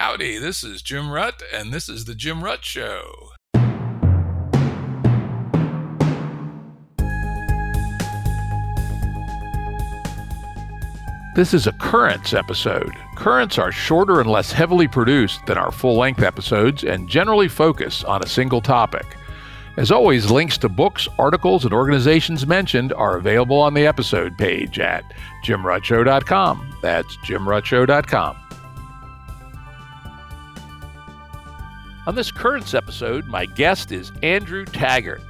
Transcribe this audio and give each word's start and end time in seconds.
Howdy, 0.00 0.38
this 0.38 0.62
is 0.62 0.80
Jim 0.80 1.06
Rutt, 1.06 1.42
and 1.52 1.72
this 1.72 1.88
is 1.88 2.04
The 2.04 2.14
Jim 2.14 2.40
Rutt 2.40 2.62
Show. 2.62 3.32
This 11.34 11.52
is 11.52 11.66
a 11.66 11.72
Currents 11.80 12.32
episode. 12.32 12.92
Currents 13.16 13.58
are 13.58 13.72
shorter 13.72 14.20
and 14.20 14.30
less 14.30 14.52
heavily 14.52 14.86
produced 14.86 15.44
than 15.46 15.58
our 15.58 15.72
full 15.72 15.96
length 15.96 16.22
episodes 16.22 16.84
and 16.84 17.08
generally 17.08 17.48
focus 17.48 18.04
on 18.04 18.22
a 18.22 18.28
single 18.28 18.60
topic. 18.60 19.16
As 19.76 19.90
always, 19.90 20.30
links 20.30 20.58
to 20.58 20.68
books, 20.68 21.08
articles, 21.18 21.64
and 21.64 21.74
organizations 21.74 22.46
mentioned 22.46 22.92
are 22.92 23.16
available 23.16 23.58
on 23.58 23.74
the 23.74 23.88
episode 23.88 24.38
page 24.38 24.78
at 24.78 25.02
jimruttshow.com. 25.44 26.76
That's 26.82 27.16
jimruttshow.com. 27.16 28.47
On 32.08 32.14
this 32.14 32.32
Currents 32.32 32.72
episode, 32.72 33.26
my 33.26 33.44
guest 33.44 33.92
is 33.92 34.10
Andrew 34.22 34.64
Taggart. 34.64 35.20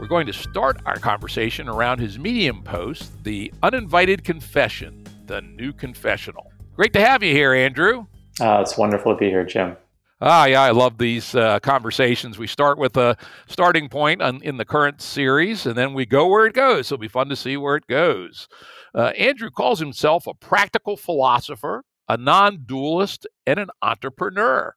We're 0.00 0.06
going 0.06 0.26
to 0.26 0.32
start 0.32 0.80
our 0.86 0.96
conversation 0.96 1.68
around 1.68 1.98
his 1.98 2.18
Medium 2.18 2.62
post, 2.62 3.22
The 3.22 3.52
Uninvited 3.62 4.24
Confession 4.24 5.04
the 5.26 5.42
new 5.42 5.74
confessional. 5.74 6.50
Great 6.74 6.94
to 6.94 7.04
have 7.04 7.22
you 7.22 7.34
here, 7.34 7.52
Andrew. 7.52 8.06
Uh, 8.40 8.60
it's 8.62 8.78
wonderful 8.78 9.12
to 9.12 9.18
be 9.18 9.28
here, 9.28 9.44
Jim. 9.44 9.76
Ah, 10.22 10.46
yeah, 10.46 10.62
I 10.62 10.70
love 10.70 10.96
these 10.96 11.34
uh, 11.34 11.60
conversations. 11.60 12.38
We 12.38 12.46
start 12.46 12.78
with 12.78 12.96
a 12.96 13.14
starting 13.46 13.90
point 13.90 14.22
on, 14.22 14.40
in 14.42 14.56
the 14.56 14.64
current 14.64 15.02
series, 15.02 15.66
and 15.66 15.76
then 15.76 15.92
we 15.92 16.06
go 16.06 16.28
where 16.28 16.46
it 16.46 16.54
goes. 16.54 16.86
It'll 16.86 16.96
be 16.96 17.08
fun 17.08 17.28
to 17.28 17.36
see 17.36 17.58
where 17.58 17.76
it 17.76 17.86
goes. 17.88 18.48
Uh, 18.94 19.08
Andrew 19.18 19.50
calls 19.50 19.80
himself 19.80 20.26
a 20.26 20.32
practical 20.32 20.96
philosopher, 20.96 21.84
a 22.08 22.16
non 22.16 22.62
dualist, 22.64 23.26
and 23.46 23.60
an 23.60 23.68
entrepreneur. 23.82 24.74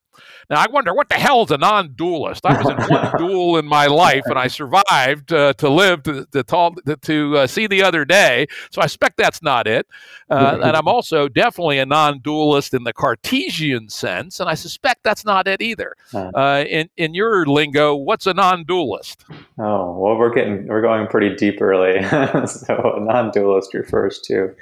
Now, 0.49 0.61
I 0.61 0.67
wonder 0.67 0.93
what 0.93 1.09
the 1.09 1.15
hell 1.15 1.43
is 1.43 1.51
a 1.51 1.57
non 1.57 1.93
dualist? 1.95 2.45
I 2.45 2.61
was 2.61 2.69
in 2.69 2.77
one 2.89 3.11
duel 3.17 3.57
in 3.57 3.65
my 3.65 3.87
life 3.87 4.23
and 4.25 4.37
I 4.37 4.47
survived 4.47 5.33
uh, 5.33 5.53
to 5.53 5.69
live 5.69 6.03
to, 6.03 6.25
to, 6.31 6.43
to, 6.43 6.97
to 7.01 7.37
uh, 7.37 7.47
see 7.47 7.67
the 7.67 7.83
other 7.83 8.05
day. 8.05 8.47
So 8.71 8.81
I 8.81 8.85
expect 8.85 9.17
that's 9.17 9.41
not 9.41 9.67
it. 9.67 9.87
Uh, 10.29 10.59
and 10.63 10.75
I'm 10.75 10.87
also 10.87 11.27
definitely 11.27 11.79
a 11.79 11.85
non 11.85 12.19
dualist 12.19 12.73
in 12.73 12.83
the 12.83 12.93
Cartesian 12.93 13.89
sense. 13.89 14.39
And 14.39 14.49
I 14.49 14.55
suspect 14.55 15.03
that's 15.03 15.25
not 15.25 15.47
it 15.47 15.61
either. 15.61 15.95
Uh, 16.13 16.63
in, 16.67 16.89
in 16.97 17.13
your 17.13 17.45
lingo, 17.45 17.95
what's 17.95 18.27
a 18.27 18.33
non 18.33 18.63
dualist? 18.63 19.25
Oh, 19.57 19.97
well, 19.97 20.17
we're 20.17 20.33
getting, 20.33 20.67
we're 20.67 20.81
going 20.81 21.07
pretty 21.07 21.35
deep 21.35 21.61
early. 21.61 22.01
so 22.47 22.95
a 22.97 22.99
non 22.99 23.31
dualist 23.31 23.73
refers 23.73 24.19
to 24.21 24.55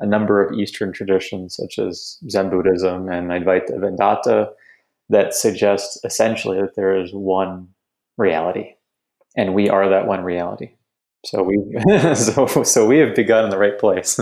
a 0.00 0.06
number 0.06 0.42
of 0.42 0.58
Eastern 0.58 0.92
traditions, 0.92 1.54
such 1.54 1.78
as 1.78 2.18
Zen 2.28 2.50
Buddhism 2.50 3.08
and 3.10 3.30
Advaita 3.30 3.78
Vedanta, 3.78 4.50
that 5.10 5.34
suggests 5.34 6.02
essentially 6.04 6.60
that 6.60 6.74
there 6.76 6.98
is 6.98 7.12
one 7.12 7.68
reality, 8.16 8.74
and 9.36 9.54
we 9.54 9.68
are 9.68 9.88
that 9.90 10.06
one 10.06 10.22
reality. 10.22 10.70
So 11.26 11.42
we, 11.42 11.58
so, 12.14 12.46
so 12.46 12.86
we 12.86 12.98
have 12.98 13.14
begun 13.14 13.44
in 13.44 13.50
the 13.50 13.58
right 13.58 13.78
place. 13.78 14.18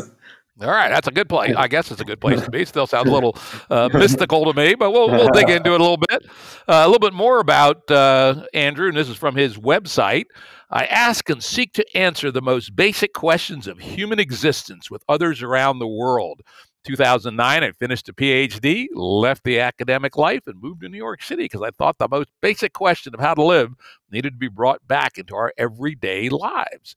All 0.60 0.66
right, 0.66 0.88
that's 0.88 1.06
a 1.06 1.12
good 1.12 1.28
place. 1.28 1.54
I 1.56 1.68
guess 1.68 1.92
it's 1.92 2.00
a 2.00 2.04
good 2.04 2.20
place 2.20 2.40
to 2.40 2.50
be. 2.50 2.64
Still 2.64 2.88
sounds 2.88 3.08
a 3.08 3.12
little 3.12 3.38
uh, 3.70 3.88
mystical 3.94 4.44
to 4.52 4.52
me, 4.52 4.74
but 4.74 4.90
we'll 4.90 5.08
we'll 5.08 5.28
dig 5.28 5.48
into 5.48 5.72
it 5.72 5.80
a 5.80 5.84
little 5.84 5.98
bit. 6.08 6.26
Uh, 6.66 6.82
a 6.84 6.86
little 6.86 6.98
bit 6.98 7.12
more 7.12 7.38
about 7.38 7.88
uh, 7.92 8.44
Andrew, 8.52 8.88
and 8.88 8.96
this 8.96 9.08
is 9.08 9.16
from 9.16 9.36
his 9.36 9.56
website. 9.56 10.24
I 10.68 10.86
ask 10.86 11.30
and 11.30 11.42
seek 11.42 11.74
to 11.74 11.96
answer 11.96 12.32
the 12.32 12.42
most 12.42 12.74
basic 12.74 13.14
questions 13.14 13.68
of 13.68 13.78
human 13.78 14.18
existence 14.18 14.90
with 14.90 15.04
others 15.08 15.42
around 15.42 15.78
the 15.78 15.86
world. 15.86 16.42
2009, 16.84 17.64
I 17.64 17.72
finished 17.72 18.08
a 18.08 18.12
PhD, 18.12 18.86
left 18.94 19.44
the 19.44 19.60
academic 19.60 20.16
life, 20.16 20.46
and 20.46 20.60
moved 20.60 20.82
to 20.82 20.88
New 20.88 20.96
York 20.96 21.22
City 21.22 21.44
because 21.44 21.62
I 21.62 21.70
thought 21.70 21.98
the 21.98 22.08
most 22.08 22.30
basic 22.40 22.72
question 22.72 23.14
of 23.14 23.20
how 23.20 23.34
to 23.34 23.42
live 23.42 23.74
needed 24.10 24.30
to 24.30 24.38
be 24.38 24.48
brought 24.48 24.86
back 24.86 25.18
into 25.18 25.34
our 25.34 25.52
everyday 25.58 26.28
lives. 26.28 26.96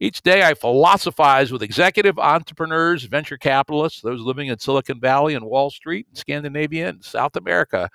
Each 0.00 0.20
day, 0.20 0.42
I 0.42 0.54
philosophize 0.54 1.52
with 1.52 1.62
executive 1.62 2.18
entrepreneurs, 2.18 3.04
venture 3.04 3.38
capitalists, 3.38 4.00
those 4.00 4.20
living 4.20 4.48
in 4.48 4.58
Silicon 4.58 5.00
Valley 5.00 5.34
and 5.34 5.44
Wall 5.44 5.70
Street, 5.70 6.06
Scandinavia, 6.14 6.88
and 6.88 7.04
South 7.04 7.36
America 7.36 7.88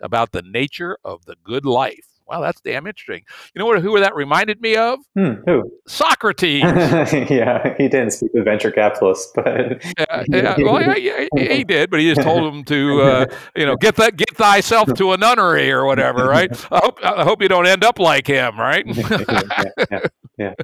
about 0.00 0.32
the 0.32 0.42
nature 0.42 0.98
of 1.04 1.24
the 1.24 1.36
good 1.42 1.64
life. 1.64 2.13
Wow, 2.26 2.40
that's 2.40 2.60
damn 2.62 2.86
interesting. 2.86 3.22
You 3.54 3.58
know 3.58 3.66
what? 3.66 3.82
Who 3.82 4.00
that 4.00 4.14
reminded 4.14 4.60
me 4.60 4.76
of? 4.76 4.98
Hmm, 5.14 5.34
who? 5.46 5.70
Socrates. 5.86 6.62
yeah, 7.30 7.74
he 7.76 7.88
didn't 7.88 8.12
speak 8.12 8.30
with 8.32 8.44
venture 8.44 8.70
capitalists, 8.70 9.30
but 9.34 9.84
yeah, 9.98 10.24
yeah, 10.28 10.56
well, 10.58 10.80
yeah, 10.80 10.96
yeah, 10.96 11.54
he 11.54 11.64
did, 11.64 11.90
but 11.90 12.00
he 12.00 12.08
just 12.08 12.22
told 12.22 12.50
them 12.50 12.64
to, 12.64 13.02
uh, 13.02 13.26
you 13.54 13.66
know, 13.66 13.76
get 13.76 13.96
that, 13.96 14.16
get 14.16 14.34
thyself 14.36 14.92
to 14.94 15.12
a 15.12 15.18
nunnery 15.18 15.70
or 15.70 15.84
whatever, 15.84 16.26
right? 16.26 16.50
I 16.72 16.78
hope, 16.82 16.98
I 17.02 17.24
hope 17.24 17.42
you 17.42 17.48
don't 17.48 17.66
end 17.66 17.84
up 17.84 17.98
like 17.98 18.26
him, 18.26 18.58
right? 18.58 18.86
yeah, 18.86 20.00
yeah, 20.38 20.54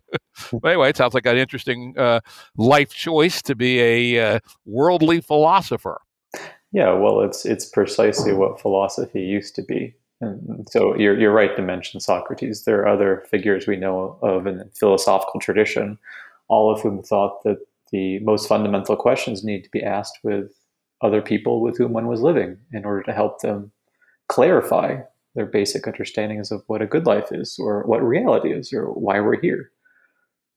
anyway, 0.64 0.90
it 0.90 0.96
sounds 0.96 1.12
like 1.12 1.26
an 1.26 1.36
interesting 1.36 1.94
uh, 1.98 2.20
life 2.56 2.90
choice 2.90 3.42
to 3.42 3.54
be 3.54 3.80
a 3.80 4.34
uh, 4.36 4.38
worldly 4.64 5.20
philosopher. 5.20 6.00
Yeah, 6.72 6.92
well, 6.94 7.22
it's 7.22 7.44
it's 7.44 7.66
precisely 7.66 8.32
what 8.32 8.60
philosophy 8.60 9.22
used 9.22 9.56
to 9.56 9.62
be. 9.62 9.94
And 10.20 10.68
so 10.70 10.94
you're, 10.96 11.18
you're 11.18 11.32
right 11.32 11.56
to 11.56 11.62
mention 11.62 12.00
Socrates. 12.00 12.64
There 12.64 12.80
are 12.80 12.88
other 12.88 13.24
figures 13.30 13.66
we 13.66 13.76
know 13.76 14.18
of 14.22 14.46
in 14.46 14.58
the 14.58 14.70
philosophical 14.78 15.40
tradition, 15.40 15.98
all 16.48 16.70
of 16.70 16.82
whom 16.82 17.02
thought 17.02 17.42
that 17.44 17.58
the 17.90 18.18
most 18.20 18.46
fundamental 18.46 18.96
questions 18.96 19.42
need 19.42 19.64
to 19.64 19.70
be 19.70 19.82
asked 19.82 20.18
with 20.22 20.52
other 21.00 21.22
people 21.22 21.62
with 21.62 21.78
whom 21.78 21.92
one 21.92 22.06
was 22.06 22.20
living 22.20 22.58
in 22.72 22.84
order 22.84 23.02
to 23.02 23.12
help 23.12 23.40
them 23.40 23.72
clarify 24.28 24.98
their 25.34 25.46
basic 25.46 25.86
understandings 25.86 26.50
of 26.50 26.62
what 26.66 26.82
a 26.82 26.86
good 26.86 27.06
life 27.06 27.28
is 27.30 27.56
or 27.58 27.82
what 27.84 28.02
reality 28.02 28.52
is 28.52 28.72
or 28.72 28.86
why 28.86 29.20
we're 29.20 29.40
here. 29.40 29.70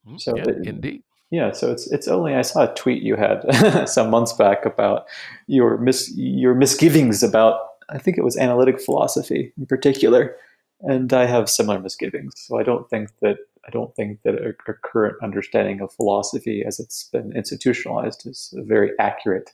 Mm, 0.06 0.20
so 0.20 0.36
yeah, 0.36 0.44
it, 0.48 0.66
indeed. 0.66 1.02
Yeah, 1.30 1.52
so 1.52 1.72
it's 1.72 1.90
it's 1.90 2.06
only 2.06 2.34
I 2.34 2.42
saw 2.42 2.70
a 2.70 2.74
tweet 2.74 3.02
you 3.02 3.16
had 3.16 3.88
some 3.88 4.10
months 4.10 4.32
back 4.32 4.66
about 4.66 5.06
your 5.46 5.78
mis 5.78 6.12
your 6.14 6.54
misgivings 6.54 7.22
about 7.22 7.73
I 7.88 7.98
think 7.98 8.18
it 8.18 8.24
was 8.24 8.36
analytic 8.36 8.80
philosophy 8.80 9.52
in 9.56 9.66
particular, 9.66 10.36
and 10.80 11.12
I 11.12 11.26
have 11.26 11.48
similar 11.48 11.78
misgivings. 11.78 12.34
So 12.36 12.58
I 12.58 12.62
don't 12.62 12.88
think 12.88 13.10
that 13.20 13.38
I 13.66 13.70
don't 13.70 13.94
think 13.96 14.22
that 14.22 14.34
a, 14.34 14.50
a 14.70 14.74
current 14.74 15.16
understanding 15.22 15.80
of 15.80 15.92
philosophy, 15.92 16.62
as 16.66 16.78
it's 16.78 17.04
been 17.04 17.34
institutionalized, 17.34 18.26
is 18.26 18.52
a 18.56 18.62
very 18.62 18.90
accurate 18.98 19.50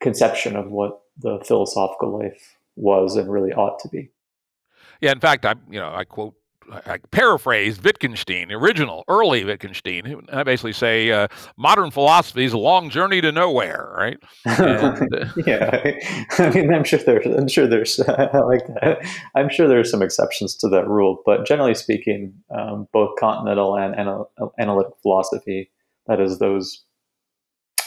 conception 0.00 0.56
of 0.56 0.70
what 0.70 1.00
the 1.16 1.38
philosophical 1.44 2.18
life 2.18 2.56
was 2.76 3.16
and 3.16 3.30
really 3.30 3.52
ought 3.52 3.78
to 3.80 3.88
be. 3.88 4.10
Yeah, 5.00 5.12
in 5.12 5.20
fact, 5.20 5.44
I 5.44 5.54
you 5.70 5.78
know 5.78 5.92
I 5.94 6.04
quote 6.04 6.34
I 6.70 6.98
paraphrase 7.10 7.82
Wittgenstein, 7.82 8.52
original, 8.52 9.04
early 9.08 9.44
Wittgenstein. 9.44 10.26
I 10.32 10.42
basically 10.42 10.72
say 10.72 11.10
uh, 11.10 11.28
modern 11.56 11.90
philosophy 11.90 12.44
is 12.44 12.52
a 12.52 12.58
long 12.58 12.90
journey 12.90 13.20
to 13.20 13.32
nowhere, 13.32 13.92
right? 13.96 14.18
And, 14.44 15.14
uh, 15.14 15.26
yeah, 15.46 15.80
I 16.38 16.50
mean, 16.50 16.72
I'm 16.72 16.84
sure 16.84 16.98
there's, 16.98 17.26
I'm 17.26 17.48
sure 17.48 17.66
there's, 17.66 18.00
I 18.08 18.38
like 18.38 18.66
that. 18.80 18.98
I'm 19.34 19.48
sure 19.48 19.68
there's 19.68 19.90
some 19.90 20.02
exceptions 20.02 20.54
to 20.56 20.68
that 20.68 20.88
rule, 20.88 21.22
but 21.24 21.46
generally 21.46 21.74
speaking, 21.74 22.34
um, 22.50 22.88
both 22.92 23.18
continental 23.18 23.76
and 23.76 23.94
anal- 23.98 24.30
analytic 24.58 24.92
philosophy, 25.02 25.70
that 26.06 26.20
is, 26.20 26.38
those 26.38 26.84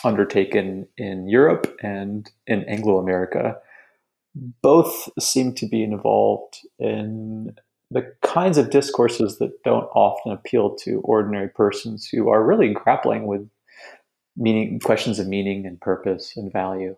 undertaken 0.03 0.87
in 0.97 1.27
Europe 1.27 1.77
and 1.81 2.29
in 2.47 2.63
Anglo 2.65 2.97
America, 2.97 3.57
both 4.35 5.09
seem 5.19 5.53
to 5.55 5.67
be 5.67 5.83
involved 5.83 6.59
in 6.79 7.53
the 7.91 8.13
kinds 8.23 8.57
of 8.57 8.69
discourses 8.69 9.37
that 9.39 9.63
don't 9.63 9.89
often 9.93 10.31
appeal 10.31 10.73
to 10.75 11.01
ordinary 11.01 11.49
persons 11.49 12.07
who 12.07 12.29
are 12.29 12.43
really 12.43 12.73
grappling 12.73 13.27
with 13.27 13.47
meaning 14.37 14.79
questions 14.79 15.19
of 15.19 15.27
meaning 15.27 15.65
and 15.65 15.79
purpose 15.81 16.33
and 16.37 16.51
value. 16.53 16.95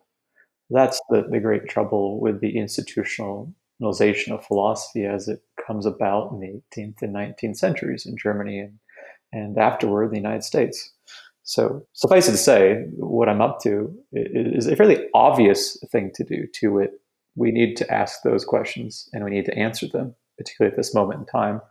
That's 0.69 1.01
the, 1.09 1.23
the 1.29 1.39
great 1.39 1.67
trouble 1.67 2.21
with 2.21 2.41
the 2.41 2.55
institutionalization 2.55 4.31
of 4.31 4.45
philosophy 4.45 5.05
as 5.05 5.27
it 5.27 5.41
comes 5.65 5.87
about 5.87 6.31
in 6.31 6.39
the 6.39 6.61
18th 6.77 7.01
and 7.01 7.15
19th 7.15 7.57
centuries 7.57 8.05
in 8.05 8.15
Germany 8.15 8.59
and, 8.59 8.79
and 9.31 9.57
afterward 9.57 10.11
the 10.11 10.17
United 10.17 10.43
States. 10.43 10.91
So 11.41 11.85
suffice 11.93 12.29
it 12.29 12.33
to 12.33 12.37
say, 12.37 12.85
what 12.95 13.27
I'm 13.27 13.41
up 13.41 13.59
to 13.63 13.93
is 14.13 14.67
a 14.67 14.75
fairly 14.75 15.07
obvious 15.15 15.77
thing 15.91 16.11
to 16.15 16.23
do 16.23 16.45
to 16.59 16.77
it. 16.79 16.91
We 17.35 17.51
need 17.51 17.75
to 17.77 17.91
ask 17.91 18.21
those 18.21 18.45
questions 18.45 19.09
and 19.11 19.23
we 19.23 19.31
need 19.31 19.45
to 19.45 19.57
answer 19.57 19.87
them 19.87 20.15
particularly 20.37 20.71
at 20.71 20.77
this 20.77 20.93
moment 20.93 21.19
in 21.19 21.25
time. 21.25 21.61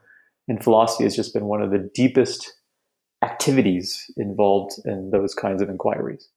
And 0.48 0.62
philosophy 0.62 1.04
has 1.04 1.16
just 1.16 1.34
been 1.34 1.46
one 1.46 1.62
of 1.62 1.70
the 1.70 1.90
deepest 1.94 2.52
activities 3.22 4.10
involved 4.16 4.72
in 4.84 5.10
those 5.10 5.34
kinds 5.34 5.62
of 5.62 5.68
inquiries. 5.68 6.28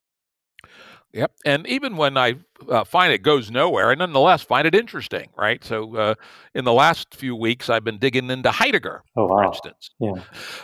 Yep. 1.15 1.31
And 1.45 1.65
even 1.65 1.95
when 1.95 2.17
I 2.17 2.35
uh, 2.67 2.83
find 2.83 3.13
it 3.13 3.19
goes 3.19 3.49
nowhere, 3.49 3.89
I 3.89 3.95
nonetheless 3.95 4.41
find 4.41 4.67
it 4.67 4.75
interesting, 4.75 5.29
right? 5.37 5.63
So 5.63 5.95
uh, 5.95 6.15
in 6.53 6.65
the 6.65 6.73
last 6.73 7.15
few 7.15 7.37
weeks, 7.37 7.69
I've 7.69 7.85
been 7.85 7.97
digging 7.97 8.29
into 8.29 8.51
Heidegger, 8.51 9.01
oh, 9.15 9.25
wow. 9.25 9.37
for 9.37 9.43
instance. 9.45 9.91
Yeah. 9.97 10.11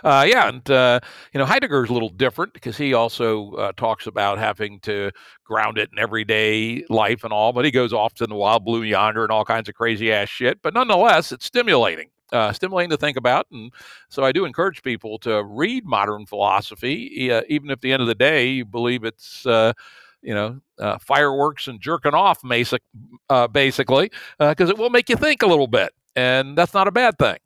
Uh, 0.04 0.26
yeah. 0.28 0.50
And, 0.50 0.70
uh, 0.70 1.00
you 1.34 1.38
know, 1.40 1.46
Heidegger 1.46 1.86
is 1.86 1.90
a 1.90 1.94
little 1.94 2.10
different 2.10 2.52
because 2.54 2.76
he 2.76 2.94
also 2.94 3.54
uh, 3.54 3.72
talks 3.78 4.08
about 4.08 4.40
having 4.40 4.82
to 4.82 5.12
ground 5.46 5.78
it 5.78 5.90
in 5.94 6.00
everyday 6.00 6.84
life 6.90 7.24
and 7.24 7.32
all, 7.32 7.54
but 7.54 7.64
he 7.64 7.72
goes 7.72 7.94
off 7.94 8.14
to 8.16 8.28
the 8.28 8.36
wild 8.36 8.66
blue 8.66 8.84
yonder 8.84 9.24
and 9.24 9.32
all 9.32 9.46
kinds 9.46 9.70
of 9.70 9.76
crazy 9.76 10.12
ass 10.12 10.28
shit. 10.28 10.62
But 10.62 10.74
nonetheless, 10.74 11.32
it's 11.32 11.46
stimulating. 11.46 12.10
Uh, 12.34 12.54
stimulating 12.54 12.90
to 12.90 12.96
think 12.96 13.18
about. 13.18 13.46
And 13.52 13.74
so 14.10 14.24
I 14.24 14.32
do 14.32 14.46
encourage 14.46 14.84
people 14.84 15.18
to 15.20 15.44
read 15.44 15.86
modern 15.86 16.26
philosophy, 16.26 17.30
uh, 17.30 17.42
even 17.50 17.70
if 17.70 17.74
at 17.74 17.82
the 17.82 17.92
end 17.92 18.02
of 18.02 18.08
the 18.08 18.16
day 18.16 18.48
you 18.48 18.66
believe 18.66 19.04
it's 19.04 19.46
uh, 19.46 19.74
you 20.22 20.34
know, 20.34 20.60
uh, 20.80 20.98
fireworks 21.00 21.68
and 21.68 21.80
jerking 21.80 22.14
off, 22.14 22.40
basic, 22.48 22.82
uh, 23.30 23.48
basically, 23.48 24.12
because 24.40 24.70
uh, 24.70 24.74
it 24.74 24.78
will 24.78 24.90
make 24.90 25.10
you 25.10 25.16
think 25.16 25.42
a 25.42 25.48
little 25.48 25.68
bit, 25.68 25.92
and 26.16 26.58
that's 26.58 26.74
not 26.74 26.88
a 26.88 26.92
bad 26.92 27.18
thing. 27.18 27.38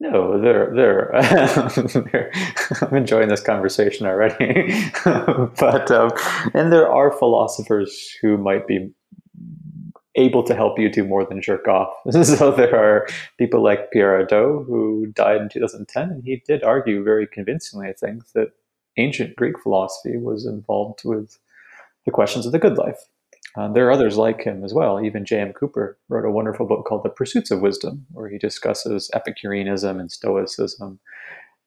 No, 0.00 0.40
they're 0.40 0.74
they're. 0.74 1.14
I'm 2.82 2.96
enjoying 2.96 3.28
this 3.28 3.42
conversation 3.42 4.06
already, 4.06 4.72
but 5.04 5.90
um, 5.90 6.10
and 6.54 6.72
there 6.72 6.90
are 6.90 7.12
philosophers 7.12 8.16
who 8.22 8.38
might 8.38 8.66
be 8.66 8.90
able 10.16 10.42
to 10.42 10.54
help 10.54 10.78
you 10.78 10.88
do 10.88 11.04
more 11.04 11.24
than 11.24 11.42
jerk 11.42 11.68
off. 11.68 11.92
so 12.24 12.50
there 12.50 12.74
are 12.74 13.06
people 13.38 13.62
like 13.62 13.90
Pierre 13.92 14.24
Hadot 14.24 14.66
who 14.66 15.06
died 15.14 15.42
in 15.42 15.48
2010, 15.48 16.10
and 16.10 16.24
he 16.24 16.42
did 16.46 16.62
argue 16.62 17.04
very 17.04 17.26
convincingly, 17.26 17.88
I 17.88 17.92
think, 17.92 18.24
that 18.32 18.52
ancient 18.96 19.36
Greek 19.36 19.58
philosophy 19.62 20.16
was 20.16 20.46
involved 20.46 21.02
with 21.04 21.38
the 22.10 22.14
questions 22.14 22.44
of 22.44 22.50
the 22.50 22.58
good 22.58 22.76
life. 22.76 22.98
Uh, 23.56 23.72
there 23.72 23.86
are 23.86 23.92
others 23.92 24.16
like 24.16 24.42
him 24.42 24.64
as 24.64 24.74
well. 24.74 25.04
Even 25.04 25.24
J.M. 25.24 25.52
Cooper 25.52 25.96
wrote 26.08 26.24
a 26.24 26.30
wonderful 26.30 26.66
book 26.66 26.84
called 26.84 27.04
The 27.04 27.08
Pursuits 27.08 27.52
of 27.52 27.60
Wisdom, 27.60 28.06
where 28.10 28.28
he 28.28 28.36
discusses 28.36 29.10
Epicureanism 29.14 30.00
and 30.00 30.10
Stoicism 30.10 30.98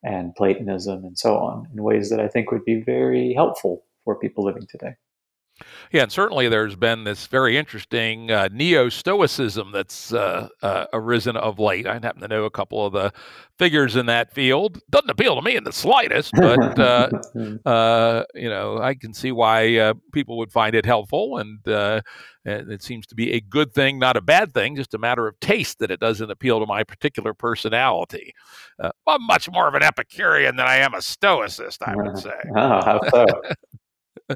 and 0.03 0.35
Platonism 0.35 1.05
and 1.05 1.17
so 1.17 1.37
on 1.37 1.67
in 1.73 1.81
ways 1.81 2.09
that 2.09 2.19
I 2.19 2.27
think 2.27 2.51
would 2.51 2.65
be 2.65 2.81
very 2.81 3.33
helpful 3.33 3.85
for 4.03 4.19
people 4.19 4.43
living 4.43 4.67
today. 4.69 4.95
Yeah, 5.91 6.03
and 6.03 6.11
certainly 6.11 6.49
there's 6.49 6.75
been 6.75 7.03
this 7.03 7.27
very 7.27 7.57
interesting 7.57 8.31
uh, 8.31 8.49
neo 8.51 8.89
Stoicism 8.89 9.71
that's 9.71 10.11
uh, 10.11 10.49
uh, 10.61 10.85
arisen 10.91 11.37
of 11.37 11.59
late. 11.59 11.85
I 11.85 11.93
happen 11.93 12.21
to 12.21 12.27
know 12.27 12.45
a 12.45 12.49
couple 12.49 12.85
of 12.85 12.93
the 12.93 13.13
figures 13.57 13.95
in 13.95 14.07
that 14.07 14.33
field. 14.33 14.79
Doesn't 14.89 15.09
appeal 15.09 15.35
to 15.35 15.41
me 15.41 15.55
in 15.55 15.63
the 15.63 15.71
slightest, 15.71 16.31
but 16.33 16.79
uh, 16.79 17.09
uh, 17.65 18.23
you 18.33 18.49
know 18.49 18.79
I 18.79 18.95
can 18.95 19.13
see 19.13 19.31
why 19.31 19.77
uh, 19.77 19.93
people 20.11 20.37
would 20.37 20.51
find 20.51 20.73
it 20.75 20.85
helpful, 20.85 21.37
and, 21.37 21.59
and 21.65 22.71
it 22.71 22.81
seems 22.81 23.05
to 23.07 23.15
be 23.15 23.33
a 23.33 23.41
good 23.41 23.73
thing, 23.73 23.99
not 23.99 24.17
a 24.17 24.21
bad 24.21 24.53
thing. 24.53 24.75
Just 24.75 24.93
a 24.93 24.99
matter 24.99 25.27
of 25.27 25.39
taste 25.39 25.79
that 25.79 25.91
it 25.91 25.99
doesn't 25.99 26.31
appeal 26.31 26.59
to 26.59 26.65
my 26.65 26.83
particular 26.83 27.33
personality. 27.33 28.33
I'm 28.79 29.25
much 29.27 29.49
more 29.49 29.67
of 29.67 29.75
an 29.75 29.83
Epicurean 29.83 30.55
than 30.55 30.65
I 30.65 30.77
am 30.77 30.93
a 30.93 30.97
Stoicist, 30.97 31.77
I 31.81 31.95
would 31.95 32.17
say. 32.17 32.33
Oh, 32.55 32.81
how 32.83 32.99
so? 33.09 33.25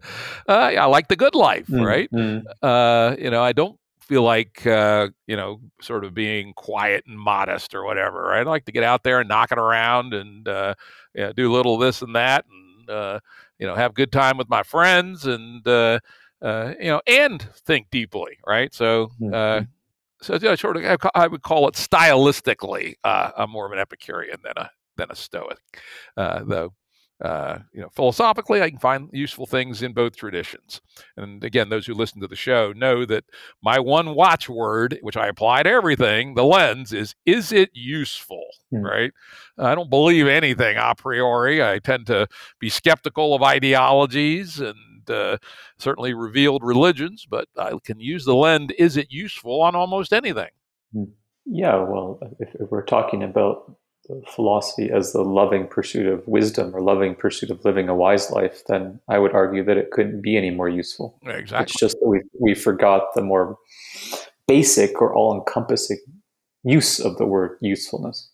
uh, 0.48 0.52
I 0.52 0.86
like 0.86 1.08
the 1.08 1.16
good 1.16 1.36
life, 1.36 1.68
mm, 1.68 1.86
right? 1.86 2.12
Mm. 2.12 2.44
Uh, 2.62 3.16
you 3.20 3.30
know, 3.30 3.44
I 3.44 3.54
don't 3.54 3.80
feel 4.00 4.24
like 4.24 4.66
uh, 4.66 5.10
you 5.28 5.36
know, 5.36 5.60
sort 5.82 6.06
of 6.06 6.14
being 6.14 6.54
quiet 6.54 7.06
and 7.08 7.20
modest 7.20 7.76
or 7.76 7.84
whatever. 7.84 8.24
Right? 8.24 8.48
I 8.48 8.50
like 8.50 8.66
to 8.66 8.72
get 8.72 8.84
out 8.84 9.04
there 9.04 9.20
and 9.20 9.30
knock 9.30 9.52
it 9.52 9.58
around 9.58 10.14
and 10.14 10.48
uh, 10.48 10.74
you 11.14 11.24
know, 11.24 11.34
do 11.34 11.52
a 11.52 11.54
little 11.54 11.78
this 11.78 12.02
and 12.02 12.16
that, 12.16 12.46
and 12.50 12.90
uh, 12.90 13.20
you 13.60 13.68
know, 13.68 13.76
have 13.76 13.94
good 13.94 14.12
time 14.12 14.38
with 14.38 14.50
my 14.50 14.64
friends 14.64 15.26
and 15.26 15.68
uh, 15.68 16.00
uh, 16.42 16.74
you 16.80 16.88
know, 16.88 17.02
and 17.06 17.42
think 17.66 17.90
deeply. 17.92 18.40
Right? 18.46 18.74
So. 18.74 19.12
Uh, 19.22 19.26
mm-hmm. 19.26 19.64
so 20.22 20.34
you 20.36 20.40
know, 20.40 20.56
sort 20.56 20.78
of, 20.78 21.00
I 21.14 21.28
would 21.28 21.44
call 21.44 21.68
it 21.68 21.76
stylistically, 21.76 22.96
uh, 23.04 23.32
I'm 23.38 23.52
more 23.52 23.66
of 23.66 23.72
an 23.72 23.80
Epicurean 23.80 24.38
than 24.44 24.54
a 24.58 24.72
than 24.96 25.12
a 25.12 25.16
Stoic, 25.16 25.60
uh, 26.18 26.44
though 26.44 26.74
uh, 27.20 27.60
you 27.74 27.82
know, 27.82 27.90
philosophically, 27.96 28.62
I 28.62 28.70
can 28.70 28.80
find 28.80 29.10
useful 29.12 29.48
things 29.48 29.82
in 29.82 29.94
both 29.94 30.16
traditions. 30.16 30.82
And 31.16 31.44
again, 31.44 31.70
those 31.70 31.88
who 31.88 31.94
listen 31.94 32.22
to 32.22 32.28
the 32.28 32.36
show 32.36 32.74
know 32.74 33.06
that 33.06 33.24
my 33.64 33.80
one 33.80 34.14
watchword, 34.14 35.00
which 35.02 35.18
I 35.18 35.28
apply 35.28 35.64
to 35.64 35.70
everything, 35.70 36.36
the 36.36 36.46
lens 36.46 36.94
is, 36.94 37.16
is 37.26 37.52
it 37.52 37.72
useful? 37.74 38.46
Mm. 38.72 38.84
Right? 38.84 39.12
I 39.58 39.74
don't 39.74 39.90
believe 39.90 40.28
anything 40.28 40.78
a 40.78 40.94
priori. 40.96 41.64
I 41.64 41.80
tend 41.80 42.06
to 42.08 42.28
be 42.60 42.70
skeptical 42.70 43.34
of 43.34 43.42
ideologies 43.42 44.60
and 44.60 45.10
uh, 45.10 45.38
certainly 45.80 46.14
revealed 46.14 46.62
religions, 46.64 47.26
but 47.28 47.48
I 47.58 47.74
can 47.84 48.00
use 48.00 48.26
the 48.26 48.36
lens, 48.36 48.72
is 48.78 48.98
it 48.98 49.08
useful 49.10 49.62
on 49.62 49.76
almost 49.76 50.14
anything? 50.14 50.50
Hmm. 50.94 51.06
Yeah, 51.50 51.78
well, 51.78 52.20
if, 52.40 52.50
if 52.60 52.70
we're 52.70 52.84
talking 52.84 53.24
about 53.24 53.78
philosophy 54.28 54.90
as 54.92 55.14
the 55.14 55.24
loving 55.24 55.68
pursuit 55.68 56.08
of 56.08 56.28
wisdom 56.28 56.76
or 56.76 56.82
loving 56.82 57.16
pursuit 57.16 57.50
of 57.50 57.64
living 57.66 57.90
a 57.90 57.96
wise 57.96 58.32
life, 58.32 58.64
then 58.68 59.00
I 59.08 59.20
would 59.20 59.34
argue 59.34 59.64
that 59.66 59.78
it 59.78 59.92
couldn't 59.92 60.22
be 60.22 60.38
any 60.38 60.50
more 60.50 60.70
useful. 60.70 61.20
Exactly. 61.26 61.64
It's 61.64 61.80
just 61.80 61.98
that 62.00 62.08
we 62.08 62.22
we 62.40 62.56
forgot 62.56 63.14
the 63.16 63.22
more 63.22 63.58
basic 64.48 65.02
or 65.02 65.14
all 65.14 65.36
encompassing 65.36 66.00
use 66.64 67.00
of 67.00 67.18
the 67.18 67.26
word 67.26 67.58
usefulness. 67.62 68.32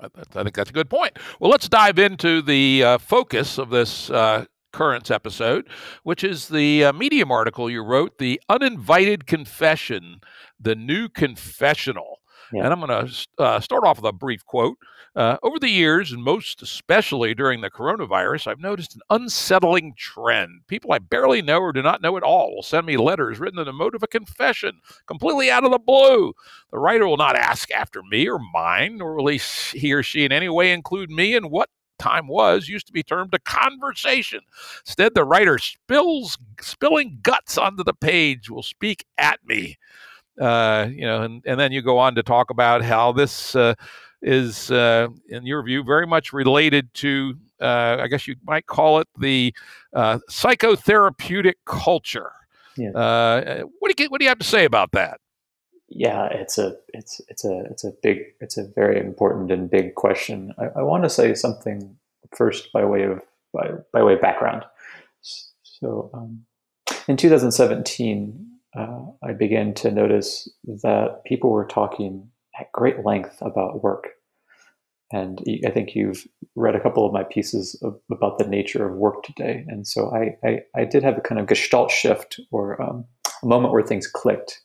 I 0.00 0.42
think 0.42 0.54
that's 0.54 0.70
a 0.70 0.72
good 0.72 0.88
point. 0.88 1.18
Well, 1.40 1.50
let's 1.50 1.68
dive 1.68 1.98
into 1.98 2.40
the 2.40 2.84
uh, 2.84 2.98
focus 2.98 3.58
of 3.58 3.68
this 3.68 4.08
uh, 4.08 4.46
currents 4.72 5.10
episode, 5.10 5.68
which 6.04 6.24
is 6.24 6.48
the 6.48 6.84
uh, 6.84 6.92
Medium 6.92 7.30
article 7.30 7.68
you 7.68 7.82
wrote, 7.82 8.18
The 8.18 8.40
Uninvited 8.48 9.26
Confession, 9.26 10.20
the 10.58 10.74
New 10.74 11.08
Confessional. 11.08 12.19
Yeah. 12.52 12.64
And 12.64 12.72
I'm 12.72 12.80
going 12.80 13.06
to 13.06 13.26
uh, 13.38 13.60
start 13.60 13.84
off 13.84 13.98
with 13.98 14.08
a 14.08 14.12
brief 14.12 14.44
quote. 14.44 14.76
Uh, 15.16 15.36
over 15.42 15.58
the 15.58 15.68
years, 15.68 16.12
and 16.12 16.22
most 16.22 16.62
especially 16.62 17.34
during 17.34 17.60
the 17.60 17.70
coronavirus, 17.70 18.46
I've 18.46 18.60
noticed 18.60 18.94
an 18.94 19.00
unsettling 19.10 19.94
trend. 19.96 20.60
People 20.68 20.92
I 20.92 20.98
barely 21.00 21.42
know 21.42 21.58
or 21.58 21.72
do 21.72 21.82
not 21.82 22.00
know 22.00 22.16
at 22.16 22.22
all 22.22 22.54
will 22.54 22.62
send 22.62 22.86
me 22.86 22.96
letters 22.96 23.40
written 23.40 23.58
in 23.58 23.66
the 23.66 23.72
mode 23.72 23.96
of 23.96 24.04
a 24.04 24.08
confession, 24.08 24.80
completely 25.08 25.50
out 25.50 25.64
of 25.64 25.72
the 25.72 25.80
blue. 25.80 26.32
The 26.70 26.78
writer 26.78 27.08
will 27.08 27.16
not 27.16 27.34
ask 27.34 27.72
after 27.72 28.02
me 28.04 28.28
or 28.28 28.38
mine, 28.52 28.98
nor 28.98 29.16
will 29.16 29.26
he, 29.26 29.40
he 29.76 29.92
or 29.92 30.04
she 30.04 30.24
in 30.24 30.30
any 30.30 30.48
way 30.48 30.72
include 30.72 31.10
me 31.10 31.34
in 31.34 31.50
what 31.50 31.70
time 31.98 32.28
was 32.28 32.68
used 32.68 32.86
to 32.86 32.92
be 32.92 33.02
termed 33.02 33.34
a 33.34 33.38
conversation. 33.40 34.40
Instead, 34.86 35.14
the 35.14 35.24
writer 35.24 35.58
spills 35.58 36.38
spilling 36.60 37.18
guts 37.22 37.58
onto 37.58 37.82
the 37.82 37.94
page 37.94 38.48
will 38.48 38.62
speak 38.62 39.04
at 39.18 39.40
me. 39.44 39.76
Uh, 40.40 40.88
you 40.90 41.02
know, 41.02 41.22
and, 41.22 41.42
and 41.46 41.60
then 41.60 41.70
you 41.70 41.82
go 41.82 41.98
on 41.98 42.14
to 42.14 42.22
talk 42.22 42.50
about 42.50 42.82
how 42.82 43.12
this 43.12 43.54
uh, 43.54 43.74
is, 44.22 44.70
uh, 44.70 45.08
in 45.28 45.44
your 45.44 45.62
view, 45.62 45.84
very 45.84 46.06
much 46.06 46.32
related 46.32 46.92
to, 46.94 47.34
uh, 47.60 47.98
I 48.00 48.08
guess 48.08 48.26
you 48.26 48.36
might 48.44 48.66
call 48.66 49.00
it 49.00 49.08
the 49.18 49.54
uh, 49.94 50.18
psychotherapeutic 50.30 51.54
culture. 51.66 52.32
Yeah. 52.76 52.90
Uh, 52.90 53.64
what 53.78 53.94
do 53.94 54.02
you 54.02 54.08
what 54.08 54.20
do 54.20 54.24
you 54.24 54.30
have 54.30 54.38
to 54.38 54.46
say 54.46 54.64
about 54.64 54.92
that? 54.92 55.20
Yeah, 55.88 56.26
it's 56.26 56.56
a 56.56 56.76
it's 56.94 57.20
it's 57.28 57.44
a 57.44 57.64
it's 57.70 57.84
a 57.84 57.92
big 58.02 58.18
it's 58.40 58.56
a 58.56 58.64
very 58.74 58.98
important 58.98 59.50
and 59.50 59.68
big 59.68 59.96
question. 59.96 60.54
I, 60.56 60.78
I 60.78 60.82
want 60.82 61.02
to 61.02 61.10
say 61.10 61.34
something 61.34 61.96
first 62.34 62.72
by 62.72 62.84
way 62.84 63.02
of 63.02 63.22
by, 63.52 63.70
by 63.92 64.02
way 64.02 64.14
of 64.14 64.20
background. 64.20 64.64
So 65.62 66.10
um, 66.14 66.44
in 67.08 67.16
2017, 67.16 68.49
uh, 68.76 69.00
I 69.22 69.32
began 69.32 69.74
to 69.74 69.90
notice 69.90 70.48
that 70.82 71.22
people 71.26 71.50
were 71.50 71.66
talking 71.66 72.28
at 72.58 72.70
great 72.72 73.04
length 73.04 73.36
about 73.40 73.82
work. 73.82 74.08
And 75.12 75.42
I 75.66 75.70
think 75.70 75.96
you've 75.96 76.24
read 76.54 76.76
a 76.76 76.80
couple 76.80 77.04
of 77.04 77.12
my 77.12 77.24
pieces 77.24 77.76
of, 77.82 77.98
about 78.12 78.38
the 78.38 78.46
nature 78.46 78.86
of 78.86 78.96
work 78.96 79.24
today. 79.24 79.64
And 79.66 79.86
so 79.86 80.14
I, 80.14 80.36
I, 80.46 80.60
I 80.76 80.84
did 80.84 81.02
have 81.02 81.18
a 81.18 81.20
kind 81.20 81.40
of 81.40 81.48
gestalt 81.48 81.90
shift 81.90 82.40
or 82.52 82.80
um, 82.80 83.04
a 83.42 83.46
moment 83.46 83.72
where 83.72 83.82
things 83.82 84.06
clicked. 84.06 84.60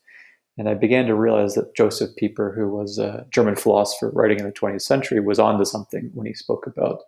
And 0.57 0.69
I 0.69 0.75
began 0.75 1.07
to 1.07 1.15
realize 1.15 1.55
that 1.55 1.75
Josef 1.75 2.15
Pieper, 2.15 2.53
who 2.55 2.69
was 2.69 2.99
a 2.99 3.25
German 3.31 3.55
philosopher 3.55 4.11
writing 4.11 4.39
in 4.39 4.45
the 4.45 4.51
20th 4.51 4.83
century, 4.83 5.19
was 5.19 5.39
onto 5.39 5.65
something 5.65 6.11
when 6.13 6.27
he 6.27 6.33
spoke 6.33 6.67
about 6.67 6.99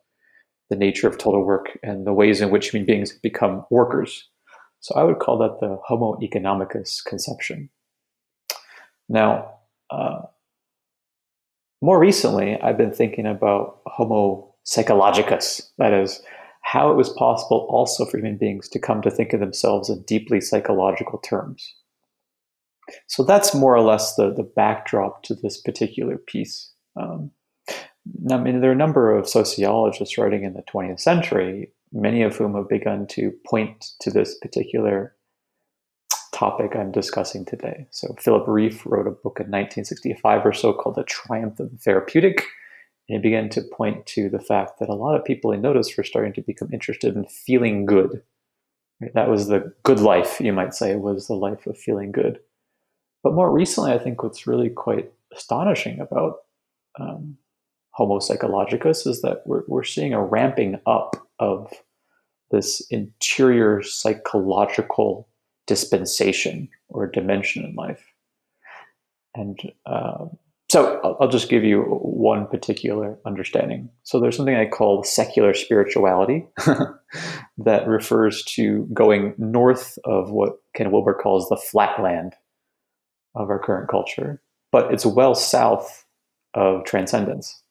the 0.69 0.75
nature 0.75 1.07
of 1.07 1.17
total 1.17 1.45
work 1.45 1.77
and 1.83 2.07
the 2.07 2.13
ways 2.13 2.41
in 2.41 2.49
which 2.49 2.71
human 2.71 2.87
beings 2.87 3.13
become 3.21 3.65
workers 3.69 4.27
so 4.79 4.95
I 4.95 5.03
would 5.03 5.19
call 5.19 5.37
that 5.39 5.59
the 5.59 5.79
Homo 5.85 6.17
economicus 6.21 7.03
conception. 7.03 7.69
Now, 9.09 9.55
uh, 9.89 10.23
more 11.81 11.99
recently, 11.99 12.59
I've 12.61 12.77
been 12.77 12.93
thinking 12.93 13.25
about 13.25 13.81
Homo 13.85 14.55
psychologicus, 14.65 15.61
that 15.77 15.93
is, 15.93 16.21
how 16.61 16.91
it 16.91 16.95
was 16.95 17.09
possible 17.09 17.65
also 17.69 18.05
for 18.05 18.17
human 18.17 18.37
beings 18.37 18.67
to 18.69 18.79
come 18.79 19.01
to 19.01 19.11
think 19.11 19.31
of 19.31 19.39
themselves 19.39 19.89
in 19.89 20.01
deeply 20.03 20.41
psychological 20.41 21.19
terms. 21.19 21.73
So 23.07 23.23
that's 23.23 23.55
more 23.55 23.75
or 23.75 23.81
less 23.81 24.15
the, 24.15 24.33
the 24.33 24.43
backdrop 24.43 25.23
to 25.23 25.35
this 25.35 25.61
particular 25.61 26.17
piece. 26.17 26.71
Um, 26.99 27.31
I 28.29 28.37
mean, 28.37 28.61
there 28.61 28.69
are 28.69 28.73
a 28.73 28.77
number 28.77 29.15
of 29.15 29.29
sociologists 29.29 30.17
writing 30.17 30.43
in 30.43 30.53
the 30.53 30.63
20th 30.63 30.99
century 30.99 31.71
many 31.91 32.21
of 32.21 32.35
whom 32.35 32.55
have 32.55 32.69
begun 32.69 33.07
to 33.07 33.31
point 33.45 33.91
to 34.01 34.11
this 34.11 34.37
particular 34.39 35.15
topic 36.33 36.75
I'm 36.75 36.91
discussing 36.91 37.45
today. 37.45 37.87
So 37.91 38.15
Philip 38.19 38.45
Rieff 38.47 38.85
wrote 38.85 39.07
a 39.07 39.11
book 39.11 39.39
in 39.39 39.47
1965 39.47 40.45
or 40.45 40.53
so 40.53 40.73
called 40.73 40.95
The 40.95 41.03
Triumph 41.03 41.59
of 41.59 41.71
the 41.71 41.77
Therapeutic. 41.77 42.43
And 43.09 43.17
he 43.17 43.29
began 43.29 43.49
to 43.49 43.61
point 43.61 44.05
to 44.07 44.29
the 44.29 44.39
fact 44.39 44.79
that 44.79 44.89
a 44.89 44.93
lot 44.93 45.15
of 45.15 45.25
people 45.25 45.51
he 45.51 45.57
noticed 45.57 45.97
were 45.97 46.03
starting 46.03 46.33
to 46.33 46.41
become 46.41 46.69
interested 46.71 47.15
in 47.15 47.25
feeling 47.25 47.85
good. 47.85 48.21
That 49.13 49.29
was 49.29 49.47
the 49.47 49.73
good 49.83 49.99
life, 49.99 50.39
you 50.39 50.53
might 50.53 50.73
say, 50.73 50.95
was 50.95 51.27
the 51.27 51.35
life 51.35 51.65
of 51.67 51.77
feeling 51.77 52.11
good. 52.11 52.39
But 53.23 53.33
more 53.33 53.51
recently, 53.51 53.91
I 53.91 53.97
think 53.97 54.21
what's 54.21 54.47
really 54.47 54.69
quite 54.69 55.11
astonishing 55.35 55.99
about 55.99 56.37
um, 56.99 57.37
Homo 57.97 58.19
psychologicus 58.19 59.07
is 59.07 59.23
that 59.23 59.41
we're, 59.47 59.63
we're 59.67 59.83
seeing 59.83 60.13
a 60.13 60.23
ramping 60.23 60.79
up 60.85 61.15
of 61.39 61.73
this 62.51 62.79
interior 62.91 63.81
psychological 63.81 65.27
dispensation 65.65 66.69
or 66.89 67.07
dimension 67.07 67.65
in 67.65 67.73
life. 67.73 68.05
And 69.33 69.59
uh, 69.87 70.25
so 70.69 71.01
I'll, 71.03 71.17
I'll, 71.21 71.27
just 71.27 71.49
give 71.49 71.63
you 71.63 71.81
one 71.81 72.45
particular 72.45 73.17
understanding. 73.25 73.89
So 74.03 74.19
there's 74.19 74.37
something 74.37 74.55
I 74.55 74.67
call 74.67 75.03
secular 75.03 75.55
spirituality 75.55 76.45
that 77.57 77.87
refers 77.87 78.43
to 78.55 78.87
going 78.93 79.33
north 79.39 79.97
of 80.05 80.29
what 80.29 80.57
Ken 80.75 80.91
Wilber 80.91 81.15
calls 81.15 81.49
the 81.49 81.57
flatland 81.57 82.33
of 83.33 83.49
our 83.49 83.59
current 83.59 83.89
culture, 83.89 84.39
but 84.71 84.93
it's 84.93 85.05
well 85.05 85.33
south 85.33 86.05
of 86.53 86.85
transcendence. 86.85 87.63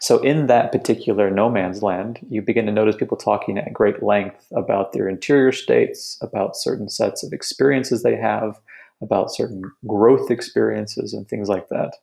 So, 0.00 0.18
in 0.20 0.46
that 0.46 0.72
particular 0.72 1.30
no 1.30 1.50
man's 1.50 1.82
land, 1.82 2.20
you 2.28 2.42
begin 2.42 2.66
to 2.66 2.72
notice 2.72 2.96
people 2.96 3.16
talking 3.16 3.58
at 3.58 3.72
great 3.72 4.02
length 4.02 4.46
about 4.54 4.92
their 4.92 5.08
interior 5.08 5.52
states, 5.52 6.18
about 6.22 6.56
certain 6.56 6.88
sets 6.88 7.22
of 7.22 7.32
experiences 7.32 8.02
they 8.02 8.16
have, 8.16 8.60
about 9.02 9.32
certain 9.32 9.62
growth 9.86 10.30
experiences, 10.30 11.12
and 11.12 11.28
things 11.28 11.48
like 11.48 11.68
that. 11.68 11.96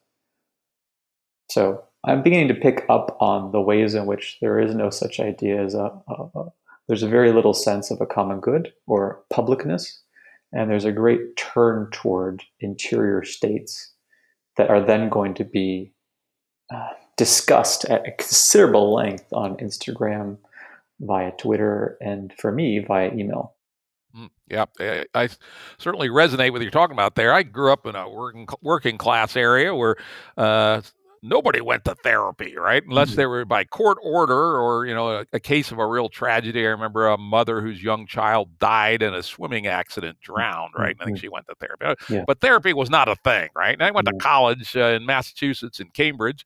So, 1.49 1.83
I'm 2.03 2.23
beginning 2.23 2.49
to 2.49 2.53
pick 2.53 2.85
up 2.89 3.17
on 3.19 3.51
the 3.51 3.61
ways 3.61 3.93
in 3.93 4.05
which 4.05 4.37
there 4.41 4.59
is 4.59 4.73
no 4.73 4.89
such 4.89 5.19
idea 5.19 5.63
as 5.63 5.73
a, 5.73 5.91
a, 6.07 6.39
a 6.39 6.45
there's 6.87 7.03
a 7.03 7.09
very 7.09 7.33
little 7.33 7.53
sense 7.53 7.91
of 7.91 7.99
a 7.99 8.05
common 8.05 8.39
good 8.39 8.71
or 8.85 9.21
publicness, 9.31 9.97
and 10.53 10.69
there's 10.69 10.85
a 10.85 10.91
great 10.91 11.35
turn 11.35 11.89
toward 11.91 12.43
interior 12.61 13.23
states 13.23 13.91
that 14.55 14.69
are 14.69 14.81
then 14.83 15.09
going 15.09 15.33
to 15.35 15.43
be 15.43 15.93
uh, 16.73 16.91
discussed 17.17 17.85
at 17.85 18.07
a 18.07 18.11
considerable 18.11 18.93
length 18.93 19.25
on 19.33 19.57
Instagram, 19.57 20.37
via 20.99 21.31
Twitter, 21.31 21.97
and 22.01 22.33
for 22.39 22.51
me 22.51 22.79
via 22.79 23.11
email. 23.13 23.53
Mm, 24.15 24.29
yeah, 24.47 24.65
I, 24.79 25.05
I, 25.13 25.29
certainly 25.77 26.09
resonate 26.09 26.51
with 26.51 26.53
what 26.53 26.61
you're 26.61 26.71
talking 26.71 26.95
about 26.95 27.15
there. 27.15 27.33
I 27.33 27.43
grew 27.43 27.71
up 27.71 27.85
in 27.85 27.95
a 27.95 28.09
working 28.09 28.47
working 28.61 28.97
class 28.97 29.35
area 29.35 29.75
where 29.75 29.95
uh, 30.37 30.81
nobody 31.21 31.61
went 31.61 31.85
to 31.85 31.95
therapy, 31.95 32.55
right? 32.57 32.83
Unless 32.83 33.09
mm-hmm. 33.09 33.17
they 33.17 33.25
were 33.25 33.45
by 33.45 33.63
court 33.63 33.97
order 34.03 34.57
or, 34.59 34.85
you 34.85 34.93
know, 34.93 35.09
a, 35.09 35.25
a, 35.33 35.39
case 35.39 35.71
of 35.71 35.79
a 35.79 35.85
real 35.85 36.09
tragedy. 36.09 36.65
I 36.65 36.69
remember 36.69 37.07
a 37.07 37.17
mother 37.17 37.61
whose 37.61 37.81
young 37.81 38.07
child 38.07 38.57
died 38.59 39.01
in 39.01 39.13
a 39.13 39.23
swimming 39.23 39.67
accident, 39.67 40.19
drowned, 40.21 40.73
right? 40.77 40.91
And 40.91 41.01
I 41.01 41.05
think 41.05 41.17
mm-hmm. 41.17 41.21
she 41.21 41.29
went 41.29 41.47
to 41.47 41.55
therapy. 41.55 41.85
Uh, 41.85 41.95
yeah. 42.09 42.23
But 42.27 42.41
therapy 42.41 42.73
was 42.73 42.89
not 42.89 43.07
a 43.07 43.15
thing, 43.15 43.49
right? 43.55 43.73
And 43.73 43.83
I 43.83 43.91
went 43.91 44.07
to 44.07 44.13
college 44.13 44.75
uh, 44.75 44.85
in 44.85 45.05
Massachusetts 45.05 45.79
in 45.79 45.89
Cambridge. 45.89 46.45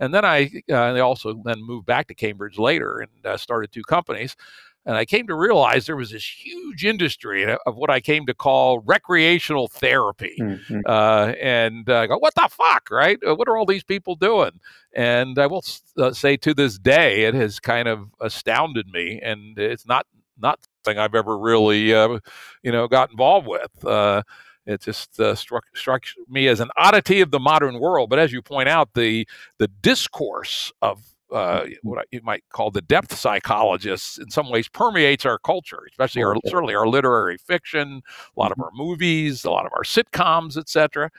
And 0.00 0.12
then 0.12 0.24
I 0.24 0.50
uh, 0.70 0.98
also 1.00 1.40
then 1.44 1.62
moved 1.62 1.86
back 1.86 2.08
to 2.08 2.14
Cambridge 2.14 2.58
later 2.58 2.98
and 2.98 3.10
uh, 3.26 3.36
started 3.36 3.72
two 3.72 3.84
companies. 3.84 4.36
And 4.84 4.96
I 4.96 5.04
came 5.04 5.26
to 5.28 5.34
realize 5.34 5.86
there 5.86 5.96
was 5.96 6.10
this 6.10 6.26
huge 6.26 6.84
industry 6.84 7.44
of 7.44 7.76
what 7.76 7.90
I 7.90 8.00
came 8.00 8.26
to 8.26 8.34
call 8.34 8.80
recreational 8.80 9.68
therapy. 9.68 10.36
Mm-hmm. 10.40 10.80
Uh, 10.86 11.32
and 11.40 11.88
I 11.88 12.08
go, 12.08 12.18
what 12.18 12.34
the 12.34 12.48
fuck, 12.50 12.90
right? 12.90 13.18
Uh, 13.26 13.34
what 13.34 13.48
are 13.48 13.56
all 13.56 13.66
these 13.66 13.84
people 13.84 14.16
doing? 14.16 14.58
And 14.94 15.38
I 15.38 15.46
will 15.46 15.64
uh, 15.96 16.12
say 16.12 16.36
to 16.38 16.52
this 16.52 16.78
day, 16.78 17.24
it 17.24 17.34
has 17.34 17.60
kind 17.60 17.86
of 17.86 18.08
astounded 18.20 18.88
me. 18.88 19.20
And 19.22 19.56
it's 19.58 19.86
not, 19.86 20.06
not 20.40 20.58
something 20.84 20.98
I've 20.98 21.14
ever 21.14 21.38
really, 21.38 21.94
uh, 21.94 22.18
you 22.62 22.72
know, 22.72 22.88
got 22.88 23.10
involved 23.10 23.46
with. 23.46 23.84
Uh, 23.84 24.22
it 24.66 24.80
just 24.80 25.18
uh, 25.18 25.34
struck 25.34 25.64
struck 25.74 26.04
me 26.28 26.46
as 26.46 26.60
an 26.60 26.70
oddity 26.76 27.20
of 27.20 27.30
the 27.30 27.40
modern 27.40 27.80
world. 27.80 28.10
But 28.10 28.20
as 28.20 28.32
you 28.32 28.42
point 28.42 28.68
out, 28.68 28.94
the 28.94 29.26
the 29.58 29.68
discourse 29.68 30.72
of 30.80 31.02
uh, 31.32 31.66
what 31.82 32.06
you 32.10 32.20
might 32.22 32.44
call 32.50 32.70
the 32.70 32.82
depth 32.82 33.16
psychologists 33.16 34.18
in 34.18 34.30
some 34.30 34.50
ways 34.50 34.68
permeates 34.68 35.24
our 35.24 35.38
culture, 35.38 35.80
especially 35.90 36.22
our 36.22 36.36
certainly 36.46 36.74
our 36.74 36.86
literary 36.86 37.38
fiction, 37.38 38.02
a 38.36 38.40
lot 38.40 38.52
of 38.52 38.58
mm-hmm. 38.58 38.64
our 38.64 38.70
movies, 38.74 39.44
a 39.44 39.50
lot 39.50 39.66
of 39.66 39.72
our 39.74 39.82
sitcoms, 39.82 40.56
etc. 40.56 41.10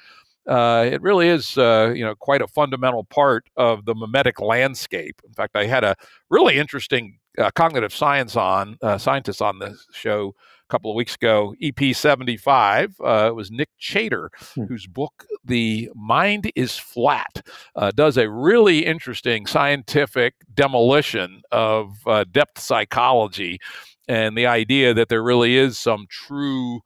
Uh, 0.48 0.90
it 0.92 1.02
really 1.02 1.30
is, 1.30 1.58
uh, 1.58 1.94
you 1.96 2.04
know, 2.04 2.16
quite 2.16 2.42
a 2.42 2.48
fundamental 2.48 3.06
part 3.06 3.50
of 3.56 3.86
the 3.86 3.96
mimetic 3.96 4.42
landscape. 4.42 5.22
In 5.26 5.34
fact, 5.34 5.56
I 5.56 5.66
had 5.66 5.84
a 5.84 5.96
really 6.30 6.58
interesting 6.58 7.20
uh, 7.38 7.50
cognitive 7.52 7.94
science 7.94 8.36
on 8.36 8.78
uh, 8.82 8.98
scientist 8.98 9.42
on 9.42 9.60
the 9.60 9.78
show 9.92 10.36
couple 10.74 10.90
of 10.90 10.96
weeks 10.96 11.14
ago, 11.14 11.54
EP 11.62 11.96
75. 11.96 12.96
Uh, 13.00 13.28
it 13.28 13.36
was 13.36 13.52
Nick 13.52 13.70
Chater, 13.78 14.32
hmm. 14.56 14.64
whose 14.64 14.88
book, 14.88 15.24
The 15.46 15.92
Mind 15.94 16.52
is 16.56 16.80
Flat, 16.80 17.46
uh, 17.76 17.92
does 17.92 18.18
a 18.18 18.28
really 18.28 18.84
interesting 18.84 19.46
scientific 19.46 20.34
demolition 20.52 21.44
of 21.52 21.96
uh, 22.08 22.26
depth 22.32 22.60
psychology 22.60 23.60
and 24.08 24.36
the 24.36 24.48
idea 24.48 24.96
that 24.96 25.10
there 25.10 25.22
really 25.22 25.56
is 25.56 25.78
some 25.78 26.08
true 26.10 26.82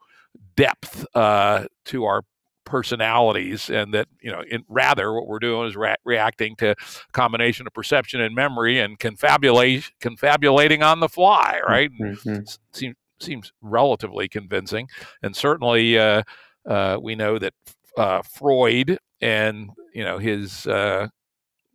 depth 0.58 1.06
uh, 1.16 1.64
to 1.86 2.04
our 2.04 2.24
personalities 2.66 3.70
and 3.70 3.94
that 3.94 4.10
you 4.20 4.30
know 4.30 4.44
in, 4.52 4.66
rather 4.68 5.14
what 5.14 5.26
we're 5.26 5.40
doing 5.40 5.66
is 5.66 5.78
re- 5.78 5.96
reacting 6.04 6.54
to 6.58 6.72
a 6.72 6.76
combination 7.14 7.66
of 7.66 7.74
perception 7.74 8.20
and 8.20 8.36
memory 8.36 8.78
and 8.78 9.00
confabulate 9.00 9.86
confabulating 10.02 10.84
on 10.84 11.00
the 11.00 11.08
fly 11.08 11.62
right 11.66 11.90
mm-hmm. 11.98 12.42
seems 12.74 12.98
seems 13.20 13.52
relatively 13.62 14.28
convincing. 14.28 14.88
And 15.22 15.36
certainly, 15.36 15.98
uh, 15.98 16.24
uh, 16.68 16.98
we 17.02 17.16
know 17.16 17.40
that 17.40 17.54
uh, 17.98 18.22
Freud 18.22 19.00
and 19.22 19.70
you 19.94 20.04
know 20.04 20.18
his 20.18 20.68
uh, 20.68 21.08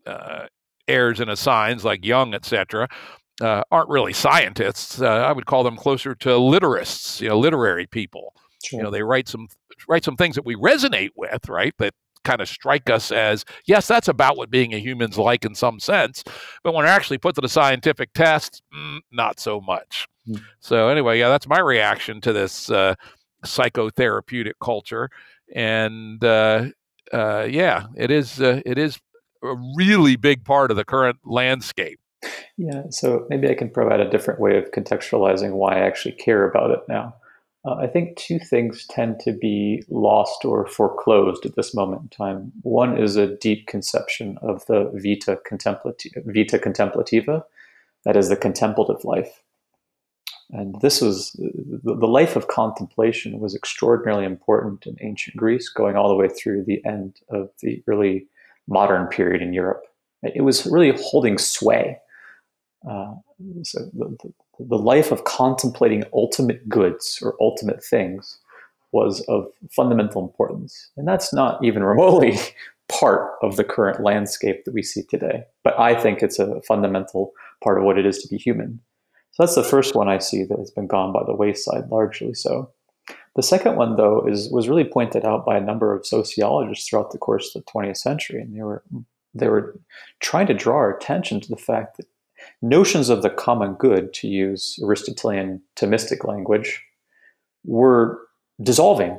uh, 0.06 0.46
heirs 0.86 1.20
and 1.20 1.30
assigns 1.30 1.84
like 1.84 2.04
Jung, 2.04 2.34
etc., 2.34 2.88
uh, 3.40 3.62
aren't 3.70 3.88
really 3.88 4.12
scientists. 4.12 5.00
I 5.00 5.32
would 5.32 5.46
call 5.46 5.64
them 5.64 5.76
closer 5.76 6.14
to 6.16 6.28
literists, 6.30 7.20
you 7.20 7.28
know, 7.28 7.38
literary 7.38 7.86
people. 7.86 8.34
Sure. 8.64 8.78
You 8.78 8.84
know, 8.84 8.90
they 8.90 9.02
write 9.02 9.28
some 9.28 9.48
write 9.88 10.04
some 10.04 10.16
things 10.16 10.36
that 10.36 10.46
we 10.46 10.54
resonate 10.54 11.10
with, 11.16 11.48
right? 11.48 11.74
That 11.78 11.94
kind 12.24 12.40
of 12.40 12.48
strike 12.48 12.88
us 12.88 13.10
as 13.10 13.44
yes, 13.66 13.88
that's 13.88 14.08
about 14.08 14.36
what 14.36 14.50
being 14.50 14.72
a 14.74 14.78
human's 14.78 15.18
like 15.18 15.44
in 15.44 15.54
some 15.54 15.80
sense. 15.80 16.22
But 16.62 16.74
when 16.74 16.86
actually 16.86 17.18
put 17.18 17.34
to 17.36 17.40
the 17.40 17.48
scientific 17.48 18.12
test, 18.12 18.62
mm, 18.74 19.00
not 19.10 19.40
so 19.40 19.60
much. 19.60 20.06
Mm. 20.28 20.42
So 20.60 20.88
anyway, 20.88 21.18
yeah, 21.18 21.28
that's 21.28 21.48
my 21.48 21.60
reaction 21.60 22.20
to 22.22 22.32
this 22.32 22.70
uh, 22.70 22.94
psychotherapeutic 23.44 24.54
culture, 24.60 25.10
and 25.54 26.22
uh, 26.22 26.66
uh, 27.12 27.46
yeah, 27.50 27.86
it 27.96 28.10
is 28.10 28.40
uh, 28.40 28.60
it 28.64 28.78
is 28.78 28.98
a 29.42 29.54
really 29.76 30.16
big 30.16 30.44
part 30.44 30.70
of 30.70 30.76
the 30.76 30.84
current 30.84 31.18
landscape. 31.24 31.98
Yeah, 32.56 32.84
so 32.90 33.26
maybe 33.28 33.48
I 33.48 33.54
can 33.54 33.70
provide 33.70 34.00
a 34.00 34.08
different 34.08 34.38
way 34.38 34.56
of 34.56 34.70
contextualizing 34.70 35.52
why 35.52 35.76
I 35.76 35.80
actually 35.80 36.12
care 36.12 36.48
about 36.48 36.70
it 36.70 36.80
now. 36.88 37.16
Uh, 37.64 37.74
I 37.74 37.86
think 37.86 38.16
two 38.16 38.38
things 38.38 38.86
tend 38.86 39.20
to 39.20 39.32
be 39.32 39.84
lost 39.88 40.44
or 40.44 40.66
foreclosed 40.66 41.46
at 41.46 41.54
this 41.54 41.74
moment 41.74 42.02
in 42.02 42.08
time. 42.08 42.52
One 42.62 42.98
is 42.98 43.16
a 43.16 43.36
deep 43.36 43.66
conception 43.68 44.36
of 44.42 44.66
the 44.66 44.90
vita, 44.94 45.38
contemplativa, 45.48 46.22
vita 46.26 46.58
contemplativa, 46.58 47.44
that 48.04 48.16
is 48.16 48.28
the 48.28 48.36
contemplative 48.36 49.04
life. 49.04 49.41
And 50.52 50.78
this 50.82 51.00
was 51.00 51.32
the 51.32 52.06
life 52.06 52.36
of 52.36 52.48
contemplation 52.48 53.40
was 53.40 53.54
extraordinarily 53.54 54.26
important 54.26 54.86
in 54.86 54.96
ancient 55.00 55.36
Greece, 55.36 55.70
going 55.70 55.96
all 55.96 56.08
the 56.08 56.14
way 56.14 56.28
through 56.28 56.64
the 56.64 56.84
end 56.84 57.20
of 57.30 57.48
the 57.60 57.82
early 57.88 58.26
modern 58.68 59.06
period 59.06 59.40
in 59.40 59.54
Europe. 59.54 59.82
It 60.22 60.42
was 60.42 60.66
really 60.66 60.92
holding 60.96 61.38
sway. 61.38 61.98
Uh, 62.88 63.14
so 63.62 63.80
the, 63.94 64.16
the, 64.22 64.32
the 64.60 64.76
life 64.76 65.10
of 65.10 65.24
contemplating 65.24 66.04
ultimate 66.12 66.68
goods 66.68 67.18
or 67.22 67.34
ultimate 67.40 67.82
things 67.82 68.38
was 68.92 69.22
of 69.22 69.46
fundamental 69.70 70.20
importance. 70.20 70.90
And 70.98 71.08
that's 71.08 71.32
not 71.32 71.64
even 71.64 71.82
remotely 71.82 72.38
part 72.88 73.32
of 73.42 73.56
the 73.56 73.64
current 73.64 74.02
landscape 74.02 74.66
that 74.66 74.74
we 74.74 74.82
see 74.82 75.02
today. 75.02 75.44
But 75.64 75.80
I 75.80 75.94
think 75.98 76.22
it's 76.22 76.38
a 76.38 76.60
fundamental 76.62 77.32
part 77.64 77.78
of 77.78 77.84
what 77.84 77.98
it 77.98 78.04
is 78.04 78.18
to 78.18 78.28
be 78.28 78.36
human. 78.36 78.80
So 79.32 79.42
that's 79.42 79.54
the 79.54 79.64
first 79.64 79.94
one 79.94 80.08
I 80.08 80.18
see 80.18 80.44
that 80.44 80.58
has 80.58 80.70
been 80.70 80.86
gone 80.86 81.12
by 81.12 81.24
the 81.24 81.34
wayside, 81.34 81.88
largely 81.90 82.34
so. 82.34 82.70
The 83.34 83.42
second 83.42 83.76
one, 83.76 83.96
though, 83.96 84.26
is 84.26 84.50
was 84.50 84.68
really 84.68 84.84
pointed 84.84 85.24
out 85.24 85.46
by 85.46 85.56
a 85.56 85.60
number 85.60 85.94
of 85.94 86.06
sociologists 86.06 86.88
throughout 86.88 87.12
the 87.12 87.18
course 87.18 87.54
of 87.54 87.64
the 87.64 87.72
20th 87.72 87.96
century, 87.96 88.42
and 88.42 88.54
they 88.54 88.62
were 88.62 88.82
they 89.34 89.48
were 89.48 89.80
trying 90.20 90.46
to 90.48 90.54
draw 90.54 90.76
our 90.76 90.94
attention 90.94 91.40
to 91.40 91.48
the 91.48 91.56
fact 91.56 91.96
that 91.96 92.06
notions 92.60 93.08
of 93.08 93.22
the 93.22 93.30
common 93.30 93.74
good, 93.74 94.12
to 94.14 94.28
use 94.28 94.78
Aristotelian 94.82 95.62
Thomistic 95.76 96.26
language, 96.26 96.82
were 97.64 98.20
dissolving. 98.62 99.18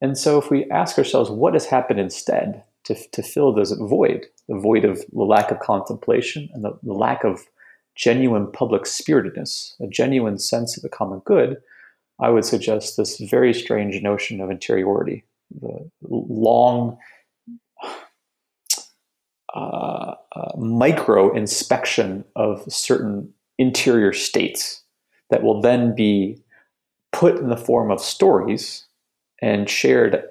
And 0.00 0.16
so, 0.16 0.38
if 0.38 0.50
we 0.50 0.70
ask 0.70 0.96
ourselves 0.96 1.30
what 1.30 1.54
has 1.54 1.66
happened 1.66 1.98
instead 1.98 2.62
to, 2.84 2.94
to 3.10 3.22
fill 3.24 3.52
this 3.52 3.72
void, 3.72 4.26
the 4.48 4.58
void 4.58 4.84
of 4.84 5.04
the 5.12 5.24
lack 5.24 5.50
of 5.50 5.58
contemplation 5.58 6.48
and 6.54 6.64
the, 6.64 6.78
the 6.84 6.92
lack 6.92 7.24
of 7.24 7.44
genuine 7.98 8.50
public 8.50 8.86
spiritedness, 8.86 9.74
a 9.80 9.86
genuine 9.88 10.38
sense 10.38 10.76
of 10.76 10.82
the 10.82 10.88
common 10.88 11.18
good, 11.24 11.58
I 12.20 12.30
would 12.30 12.44
suggest 12.44 12.96
this 12.96 13.18
very 13.18 13.52
strange 13.52 14.00
notion 14.02 14.40
of 14.40 14.50
interiority, 14.50 15.24
the 15.60 15.90
long 16.08 16.96
uh, 19.54 20.14
uh, 20.34 20.56
micro 20.56 21.34
inspection 21.34 22.24
of 22.36 22.62
certain 22.72 23.32
interior 23.58 24.12
states 24.12 24.82
that 25.30 25.42
will 25.42 25.60
then 25.60 25.94
be 25.94 26.40
put 27.12 27.36
in 27.36 27.48
the 27.48 27.56
form 27.56 27.90
of 27.90 28.00
stories 28.00 28.86
and 29.42 29.68
shared 29.68 30.22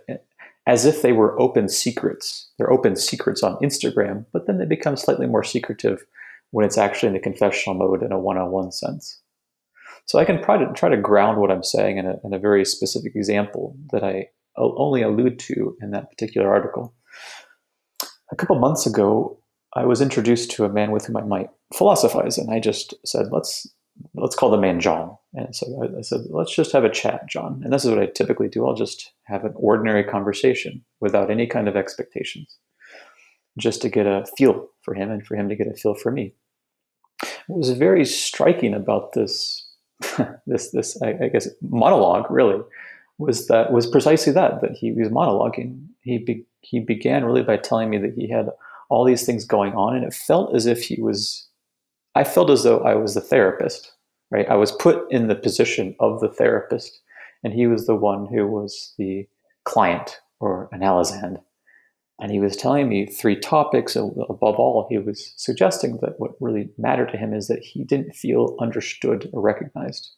as 0.65 0.86
if 0.86 1.01
they 1.01 1.12
were 1.12 1.39
open 1.39 1.67
secrets. 1.67 2.50
They're 2.57 2.71
open 2.71 2.95
secrets 2.95 3.43
on 3.43 3.57
Instagram, 3.57 4.25
but 4.31 4.47
then 4.47 4.57
they 4.57 4.65
become 4.65 4.95
slightly 4.95 5.27
more 5.27 5.43
secretive 5.43 6.05
when 6.51 6.65
it's 6.65 6.77
actually 6.77 7.07
in 7.07 7.13
the 7.13 7.19
confessional 7.19 7.77
mode 7.77 8.03
in 8.03 8.11
a 8.11 8.19
one-on-one 8.19 8.71
sense. 8.71 9.21
So 10.05 10.19
I 10.19 10.25
can 10.25 10.41
try 10.41 10.57
to 10.57 10.71
try 10.73 10.89
to 10.89 10.97
ground 10.97 11.39
what 11.39 11.51
I'm 11.51 11.63
saying 11.63 11.97
in 11.97 12.05
a, 12.05 12.15
in 12.23 12.33
a 12.33 12.39
very 12.39 12.63
specific 12.63 13.13
example 13.15 13.77
that 13.91 14.03
I 14.03 14.27
only 14.57 15.01
allude 15.01 15.37
to 15.39 15.75
in 15.81 15.91
that 15.91 16.09
particular 16.09 16.51
article. 16.51 16.95
A 18.31 18.35
couple 18.35 18.57
months 18.57 18.85
ago, 18.87 19.39
I 19.75 19.85
was 19.85 20.01
introduced 20.01 20.51
to 20.51 20.65
a 20.65 20.69
man 20.69 20.91
with 20.91 21.05
whom 21.05 21.17
I 21.17 21.21
might 21.21 21.49
philosophize, 21.73 22.37
and 22.37 22.51
I 22.51 22.59
just 22.59 22.93
said, 23.05 23.27
"Let's 23.31 23.67
let's 24.15 24.35
call 24.35 24.49
the 24.49 24.57
man 24.57 24.79
John." 24.79 25.17
And 25.33 25.55
so 25.55 25.67
I, 25.81 25.99
I 25.99 26.01
said, 26.01 26.21
"Let's 26.29 26.55
just 26.55 26.71
have 26.71 26.85
a 26.85 26.89
chat, 26.89 27.27
John." 27.29 27.61
And 27.63 27.73
this 27.73 27.83
is 27.83 27.91
what 27.91 27.99
I 27.99 28.07
typically 28.07 28.47
do. 28.47 28.65
I'll 28.65 28.75
just 28.75 29.11
have 29.25 29.43
an 29.43 29.53
ordinary 29.55 30.03
conversation 30.03 30.83
without 31.01 31.29
any 31.29 31.47
kind 31.47 31.67
of 31.67 31.75
expectations, 31.75 32.57
just 33.57 33.81
to 33.81 33.89
get 33.89 34.05
a 34.05 34.25
feel 34.37 34.67
for 34.81 34.93
him 34.93 35.11
and 35.11 35.25
for 35.25 35.35
him 35.35 35.49
to 35.49 35.55
get 35.55 35.67
a 35.67 35.73
feel 35.73 35.95
for 35.95 36.11
me. 36.11 36.33
What 37.47 37.59
was 37.59 37.71
very 37.71 38.05
striking 38.05 38.73
about 38.73 39.13
this 39.13 39.63
this 40.45 40.71
this 40.71 41.01
I, 41.01 41.15
I 41.23 41.27
guess 41.29 41.47
monologue 41.61 42.29
really 42.29 42.61
was 43.17 43.47
that 43.47 43.71
was 43.71 43.87
precisely 43.87 44.31
that 44.33 44.61
that 44.61 44.71
he 44.71 44.91
was 44.91 45.09
monologuing. 45.09 45.85
He 46.01 46.19
be, 46.19 46.45
he 46.61 46.79
began 46.79 47.25
really 47.25 47.43
by 47.43 47.57
telling 47.57 47.89
me 47.89 47.97
that 47.97 48.13
he 48.15 48.29
had 48.29 48.49
all 48.89 49.03
these 49.03 49.25
things 49.25 49.43
going 49.45 49.73
on, 49.73 49.95
and 49.95 50.05
it 50.05 50.13
felt 50.13 50.55
as 50.55 50.65
if 50.65 50.83
he 50.83 51.01
was. 51.01 51.47
I 52.15 52.23
felt 52.23 52.49
as 52.49 52.63
though 52.63 52.79
I 52.79 52.95
was 52.95 53.13
the 53.13 53.21
therapist, 53.21 53.91
right? 54.31 54.49
I 54.49 54.55
was 54.55 54.71
put 54.71 55.11
in 55.11 55.27
the 55.27 55.35
position 55.35 55.95
of 55.99 56.19
the 56.19 56.29
therapist, 56.29 56.99
and 57.43 57.53
he 57.53 57.67
was 57.67 57.85
the 57.85 57.95
one 57.95 58.27
who 58.27 58.47
was 58.47 58.93
the 58.97 59.27
client 59.65 60.19
or 60.39 60.69
analysand. 60.73 61.41
And 62.19 62.31
he 62.31 62.39
was 62.39 62.55
telling 62.55 62.89
me 62.89 63.05
three 63.05 63.39
topics. 63.39 63.95
Above 63.95 64.55
all, 64.55 64.88
he 64.89 64.97
was 64.97 65.33
suggesting 65.38 66.00
that 66.01 66.19
what 66.19 66.31
really 66.39 66.69
mattered 66.77 67.12
to 67.12 67.17
him 67.17 67.33
is 67.33 67.47
that 67.47 67.63
he 67.63 67.83
didn't 67.83 68.15
feel 68.15 68.55
understood 68.59 69.29
or 69.33 69.41
recognized. 69.41 70.09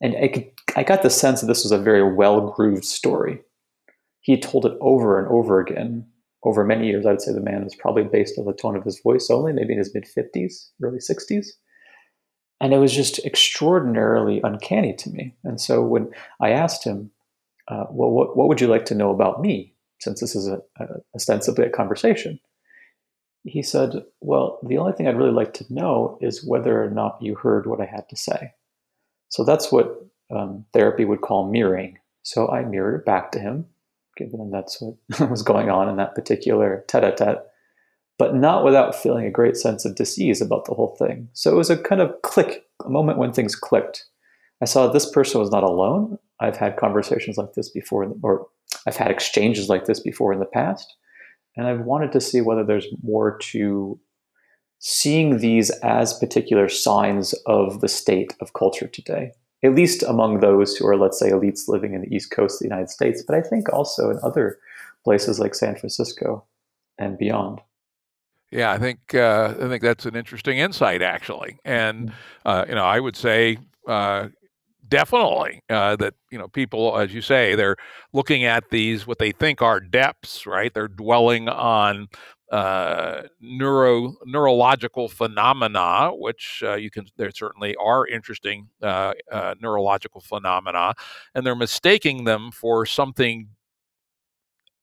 And 0.00 0.16
I, 0.16 0.28
could, 0.28 0.46
I 0.76 0.84
got 0.84 1.02
the 1.02 1.10
sense 1.10 1.40
that 1.40 1.46
this 1.46 1.64
was 1.64 1.72
a 1.72 1.78
very 1.78 2.14
well 2.14 2.50
grooved 2.50 2.84
story. 2.84 3.40
He 4.20 4.38
told 4.38 4.64
it 4.64 4.76
over 4.80 5.18
and 5.18 5.28
over 5.28 5.60
again 5.60 6.06
over 6.44 6.64
many 6.64 6.86
years. 6.86 7.04
I'd 7.04 7.20
say 7.20 7.32
the 7.32 7.40
man 7.40 7.64
was 7.64 7.74
probably 7.74 8.04
based 8.04 8.38
on 8.38 8.46
the 8.46 8.52
tone 8.52 8.76
of 8.76 8.84
his 8.84 9.00
voice 9.00 9.28
only, 9.30 9.52
maybe 9.52 9.72
in 9.72 9.78
his 9.78 9.94
mid 9.94 10.04
50s, 10.04 10.68
early 10.82 10.98
60s. 10.98 11.48
And 12.60 12.72
it 12.72 12.78
was 12.78 12.94
just 12.94 13.24
extraordinarily 13.24 14.40
uncanny 14.42 14.94
to 14.94 15.10
me. 15.10 15.36
And 15.44 15.60
so 15.60 15.82
when 15.82 16.10
I 16.40 16.50
asked 16.50 16.84
him, 16.84 17.10
uh, 17.68 17.84
well, 17.90 18.10
what, 18.10 18.36
what 18.36 18.48
would 18.48 18.60
you 18.60 18.66
like 18.66 18.84
to 18.86 18.94
know 18.94 19.10
about 19.10 19.40
me? 19.40 19.74
Since 20.00 20.20
this 20.20 20.34
is 20.34 20.46
a, 20.48 20.60
a, 20.78 20.86
ostensibly 21.14 21.64
a 21.66 21.70
conversation. 21.70 22.40
He 23.44 23.62
said, 23.62 24.04
Well, 24.20 24.58
the 24.66 24.78
only 24.78 24.92
thing 24.92 25.06
I'd 25.06 25.16
really 25.16 25.30
like 25.30 25.54
to 25.54 25.72
know 25.72 26.18
is 26.20 26.44
whether 26.44 26.82
or 26.82 26.90
not 26.90 27.18
you 27.20 27.34
heard 27.34 27.66
what 27.66 27.80
I 27.80 27.86
had 27.86 28.08
to 28.10 28.16
say. 28.16 28.52
So 29.28 29.44
that's 29.44 29.70
what 29.70 30.04
um, 30.34 30.64
therapy 30.72 31.04
would 31.04 31.20
call 31.20 31.50
mirroring. 31.50 31.98
So 32.22 32.48
I 32.48 32.62
mirrored 32.64 33.00
it 33.00 33.06
back 33.06 33.32
to 33.32 33.38
him, 33.38 33.66
given 34.16 34.50
that's 34.50 34.80
what 34.80 35.30
was 35.30 35.42
going 35.42 35.70
on 35.70 35.88
in 35.88 35.96
that 35.96 36.14
particular 36.14 36.84
tete 36.88 37.04
a 37.04 37.12
tete, 37.12 37.38
but 38.18 38.34
not 38.34 38.64
without 38.64 38.94
feeling 38.94 39.26
a 39.26 39.30
great 39.30 39.56
sense 39.56 39.84
of 39.84 39.94
disease 39.94 40.40
about 40.40 40.64
the 40.64 40.74
whole 40.74 40.96
thing. 40.98 41.28
So 41.32 41.50
it 41.50 41.56
was 41.56 41.70
a 41.70 41.76
kind 41.76 42.00
of 42.00 42.20
click, 42.22 42.64
a 42.84 42.90
moment 42.90 43.18
when 43.18 43.32
things 43.32 43.54
clicked. 43.54 44.04
I 44.60 44.64
saw 44.64 44.88
this 44.88 45.08
person 45.10 45.40
was 45.40 45.50
not 45.50 45.62
alone. 45.62 46.18
I've 46.40 46.56
had 46.56 46.76
conversations 46.76 47.36
like 47.36 47.54
this 47.54 47.70
before, 47.70 48.12
or 48.22 48.48
I've 48.86 48.96
had 48.96 49.10
exchanges 49.10 49.68
like 49.68 49.84
this 49.86 50.00
before 50.00 50.32
in 50.32 50.38
the 50.38 50.46
past, 50.46 50.94
and 51.56 51.66
I've 51.66 51.80
wanted 51.80 52.12
to 52.12 52.20
see 52.20 52.40
whether 52.40 52.64
there's 52.64 52.86
more 53.02 53.38
to 53.38 53.98
seeing 54.78 55.38
these 55.38 55.70
as 55.80 56.18
particular 56.18 56.68
signs 56.68 57.34
of 57.46 57.80
the 57.80 57.88
state 57.88 58.34
of 58.40 58.52
culture 58.52 58.86
today, 58.86 59.32
at 59.64 59.74
least 59.74 60.02
among 60.04 60.40
those 60.40 60.76
who 60.76 60.86
are, 60.86 60.96
let's 60.96 61.18
say, 61.18 61.30
elites 61.30 61.68
living 61.68 61.94
in 61.94 62.02
the 62.02 62.14
East 62.14 62.30
Coast 62.30 62.56
of 62.56 62.58
the 62.60 62.74
United 62.74 62.90
States, 62.90 63.22
but 63.26 63.34
I 63.34 63.42
think 63.42 63.72
also 63.72 64.10
in 64.10 64.18
other 64.22 64.58
places 65.04 65.38
like 65.40 65.54
San 65.54 65.74
Francisco 65.74 66.44
and 66.98 67.18
beyond. 67.18 67.60
Yeah, 68.50 68.72
I 68.72 68.78
think 68.78 69.14
uh, 69.14 69.54
I 69.60 69.68
think 69.68 69.82
that's 69.82 70.06
an 70.06 70.16
interesting 70.16 70.58
insight, 70.58 71.02
actually, 71.02 71.58
and 71.64 72.08
mm-hmm. 72.08 72.48
uh, 72.48 72.64
you 72.66 72.74
know, 72.74 72.84
I 72.84 72.98
would 72.98 73.16
say 73.16 73.58
uh, 73.86 74.28
definitely 74.88 75.62
uh, 75.70 75.96
that 75.96 76.14
you 76.30 76.38
know 76.38 76.48
people 76.48 76.98
as 76.98 77.12
you 77.12 77.20
say 77.20 77.54
they're 77.54 77.76
looking 78.12 78.44
at 78.44 78.70
these 78.70 79.06
what 79.06 79.18
they 79.18 79.32
think 79.32 79.62
are 79.62 79.80
depths 79.80 80.46
right 80.46 80.74
they're 80.74 80.88
dwelling 80.88 81.48
on 81.48 82.08
uh, 82.50 83.22
neuro 83.40 84.14
neurological 84.24 85.08
phenomena 85.08 86.10
which 86.14 86.62
uh, 86.64 86.74
you 86.74 86.90
can 86.90 87.06
there 87.16 87.30
certainly 87.30 87.76
are 87.76 88.06
interesting 88.06 88.68
uh, 88.82 89.12
uh, 89.30 89.54
neurological 89.60 90.20
phenomena 90.20 90.94
and 91.34 91.46
they're 91.46 91.54
mistaking 91.54 92.24
them 92.24 92.50
for 92.50 92.86
something 92.86 93.48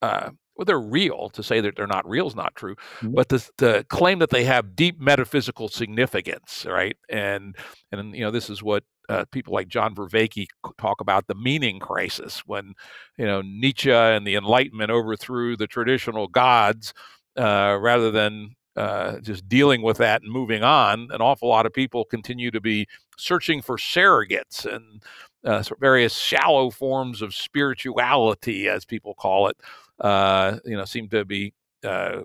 uh, 0.02 0.30
well, 0.56 0.66
they're 0.66 0.80
real. 0.80 1.30
To 1.32 1.44
say 1.44 1.60
that 1.62 1.76
they're 1.76 1.88
not 1.88 2.08
real 2.08 2.28
is 2.28 2.36
not 2.36 2.56
true, 2.56 2.76
mm-hmm. 2.76 3.14
but 3.14 3.30
the, 3.30 3.50
to 3.58 3.84
claim 3.86 4.20
that 4.20 4.30
they 4.30 4.46
have 4.46 4.76
deep 4.76 5.00
metaphysical 5.00 5.68
significance, 5.68 6.66
right? 6.68 6.96
And 7.10 7.56
and 7.92 8.16
you 8.16 8.22
know 8.22 8.32
this 8.32 8.50
is 8.50 8.64
what 8.64 8.84
uh, 9.10 9.26
people 9.32 9.54
like 9.54 9.68
John 9.68 9.96
Vervaeke 9.96 10.48
talk 10.78 11.02
about 11.02 11.28
the 11.28 11.36
meaning 11.36 11.80
crisis 11.80 12.40
when 12.46 12.74
you 13.18 13.26
know 13.26 13.42
Nietzsche 13.42 13.92
and 13.92 14.26
the 14.26 14.36
Enlightenment 14.36 14.92
overthrew 14.92 15.56
the 15.58 15.68
traditional 15.68 16.28
gods 16.28 16.94
uh, 17.38 17.78
rather 17.80 18.12
than 18.12 18.56
uh, 18.76 19.20
just 19.20 19.48
dealing 19.48 19.82
with 19.82 19.98
that 19.98 20.22
and 20.22 20.32
moving 20.32 20.64
on. 20.64 21.10
An 21.12 21.22
awful 21.22 21.50
lot 21.50 21.66
of 21.66 21.74
people 21.74 22.06
continue 22.06 22.52
to 22.52 22.62
be 22.62 22.88
searching 23.18 23.62
for 23.62 23.78
surrogates 23.78 24.66
and 24.66 25.04
uh, 25.44 25.64
various 25.80 26.16
shallow 26.16 26.70
forms 26.70 27.22
of 27.22 27.34
spirituality, 27.34 28.68
as 28.68 28.84
people 28.86 29.14
call 29.14 29.48
it. 29.48 29.58
Uh, 30.00 30.58
you 30.66 30.76
know, 30.76 30.84
seem 30.84 31.08
to 31.08 31.24
be 31.24 31.54
uh, 31.84 32.22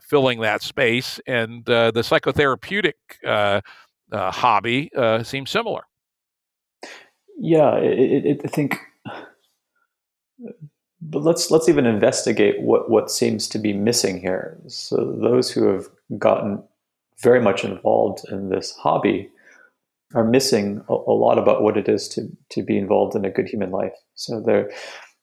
filling 0.00 0.40
that 0.40 0.62
space, 0.62 1.18
and 1.26 1.64
the 1.64 1.92
psychotherapeutic 1.96 2.92
hobby 4.12 4.90
seems 5.24 5.50
similar 5.50 5.82
yeah, 7.38 7.76
it, 7.76 8.26
it, 8.26 8.40
I 8.44 8.48
think. 8.48 8.78
But 11.00 11.22
let's 11.22 11.50
let's 11.50 11.68
even 11.68 11.86
investigate 11.86 12.60
what 12.60 12.90
what 12.90 13.10
seems 13.10 13.48
to 13.48 13.58
be 13.58 13.72
missing 13.72 14.20
here. 14.20 14.58
So 14.68 15.16
those 15.20 15.50
who 15.50 15.66
have 15.66 15.88
gotten 16.18 16.62
very 17.20 17.40
much 17.40 17.64
involved 17.64 18.24
in 18.30 18.50
this 18.50 18.72
hobby 18.72 19.30
are 20.14 20.24
missing 20.24 20.84
a, 20.88 20.92
a 20.92 21.14
lot 21.14 21.38
about 21.38 21.62
what 21.62 21.76
it 21.76 21.88
is 21.88 22.08
to 22.10 22.28
to 22.50 22.62
be 22.62 22.78
involved 22.78 23.16
in 23.16 23.24
a 23.24 23.30
good 23.30 23.48
human 23.48 23.70
life. 23.70 23.94
So 24.14 24.40
they're 24.40 24.70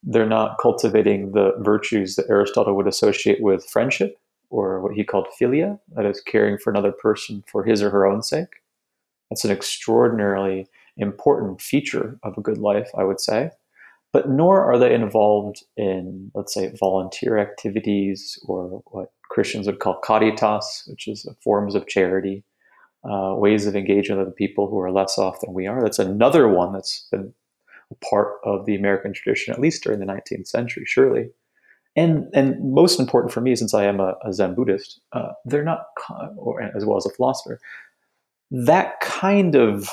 they're 0.04 0.26
not 0.26 0.58
cultivating 0.62 1.32
the 1.32 1.54
virtues 1.60 2.16
that 2.16 2.30
Aristotle 2.30 2.76
would 2.76 2.88
associate 2.88 3.42
with 3.42 3.66
friendship 3.66 4.18
or 4.50 4.82
what 4.82 4.94
he 4.94 5.04
called 5.04 5.28
philia, 5.40 5.80
that 5.96 6.06
is 6.06 6.22
caring 6.22 6.58
for 6.58 6.72
another 6.72 6.92
person 6.92 7.44
for 7.48 7.64
his 7.64 7.84
or 7.84 7.90
her 7.90 8.06
own 8.06 8.24
sake. 8.24 8.62
That's 9.30 9.46
an 9.46 9.52
extraordinarily 9.52 10.68
important 11.00 11.62
feature 11.62 12.20
of 12.24 12.38
a 12.38 12.42
good 12.42 12.58
life, 12.58 12.90
I 12.98 13.04
would 13.04 13.20
say. 13.20 13.52
But 14.12 14.30
nor 14.30 14.64
are 14.64 14.80
they 14.80 14.94
involved 14.94 15.64
in, 15.78 16.32
let's 16.34 16.54
say, 16.54 16.74
volunteer 16.80 17.38
activities 17.38 18.40
or 18.48 18.82
what 18.88 19.12
Christians 19.30 19.68
would 19.68 19.80
call 19.80 20.00
caritas, 20.04 20.84
which 20.88 21.08
is 21.08 21.28
forms 21.44 21.76
of 21.76 21.88
charity, 21.88 22.44
uh, 23.04 23.36
ways 23.36 23.68
of 23.68 23.76
engaging 23.76 24.18
with 24.18 24.26
other 24.26 24.36
people 24.36 24.68
who 24.68 24.80
are 24.80 24.92
less 24.92 25.18
off 25.18 25.42
than 25.42 25.54
we 25.54 25.68
are. 25.68 25.82
That's 25.82 26.00
another 26.00 26.48
one 26.48 26.74
that's 26.74 27.08
been 27.12 27.34
part 28.10 28.40
of 28.44 28.66
the 28.66 28.76
American 28.76 29.14
tradition, 29.14 29.54
at 29.54 29.60
least 29.60 29.84
during 29.84 30.00
the 30.00 30.06
19th 30.06 30.48
century, 30.48 30.84
surely. 30.86 31.30
And 31.96 32.28
and 32.34 32.74
most 32.74 33.00
important 33.00 33.34
for 33.34 33.42
me, 33.42 33.56
since 33.56 33.74
I 33.74 33.86
am 33.86 34.00
a, 34.00 34.16
a 34.24 34.32
Zen 34.32 34.54
Buddhist, 34.54 35.02
uh, 35.12 35.32
they're 35.46 35.64
not, 35.64 35.86
or 36.38 36.62
as 36.62 36.86
well 36.86 36.98
as 36.98 37.06
a 37.06 37.10
philosopher, 37.10 37.60
that 38.52 39.00
kind 39.02 39.56
of 39.56 39.90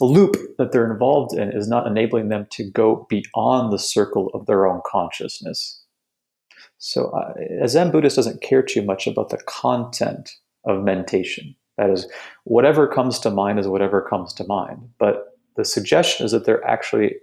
loop 0.00 0.36
that 0.58 0.72
they're 0.72 0.90
involved 0.90 1.36
in 1.36 1.50
is 1.52 1.68
not 1.68 1.86
enabling 1.86 2.28
them 2.28 2.46
to 2.50 2.70
go 2.70 3.06
beyond 3.08 3.72
the 3.72 3.78
circle 3.78 4.30
of 4.34 4.46
their 4.46 4.66
own 4.66 4.80
consciousness. 4.86 5.82
So, 6.78 7.10
uh, 7.10 7.32
a 7.62 7.68
Zen 7.68 7.90
Buddhist 7.90 8.16
doesn't 8.16 8.42
care 8.42 8.62
too 8.62 8.82
much 8.82 9.06
about 9.06 9.30
the 9.30 9.38
content 9.46 10.30
of 10.64 10.82
meditation. 10.82 11.54
That 11.78 11.90
is, 11.90 12.06
whatever 12.44 12.86
comes 12.86 13.18
to 13.20 13.30
mind 13.30 13.58
is 13.58 13.68
whatever 13.68 14.02
comes 14.02 14.32
to 14.34 14.44
mind. 14.44 14.88
But 14.98 15.38
the 15.56 15.64
suggestion 15.64 16.26
is 16.26 16.32
that 16.32 16.44
there 16.44 16.64
actually 16.66 17.14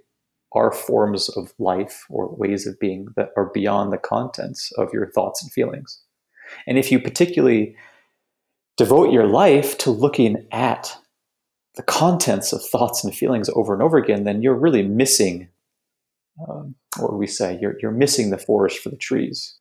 are 0.53 0.71
forms 0.71 1.29
of 1.29 1.53
life 1.59 2.05
or 2.09 2.35
ways 2.35 2.67
of 2.67 2.79
being 2.79 3.07
that 3.15 3.29
are 3.35 3.51
beyond 3.53 3.91
the 3.91 3.97
contents 3.97 4.71
of 4.77 4.93
your 4.93 5.09
thoughts 5.11 5.41
and 5.41 5.51
feelings. 5.51 5.99
And 6.67 6.77
if 6.77 6.91
you 6.91 6.99
particularly 6.99 7.75
devote 8.77 9.11
your 9.11 9.27
life 9.27 9.77
to 9.79 9.91
looking 9.91 10.47
at 10.51 10.95
the 11.75 11.83
contents 11.83 12.53
of 12.53 12.63
thoughts 12.63 13.03
and 13.03 13.15
feelings 13.15 13.49
over 13.55 13.73
and 13.73 13.81
over 13.81 13.97
again, 13.97 14.23
then 14.23 14.41
you're 14.41 14.55
really 14.55 14.83
missing 14.83 15.49
um, 16.47 16.75
what 16.97 17.17
we 17.17 17.27
say, 17.27 17.57
you're, 17.61 17.75
you're 17.81 17.91
missing 17.91 18.29
the 18.29 18.37
forest 18.37 18.79
for 18.79 18.89
the 18.89 18.97
trees. 18.97 19.57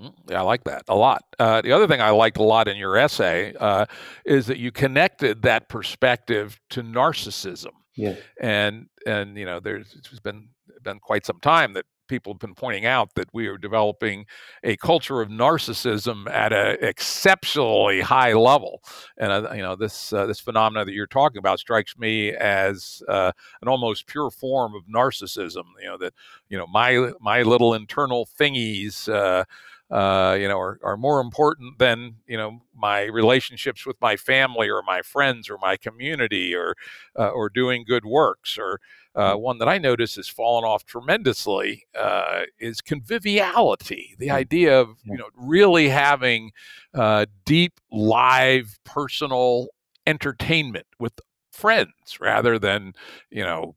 Mm, 0.00 0.12
yeah, 0.28 0.40
I 0.40 0.42
like 0.42 0.64
that 0.64 0.82
a 0.88 0.94
lot. 0.94 1.22
Uh, 1.38 1.62
the 1.62 1.72
other 1.72 1.86
thing 1.86 2.00
I 2.00 2.10
liked 2.10 2.36
a 2.36 2.42
lot 2.42 2.68
in 2.68 2.76
your 2.76 2.96
essay 2.96 3.54
uh, 3.58 3.86
is 4.24 4.46
that 4.46 4.58
you 4.58 4.70
connected 4.70 5.42
that 5.42 5.68
perspective 5.68 6.60
to 6.70 6.82
narcissism. 6.82 7.72
Yeah. 7.96 8.16
And 8.40 8.88
and 9.06 9.38
you 9.38 9.46
know, 9.46 9.58
there's 9.58 9.94
it's 9.96 10.20
been 10.20 10.50
been 10.82 10.98
quite 10.98 11.24
some 11.24 11.40
time 11.40 11.72
that 11.74 11.86
people 12.08 12.32
have 12.32 12.40
been 12.40 12.54
pointing 12.54 12.86
out 12.86 13.14
that 13.14 13.28
we 13.32 13.46
are 13.46 13.58
developing 13.58 14.26
a 14.62 14.76
culture 14.76 15.20
of 15.20 15.28
narcissism 15.28 16.28
at 16.30 16.52
an 16.52 16.76
exceptionally 16.80 18.00
high 18.00 18.32
level, 18.32 18.82
and 19.18 19.32
uh, 19.32 19.52
you 19.52 19.62
know 19.62 19.76
this 19.76 20.12
uh, 20.12 20.26
this 20.26 20.40
phenomena 20.40 20.84
that 20.84 20.92
you're 20.92 21.06
talking 21.06 21.38
about 21.38 21.58
strikes 21.58 21.96
me 21.98 22.32
as 22.32 23.02
uh, 23.08 23.32
an 23.62 23.68
almost 23.68 24.06
pure 24.06 24.30
form 24.30 24.74
of 24.74 24.82
narcissism. 24.86 25.64
You 25.80 25.88
know 25.88 25.98
that 25.98 26.14
you 26.48 26.58
know 26.58 26.66
my 26.66 27.12
my 27.20 27.42
little 27.42 27.74
internal 27.74 28.28
thingies. 28.38 29.08
Uh, 29.12 29.44
uh, 29.90 30.36
you 30.38 30.48
know, 30.48 30.58
are, 30.58 30.80
are 30.82 30.96
more 30.96 31.20
important 31.20 31.78
than 31.78 32.16
you 32.26 32.36
know 32.36 32.60
my 32.74 33.04
relationships 33.04 33.86
with 33.86 33.96
my 34.00 34.16
family 34.16 34.68
or 34.68 34.82
my 34.82 35.00
friends 35.00 35.48
or 35.48 35.58
my 35.58 35.76
community 35.76 36.54
or 36.54 36.74
uh, 37.16 37.28
or 37.28 37.48
doing 37.48 37.84
good 37.86 38.04
works 38.04 38.58
or 38.58 38.80
uh, 39.16 39.34
mm. 39.34 39.40
one 39.40 39.58
that 39.58 39.68
I 39.68 39.78
notice 39.78 40.16
has 40.16 40.28
fallen 40.28 40.64
off 40.64 40.84
tremendously 40.84 41.86
uh, 41.98 42.42
is 42.58 42.80
conviviality. 42.80 44.14
The 44.18 44.28
mm. 44.28 44.34
idea 44.34 44.80
of 44.80 44.98
you 45.04 45.16
know 45.16 45.28
really 45.34 45.88
having 45.88 46.52
uh, 46.94 47.26
deep, 47.44 47.80
live, 47.90 48.78
personal 48.84 49.68
entertainment 50.06 50.86
with 51.00 51.18
friends 51.50 52.18
rather 52.20 52.58
than 52.58 52.92
you 53.30 53.42
know 53.42 53.74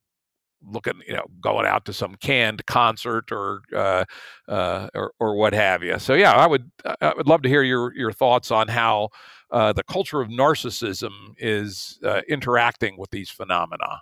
looking 0.62 1.02
you 1.08 1.14
know 1.14 1.26
going 1.40 1.66
out 1.66 1.86
to 1.86 1.94
some 1.94 2.16
canned 2.16 2.66
concert 2.66 3.32
or 3.32 3.62
uh, 3.74 4.04
uh, 4.48 4.90
or, 4.94 5.14
or 5.20 5.36
what 5.36 5.54
have 5.54 5.84
you. 5.84 5.98
So 6.00 6.14
yeah, 6.14 6.34
I 6.34 6.48
would 6.48 6.70
I 7.02 7.14
would 7.16 7.28
love 7.28 7.42
to 7.44 7.50
hear 7.50 7.64
your 7.64 7.96
your 7.96 8.12
thoughts 8.12 8.52
on 8.52 8.68
how 8.68 9.10
uh, 9.52 9.74
the 9.74 9.84
culture 9.84 10.22
of 10.22 10.30
narcissism 10.30 11.34
is 11.38 11.98
uh, 12.04 12.22
interacting 12.28 12.98
with 12.98 13.12
these 13.12 13.30
phenomena. 13.30 14.02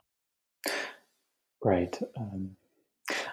Right. 1.68 2.00
Um, 2.18 2.56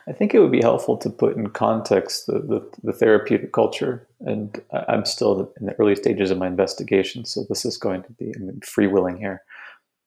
I 0.09 0.13
think 0.13 0.35
it 0.35 0.41
would 0.41 0.51
be 0.51 0.61
helpful 0.61 0.97
to 0.99 1.09
put 1.09 1.37
in 1.37 1.51
context 1.51 2.27
the, 2.27 2.41
the, 2.41 2.69
the, 2.83 2.93
therapeutic 2.93 3.53
culture. 3.53 4.09
And 4.21 4.61
I'm 4.89 5.05
still 5.05 5.53
in 5.61 5.67
the 5.67 5.75
early 5.75 5.95
stages 5.95 6.33
of 6.33 6.39
my 6.39 6.49
investigation, 6.49 7.25
so 7.25 7.45
this 7.49 7.65
is 7.65 7.77
going 7.77 8.03
to 8.03 8.13
be 8.13 8.33
I 8.35 8.41
mean, 8.41 8.61
freewheeling 8.61 9.19
here. 9.19 9.43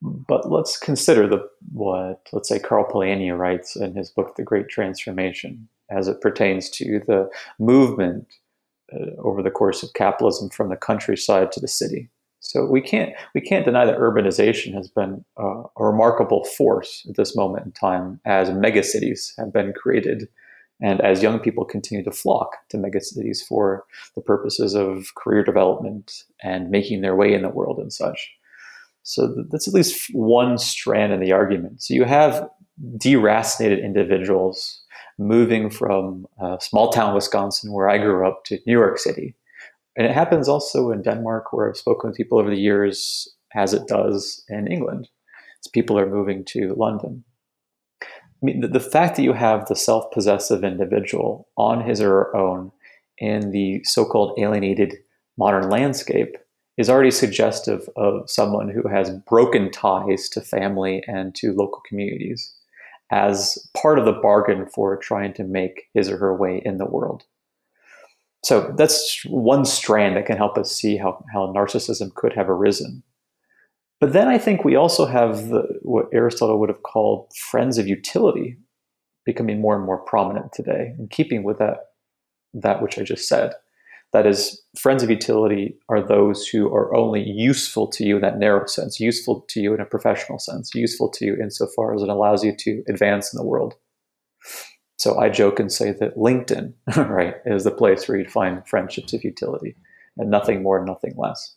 But 0.02 0.52
let's 0.52 0.78
consider 0.78 1.26
the 1.26 1.48
what, 1.72 2.28
let's 2.34 2.50
say, 2.50 2.60
Karl 2.60 2.90
Polanyi 2.90 3.38
writes 3.38 3.78
in 3.78 3.96
his 3.96 4.10
book, 4.10 4.36
The 4.36 4.44
Great 4.44 4.68
Transformation, 4.68 5.70
as 5.90 6.10
it 6.10 6.20
pertains 6.20 6.70
to 6.72 7.00
the 7.08 7.30
movement 7.60 8.28
uh, 8.94 9.20
over 9.20 9.42
the 9.42 9.52
course 9.52 9.84
of 9.84 9.94
capitalism 9.94 10.50
from 10.50 10.68
the 10.68 10.76
countryside 10.76 11.54
to 11.54 11.62
the 11.62 11.68
city. 11.68 12.10
So 12.40 12.66
we 12.66 12.82
can't 12.82 13.14
we 13.34 13.42
can't 13.42 13.66
deny 13.66 13.86
that 13.86 13.98
urbanization 13.98 14.74
has 14.74 14.88
been 14.88 15.26
a 15.38 15.64
remarkable 15.78 16.44
force 16.44 17.06
at 17.10 17.16
this 17.16 17.36
moment 17.36 17.66
in 17.66 17.72
time 17.72 18.20
as 18.26 18.50
megacities 18.50 19.34
have 19.38 19.52
been 19.52 19.74
created 19.74 20.28
and 20.80 21.02
as 21.02 21.24
young 21.24 21.40
people 21.40 21.66
continue 21.66 22.04
to 22.04 22.12
flock 22.12 22.58
to 22.70 22.78
megacities 22.78 23.40
for 23.44 23.86
the 24.16 24.22
purposes 24.22 24.76
of 24.76 25.14
career 25.16 25.44
development 25.44 26.24
and 26.44 26.70
making 26.70 27.02
their 27.02 27.16
way 27.16 27.34
in 27.34 27.42
the 27.42 27.50
world 27.50 27.80
and 27.80 27.92
such. 27.92 28.32
So 29.02 29.34
that's 29.50 29.68
at 29.68 29.74
least 29.74 30.10
one 30.14 30.58
strand 30.58 31.14
in 31.14 31.20
the 31.20 31.32
argument. 31.32 31.82
So 31.82 31.94
you 31.94 32.04
have 32.04 32.48
deracinated 32.98 33.84
individuals 33.84 34.84
moving 35.18 35.70
from 35.70 36.28
uh, 36.40 36.60
small 36.60 36.92
town 36.92 37.16
Wisconsin, 37.16 37.72
where 37.72 37.90
I 37.90 37.98
grew 37.98 38.28
up, 38.28 38.44
to 38.46 38.60
New 38.68 38.74
York 38.74 39.00
City 39.00 39.34
and 39.98 40.06
it 40.06 40.14
happens 40.14 40.48
also 40.48 40.92
in 40.92 41.02
Denmark, 41.02 41.52
where 41.52 41.68
I've 41.68 41.76
spoken 41.76 42.10
with 42.10 42.18
people 42.18 42.38
over 42.38 42.52
the 42.52 42.62
years, 42.62 43.28
as 43.56 43.74
it 43.74 43.88
does 43.88 44.44
in 44.48 44.68
England. 44.68 45.10
As 45.66 45.68
people 45.72 45.98
are 45.98 46.08
moving 46.08 46.46
to 46.50 46.76
London. 46.76 47.24
I 48.04 48.06
mean, 48.44 48.62
the, 48.62 48.68
the 48.68 48.80
fact 48.80 49.16
that 49.16 49.24
you 49.24 49.34
have 49.34 49.66
the 49.66 49.76
self 49.76 50.12
possessive 50.12 50.64
individual 50.64 51.50
on 51.58 51.82
his 51.82 52.00
or 52.00 52.10
her 52.10 52.36
own 52.38 52.72
in 53.18 53.50
the 53.50 53.84
so 53.84 54.06
called 54.06 54.38
alienated 54.40 54.98
modern 55.36 55.70
landscape 55.70 56.38
is 56.78 56.92
already 56.92 57.10
suggestive 57.10 57.90
of 57.96 58.30
someone 58.30 58.70
who 58.70 58.88
has 58.88 59.10
broken 59.28 59.72
ties 59.72 60.30
to 60.30 60.42
family 60.42 61.04
and 61.08 61.34
to 61.34 61.54
local 61.54 61.82
communities 61.90 62.54
as 63.12 63.58
part 63.76 63.98
of 63.98 64.06
the 64.06 64.12
bargain 64.12 64.68
for 64.68 64.96
trying 64.96 65.34
to 65.34 65.44
make 65.44 65.86
his 65.96 66.08
or 66.08 66.18
her 66.18 66.36
way 66.36 66.62
in 66.64 66.78
the 66.78 66.86
world. 66.86 67.24
So 68.44 68.74
that's 68.78 69.24
one 69.26 69.66
strand 69.66 70.16
that 70.16 70.26
can 70.26 70.38
help 70.38 70.58
us 70.58 70.72
see 70.72 70.98
how, 70.98 71.24
how 71.34 71.54
narcissism 71.54 72.14
could 72.14 72.34
have 72.34 72.50
arisen. 72.50 73.04
But 74.00 74.14
then 74.14 74.28
I 74.28 74.38
think 74.38 74.64
we 74.64 74.76
also 74.76 75.06
have 75.06 75.50
the, 75.50 75.64
what 75.82 76.06
Aristotle 76.14 76.60
would 76.60 76.70
have 76.70 76.84
called 76.84 77.32
friends 77.36 77.78
of 77.78 77.88
utility 77.88 78.58
becoming 79.26 79.60
more 79.60 79.76
and 79.76 79.86
more 79.86 79.98
prominent 79.98 80.54
today, 80.54 80.94
in 80.98 81.08
keeping 81.10 81.44
with 81.44 81.58
that, 81.60 81.78
that 82.54 82.82
which 82.82 82.98
I 82.98 83.04
just 83.04 83.28
said. 83.28 83.52
That 84.14 84.26
is, 84.26 84.64
friends 84.80 85.04
of 85.04 85.10
utility 85.10 85.78
are 85.90 86.02
those 86.02 86.48
who 86.48 86.74
are 86.74 86.96
only 86.96 87.22
useful 87.22 87.88
to 87.88 88.06
you 88.06 88.16
in 88.16 88.22
that 88.22 88.40
narrow 88.40 88.66
sense, 88.68 89.02
useful 89.02 89.46
to 89.50 89.60
you 89.60 89.74
in 89.74 89.82
a 89.82 89.86
professional 89.86 90.40
sense, 90.40 90.74
useful 90.74 91.10
to 91.10 91.26
you 91.26 91.36
insofar 91.42 91.94
as 91.94 92.02
it 92.02 92.08
allows 92.08 92.42
you 92.44 92.56
to 92.56 92.84
advance 92.88 93.34
in 93.34 93.38
the 93.38 93.46
world. 93.46 93.74
So 94.98 95.20
I 95.20 95.30
joke 95.30 95.60
and 95.60 95.72
say 95.72 95.92
that 95.92 96.18
LinkedIn, 96.18 96.74
right, 96.98 97.36
is 97.46 97.64
the 97.64 97.72
place 97.72 98.08
where 98.08 98.18
you'd 98.18 98.32
find 98.32 98.68
friendships 98.68 99.14
of 99.14 99.24
utility 99.24 99.76
and 100.18 100.30
nothing 100.30 100.64
more, 100.64 100.84
nothing 100.84 101.14
less. 101.16 101.56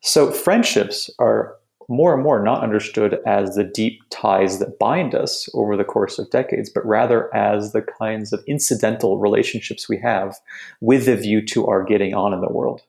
So 0.00 0.30
friendships 0.30 1.10
are 1.18 1.56
more 1.88 2.14
and 2.14 2.22
more 2.22 2.42
not 2.42 2.62
understood 2.62 3.18
as 3.26 3.54
the 3.54 3.64
deep 3.64 4.00
ties 4.10 4.60
that 4.60 4.78
bind 4.78 5.14
us 5.14 5.48
over 5.54 5.76
the 5.76 5.84
course 5.84 6.18
of 6.18 6.30
decades, 6.30 6.70
but 6.70 6.86
rather 6.86 7.34
as 7.34 7.72
the 7.72 7.82
kinds 7.82 8.32
of 8.32 8.44
incidental 8.46 9.18
relationships 9.18 9.88
we 9.88 9.98
have 9.98 10.36
with 10.80 11.08
a 11.08 11.16
view 11.16 11.44
to 11.44 11.66
our 11.66 11.82
getting 11.82 12.14
on 12.14 12.32
in 12.32 12.40
the 12.40 12.52
world, 12.52 12.82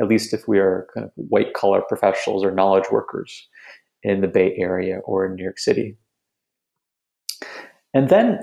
at 0.00 0.08
least 0.08 0.34
if 0.34 0.48
we 0.48 0.58
are 0.58 0.88
kind 0.92 1.06
of 1.06 1.12
white 1.14 1.54
collar 1.54 1.82
professionals 1.88 2.44
or 2.44 2.50
knowledge 2.50 2.86
workers 2.90 3.46
in 4.02 4.20
the 4.20 4.28
Bay 4.28 4.54
Area 4.58 4.98
or 5.04 5.24
in 5.24 5.36
New 5.36 5.44
York 5.44 5.58
City. 5.58 5.96
And 7.94 8.08
then 8.08 8.40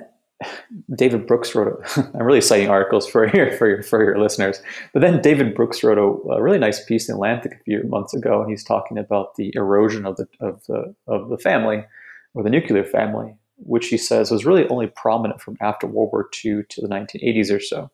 David 0.95 1.27
Brooks 1.27 1.55
wrote. 1.55 1.81
A, 1.97 2.11
I'm 2.13 2.25
really 2.25 2.41
citing 2.41 2.69
articles 2.69 3.07
for 3.07 3.27
your 3.35 3.51
for 3.57 3.69
your 3.69 3.83
for 3.83 4.03
your 4.03 4.19
listeners. 4.19 4.61
But 4.93 5.01
then 5.01 5.21
David 5.21 5.55
Brooks 5.55 5.83
wrote 5.83 5.97
a, 5.97 6.31
a, 6.31 6.41
really 6.41 6.59
nice 6.59 6.83
piece 6.83 7.07
in 7.07 7.15
Atlantic 7.15 7.53
a 7.53 7.63
few 7.63 7.83
months 7.83 8.13
ago, 8.13 8.41
and 8.41 8.49
he's 8.49 8.63
talking 8.63 8.97
about 8.97 9.35
the 9.35 9.51
erosion 9.55 10.05
of 10.05 10.17
the 10.17 10.27
of 10.39 10.63
the 10.65 10.93
of 11.07 11.29
the 11.29 11.37
family, 11.37 11.85
or 12.33 12.43
the 12.43 12.49
nuclear 12.49 12.83
family, 12.83 13.35
which 13.57 13.87
he 13.87 13.97
says 13.97 14.31
was 14.31 14.45
really 14.45 14.67
only 14.67 14.87
prominent 14.87 15.41
from 15.41 15.57
after 15.61 15.87
World 15.87 16.09
War 16.11 16.29
II 16.43 16.63
to 16.69 16.81
the 16.81 16.87
1980s 16.87 17.55
or 17.55 17.59
so. 17.59 17.91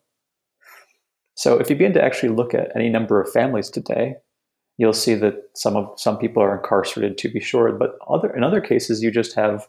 So 1.34 1.58
if 1.58 1.70
you 1.70 1.76
begin 1.76 1.94
to 1.94 2.04
actually 2.04 2.30
look 2.30 2.54
at 2.54 2.74
any 2.76 2.88
number 2.88 3.20
of 3.20 3.32
families 3.32 3.70
today, 3.70 4.16
you'll 4.78 4.92
see 4.92 5.14
that 5.14 5.34
some 5.54 5.76
of 5.76 5.88
some 5.98 6.18
people 6.18 6.42
are 6.42 6.56
incarcerated 6.56 7.18
to 7.18 7.28
be 7.28 7.40
sure, 7.40 7.72
but 7.72 7.96
other 8.08 8.34
in 8.34 8.42
other 8.42 8.60
cases 8.60 9.02
you 9.02 9.10
just 9.12 9.34
have 9.34 9.68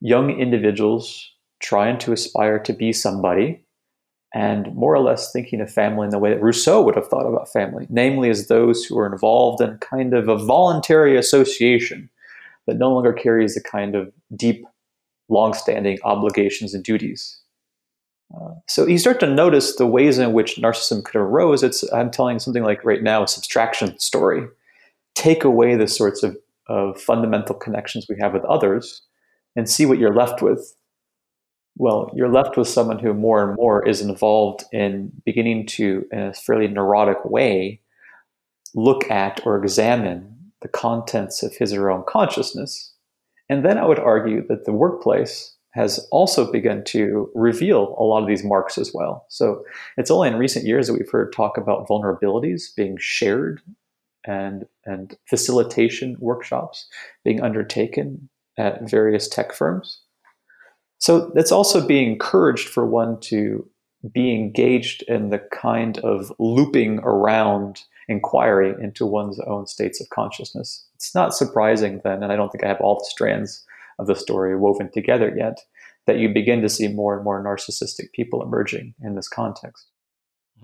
young 0.00 0.30
individuals 0.30 1.33
trying 1.64 1.98
to 1.98 2.12
aspire 2.12 2.58
to 2.58 2.72
be 2.72 2.92
somebody 2.92 3.64
and 4.34 4.74
more 4.74 4.94
or 4.94 5.00
less 5.00 5.32
thinking 5.32 5.60
of 5.60 5.72
family 5.72 6.04
in 6.04 6.10
the 6.10 6.18
way 6.18 6.30
that 6.30 6.42
Rousseau 6.42 6.82
would 6.82 6.96
have 6.96 7.08
thought 7.08 7.26
about 7.26 7.50
family, 7.52 7.86
namely 7.88 8.28
as 8.28 8.48
those 8.48 8.84
who 8.84 8.98
are 8.98 9.10
involved 9.10 9.62
in 9.62 9.78
kind 9.78 10.12
of 10.12 10.28
a 10.28 10.36
voluntary 10.36 11.16
association 11.16 12.10
that 12.66 12.76
no 12.76 12.92
longer 12.92 13.12
carries 13.12 13.54
the 13.54 13.62
kind 13.62 13.94
of 13.94 14.12
deep, 14.36 14.66
long-standing 15.28 15.98
obligations 16.04 16.74
and 16.74 16.84
duties. 16.84 17.40
Uh, 18.34 18.54
so 18.68 18.86
you 18.86 18.98
start 18.98 19.20
to 19.20 19.26
notice 19.26 19.76
the 19.76 19.86
ways 19.86 20.18
in 20.18 20.32
which 20.32 20.56
narcissism 20.56 21.02
could 21.04 21.16
arose. 21.16 21.62
It's 21.62 21.82
I'm 21.92 22.10
telling 22.10 22.38
something 22.40 22.64
like 22.64 22.84
right 22.84 23.02
now 23.02 23.22
a 23.22 23.28
subtraction 23.28 23.98
story. 23.98 24.48
Take 25.14 25.44
away 25.44 25.76
the 25.76 25.86
sorts 25.88 26.22
of 26.22 26.36
of 26.66 27.00
fundamental 27.00 27.54
connections 27.54 28.06
we 28.08 28.16
have 28.20 28.32
with 28.32 28.44
others 28.46 29.02
and 29.54 29.68
see 29.68 29.86
what 29.86 29.98
you're 29.98 30.14
left 30.14 30.42
with. 30.42 30.74
Well, 31.76 32.10
you're 32.14 32.28
left 32.28 32.56
with 32.56 32.68
someone 32.68 32.98
who 32.98 33.12
more 33.14 33.46
and 33.46 33.56
more 33.56 33.86
is 33.86 34.00
involved 34.00 34.64
in 34.72 35.10
beginning 35.24 35.66
to, 35.68 36.06
in 36.12 36.18
a 36.20 36.34
fairly 36.34 36.68
neurotic 36.68 37.24
way, 37.24 37.80
look 38.74 39.10
at 39.10 39.40
or 39.44 39.62
examine 39.62 40.52
the 40.62 40.68
contents 40.68 41.42
of 41.42 41.54
his 41.56 41.72
or 41.72 41.82
her 41.82 41.90
own 41.90 42.04
consciousness. 42.06 42.92
And 43.48 43.64
then 43.64 43.76
I 43.76 43.86
would 43.86 43.98
argue 43.98 44.46
that 44.46 44.64
the 44.64 44.72
workplace 44.72 45.54
has 45.72 46.06
also 46.12 46.50
begun 46.50 46.84
to 46.84 47.30
reveal 47.34 47.96
a 47.98 48.04
lot 48.04 48.22
of 48.22 48.28
these 48.28 48.44
marks 48.44 48.78
as 48.78 48.92
well. 48.94 49.26
So 49.28 49.64
it's 49.96 50.10
only 50.10 50.28
in 50.28 50.36
recent 50.36 50.64
years 50.64 50.86
that 50.86 50.92
we've 50.92 51.10
heard 51.10 51.32
talk 51.32 51.56
about 51.58 51.88
vulnerabilities 51.88 52.74
being 52.76 52.96
shared 53.00 53.60
and, 54.24 54.66
and 54.86 55.16
facilitation 55.28 56.16
workshops 56.20 56.86
being 57.24 57.42
undertaken 57.42 58.28
at 58.56 58.88
various 58.88 59.28
tech 59.28 59.52
firms. 59.52 60.00
So 60.98 61.32
it's 61.34 61.52
also 61.52 61.86
being 61.86 62.12
encouraged 62.12 62.68
for 62.68 62.86
one 62.86 63.20
to 63.22 63.68
be 64.12 64.34
engaged 64.34 65.02
in 65.08 65.30
the 65.30 65.38
kind 65.38 65.98
of 65.98 66.32
looping 66.38 66.98
around 67.00 67.82
inquiry 68.08 68.74
into 68.82 69.06
one's 69.06 69.40
own 69.40 69.66
states 69.66 70.00
of 70.00 70.08
consciousness. 70.10 70.86
It's 70.94 71.14
not 71.14 71.34
surprising 71.34 72.00
then, 72.04 72.22
and 72.22 72.32
I 72.32 72.36
don't 72.36 72.50
think 72.50 72.64
I 72.64 72.68
have 72.68 72.80
all 72.80 72.96
the 72.96 73.08
strands 73.08 73.64
of 73.98 74.06
the 74.06 74.16
story 74.16 74.56
woven 74.56 74.90
together 74.92 75.32
yet, 75.36 75.58
that 76.06 76.18
you 76.18 76.28
begin 76.28 76.60
to 76.62 76.68
see 76.68 76.88
more 76.88 77.14
and 77.14 77.24
more 77.24 77.42
narcissistic 77.42 78.12
people 78.12 78.42
emerging 78.42 78.94
in 79.02 79.14
this 79.14 79.28
context. 79.28 79.86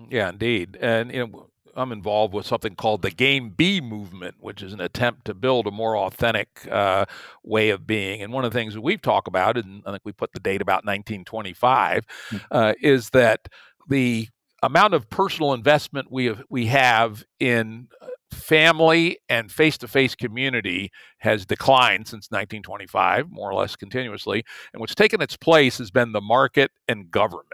Yeah, 0.09 0.29
indeed. 0.29 0.77
And 0.79 1.11
you 1.11 1.27
know, 1.27 1.50
I'm 1.75 1.91
involved 1.91 2.33
with 2.33 2.45
something 2.45 2.75
called 2.75 3.01
the 3.01 3.11
Game 3.11 3.49
B 3.49 3.81
movement, 3.81 4.35
which 4.39 4.61
is 4.61 4.73
an 4.73 4.81
attempt 4.81 5.25
to 5.25 5.33
build 5.33 5.67
a 5.67 5.71
more 5.71 5.97
authentic 5.97 6.67
uh, 6.69 7.05
way 7.43 7.69
of 7.69 7.87
being. 7.87 8.21
And 8.21 8.33
one 8.33 8.45
of 8.45 8.51
the 8.51 8.57
things 8.57 8.73
that 8.73 8.81
we've 8.81 9.01
talked 9.01 9.27
about, 9.27 9.57
and 9.57 9.83
I 9.85 9.91
think 9.91 10.01
we 10.03 10.11
put 10.11 10.33
the 10.33 10.39
date 10.39 10.61
about 10.61 10.85
1925, 10.85 12.05
hmm. 12.29 12.37
uh, 12.51 12.73
is 12.81 13.11
that 13.11 13.47
the 13.87 14.27
amount 14.63 14.93
of 14.93 15.09
personal 15.09 15.53
investment 15.53 16.11
we 16.11 16.25
have, 16.25 16.43
we 16.49 16.67
have 16.67 17.23
in 17.39 17.87
uh, 18.01 18.07
family 18.31 19.17
and 19.29 19.51
face-to-face 19.51 20.15
community 20.15 20.91
has 21.19 21.45
declined 21.45 22.07
since 22.07 22.29
1925 22.31 23.29
more 23.29 23.49
or 23.49 23.53
less 23.53 23.75
continuously 23.75 24.43
and 24.73 24.79
what's 24.79 24.95
taken 24.95 25.21
its 25.21 25.35
place 25.37 25.77
has 25.77 25.91
been 25.91 26.11
the 26.11 26.21
market 26.21 26.71
and 26.87 27.11
government. 27.11 27.45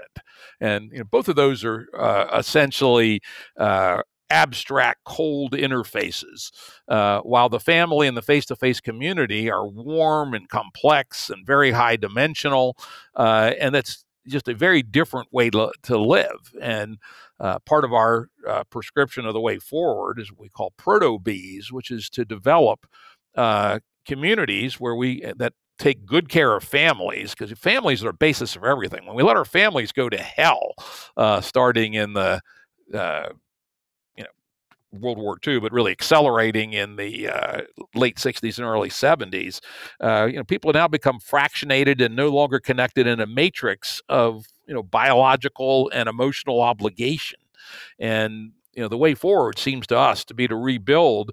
And 0.59 0.91
you 0.91 0.99
know, 0.99 1.03
both 1.03 1.27
of 1.27 1.35
those 1.35 1.63
are 1.63 1.87
uh, 1.97 2.37
essentially 2.37 3.21
uh, 3.57 4.01
abstract 4.29 5.03
cold 5.05 5.53
interfaces 5.53 6.51
uh, 6.89 7.21
while 7.21 7.49
the 7.49 7.59
family 7.59 8.07
and 8.07 8.17
the 8.17 8.21
face-to-face 8.21 8.81
community 8.81 9.49
are 9.49 9.67
warm 9.67 10.33
and 10.33 10.49
complex 10.49 11.29
and 11.29 11.45
very 11.45 11.71
high 11.71 11.95
dimensional 11.95 12.77
uh, 13.15 13.53
and 13.59 13.73
that's 13.73 14.03
just 14.27 14.47
a 14.47 14.53
very 14.53 14.83
different 14.83 15.27
way 15.31 15.49
to, 15.49 15.71
to 15.83 15.97
live 15.97 16.53
and 16.61 16.97
uh, 17.39 17.59
part 17.59 17.85
of 17.85 17.93
our 17.93 18.29
uh, 18.47 18.63
prescription 18.65 19.25
of 19.25 19.33
the 19.33 19.39
way 19.39 19.59
forward 19.59 20.19
is 20.19 20.31
what 20.31 20.39
we 20.39 20.49
call 20.49 20.73
proto-Bs, 20.77 21.71
which 21.71 21.91
is 21.91 22.09
to 22.09 22.25
develop 22.25 22.87
uh, 23.35 23.79
communities 24.05 24.79
where 24.79 24.95
we 24.95 25.23
uh, 25.23 25.33
that 25.37 25.53
take 25.77 26.05
good 26.05 26.27
care 26.27 26.55
of 26.55 26.63
families 26.63 27.35
because 27.35 27.51
families 27.59 28.03
are 28.03 28.11
the 28.11 28.17
basis 28.17 28.55
of 28.55 28.63
everything. 28.63 29.05
When 29.05 29.15
we 29.15 29.21
let 29.21 29.37
our 29.37 29.45
families 29.45 29.91
go 29.91 30.09
to 30.09 30.17
hell, 30.17 30.73
uh, 31.15 31.41
starting 31.41 31.93
in 31.93 32.13
the 32.13 32.41
uh, 32.93 33.29
World 34.91 35.17
War 35.17 35.37
II, 35.45 35.59
but 35.59 35.71
really 35.71 35.91
accelerating 35.91 36.73
in 36.73 36.95
the 36.95 37.29
uh, 37.29 37.61
late 37.93 38.17
60s 38.17 38.57
and 38.57 38.65
early 38.65 38.89
70s, 38.89 39.59
uh, 40.01 40.27
you 40.29 40.37
know, 40.37 40.43
people 40.43 40.69
have 40.69 40.75
now 40.75 40.87
become 40.87 41.19
fractionated 41.19 42.03
and 42.03 42.15
no 42.15 42.29
longer 42.29 42.59
connected 42.59 43.07
in 43.07 43.19
a 43.19 43.27
matrix 43.27 44.01
of 44.09 44.45
you 44.67 44.73
know 44.73 44.83
biological 44.83 45.89
and 45.93 46.09
emotional 46.09 46.61
obligation. 46.61 47.39
And 47.99 48.51
you 48.73 48.81
know 48.81 48.87
the 48.89 48.97
way 48.97 49.15
forward 49.15 49.57
seems 49.57 49.87
to 49.87 49.97
us 49.97 50.23
to 50.25 50.33
be 50.33 50.47
to 50.47 50.55
rebuild 50.55 51.31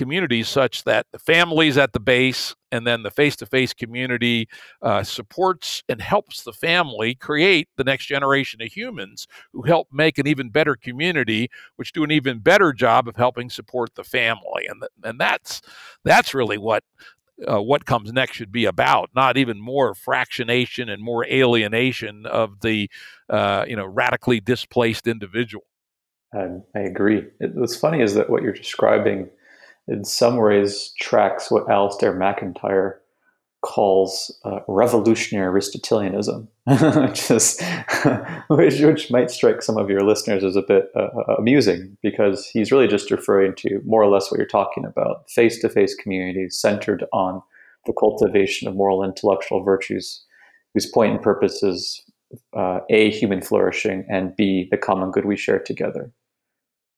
communities 0.00 0.48
such 0.48 0.84
that 0.84 1.04
the 1.12 1.18
families 1.18 1.76
at 1.76 1.92
the 1.92 2.00
base 2.00 2.54
and 2.72 2.86
then 2.86 3.02
the 3.02 3.10
face-to-face 3.10 3.74
community 3.74 4.48
uh, 4.80 5.02
supports 5.02 5.82
and 5.90 6.00
helps 6.00 6.42
the 6.42 6.54
family 6.54 7.14
create 7.14 7.68
the 7.76 7.84
next 7.84 8.06
generation 8.06 8.62
of 8.62 8.68
humans 8.72 9.26
who 9.52 9.60
help 9.60 9.88
make 9.92 10.16
an 10.16 10.26
even 10.26 10.48
better 10.48 10.74
community 10.74 11.50
which 11.76 11.92
do 11.92 12.02
an 12.02 12.10
even 12.10 12.38
better 12.38 12.72
job 12.72 13.06
of 13.06 13.16
helping 13.16 13.50
support 13.50 13.94
the 13.94 14.02
family 14.02 14.64
and, 14.66 14.80
th- 14.80 14.90
and 15.04 15.20
that's 15.20 15.60
that's 16.02 16.32
really 16.32 16.56
what 16.56 16.82
uh, 17.46 17.60
what 17.60 17.84
comes 17.84 18.10
next 18.10 18.36
should 18.36 18.52
be 18.52 18.64
about, 18.64 19.10
not 19.14 19.36
even 19.36 19.60
more 19.60 19.94
fractionation 19.94 20.90
and 20.90 21.02
more 21.02 21.26
alienation 21.26 22.24
of 22.24 22.60
the 22.60 22.90
uh, 23.28 23.66
you 23.68 23.76
know 23.76 23.86
radically 23.86 24.40
displaced 24.40 25.06
individual. 25.06 25.64
I, 26.34 26.48
I 26.74 26.80
agree. 26.80 27.26
It, 27.40 27.54
what's 27.54 27.76
funny 27.76 28.00
is 28.02 28.14
that 28.14 28.30
what 28.30 28.42
you're 28.42 28.52
describing, 28.52 29.28
in 29.88 30.04
some 30.04 30.36
ways, 30.36 30.92
tracks 31.00 31.50
what 31.50 31.66
Alasdair 31.66 32.16
MacIntyre 32.16 33.00
calls 33.62 34.34
uh, 34.44 34.60
revolutionary 34.68 35.46
Aristotelianism, 35.46 36.48
which 36.66 37.30
is 37.30 37.60
which, 38.48 38.80
which, 38.80 39.10
might 39.10 39.30
strike 39.30 39.62
some 39.62 39.76
of 39.76 39.90
your 39.90 40.00
listeners 40.00 40.44
as 40.44 40.56
a 40.56 40.62
bit 40.62 40.90
uh, 40.96 41.08
uh, 41.28 41.34
amusing 41.38 41.96
because 42.02 42.46
he's 42.46 42.72
really 42.72 42.88
just 42.88 43.10
referring 43.10 43.54
to 43.56 43.80
more 43.84 44.02
or 44.02 44.08
less 44.08 44.30
what 44.30 44.38
you're 44.38 44.46
talking 44.46 44.84
about: 44.84 45.28
face-to-face 45.30 45.94
communities 45.96 46.58
centered 46.58 47.04
on 47.12 47.42
the 47.86 47.92
cultivation 47.98 48.68
of 48.68 48.74
moral 48.74 49.04
intellectual 49.04 49.62
virtues, 49.62 50.24
whose 50.74 50.86
point 50.86 51.12
and 51.12 51.22
purpose 51.22 51.62
is 51.62 52.02
uh, 52.56 52.80
a 52.88 53.10
human 53.10 53.42
flourishing 53.42 54.06
and 54.08 54.34
b 54.36 54.68
the 54.70 54.76
common 54.76 55.10
good 55.10 55.24
we 55.24 55.36
share 55.36 55.58
together. 55.58 56.12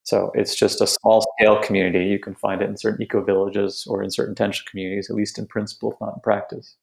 So 0.05 0.33
it's 0.35 0.55
just 0.55 0.81
a 0.81 0.87
small 0.87 1.25
scale 1.38 1.62
community. 1.62 2.07
You 2.07 2.19
can 2.19 2.35
find 2.35 2.61
it 2.61 2.69
in 2.69 2.77
certain 2.77 3.03
eco 3.03 3.23
villages 3.23 3.87
or 3.88 4.03
in 4.03 4.11
certain 4.11 4.35
tension 4.35 4.67
communities, 4.69 5.09
at 5.09 5.17
least 5.17 5.38
in 5.38 5.47
principle, 5.47 5.93
if 5.93 6.01
not 6.01 6.15
in 6.15 6.21
practice. 6.21 6.77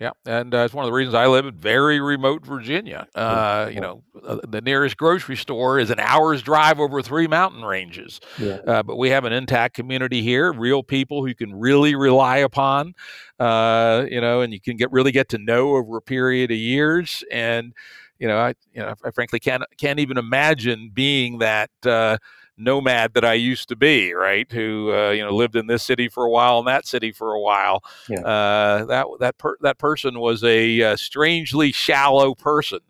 Yeah, 0.00 0.10
and 0.26 0.54
uh, 0.54 0.58
it's 0.58 0.72
one 0.72 0.84
of 0.84 0.88
the 0.88 0.92
reasons 0.92 1.14
I 1.14 1.26
live 1.26 1.44
in 1.44 1.56
very 1.56 2.00
remote 2.00 2.46
Virginia. 2.46 3.08
Uh, 3.16 3.68
you 3.72 3.80
know, 3.80 4.04
uh, 4.24 4.38
the 4.46 4.60
nearest 4.60 4.96
grocery 4.96 5.36
store 5.36 5.80
is 5.80 5.90
an 5.90 5.98
hour's 5.98 6.40
drive 6.40 6.78
over 6.78 7.02
three 7.02 7.26
mountain 7.26 7.64
ranges. 7.64 8.20
Yeah. 8.38 8.58
Uh, 8.64 8.82
but 8.84 8.96
we 8.96 9.10
have 9.10 9.24
an 9.24 9.32
intact 9.32 9.74
community 9.74 10.22
here, 10.22 10.52
real 10.52 10.84
people 10.84 11.22
who 11.22 11.26
you 11.26 11.34
can 11.34 11.52
really 11.52 11.96
rely 11.96 12.38
upon. 12.38 12.94
Uh, 13.40 14.06
you 14.08 14.20
know, 14.20 14.40
and 14.40 14.52
you 14.52 14.60
can 14.60 14.76
get 14.76 14.92
really 14.92 15.10
get 15.10 15.30
to 15.30 15.38
know 15.38 15.74
over 15.74 15.96
a 15.96 16.02
period 16.02 16.52
of 16.52 16.58
years. 16.58 17.24
And 17.32 17.74
you 18.20 18.28
know, 18.28 18.38
I 18.38 18.54
you 18.72 18.80
know, 18.80 18.94
I 19.04 19.10
frankly 19.10 19.40
can't 19.40 19.64
can't 19.78 19.98
even 19.98 20.16
imagine 20.16 20.90
being 20.94 21.38
that 21.38 21.70
uh, 21.84 22.18
nomad 22.58 23.14
that 23.14 23.24
I 23.24 23.34
used 23.34 23.68
to 23.68 23.76
be, 23.76 24.12
right? 24.12 24.50
Who 24.50 24.92
uh, 24.92 25.10
you 25.10 25.24
know 25.24 25.34
lived 25.34 25.56
in 25.56 25.66
this 25.66 25.82
city 25.82 26.08
for 26.08 26.24
a 26.24 26.30
while 26.30 26.58
and 26.58 26.68
that 26.68 26.86
city 26.86 27.12
for 27.12 27.32
a 27.32 27.40
while. 27.40 27.82
Yeah. 28.08 28.20
Uh, 28.20 28.84
that 28.86 29.06
that 29.20 29.38
per- 29.38 29.58
that 29.60 29.78
person 29.78 30.18
was 30.18 30.44
a, 30.44 30.82
uh, 30.82 30.96
strangely 30.96 31.72
shallow 31.72 32.34
person. 32.34 32.80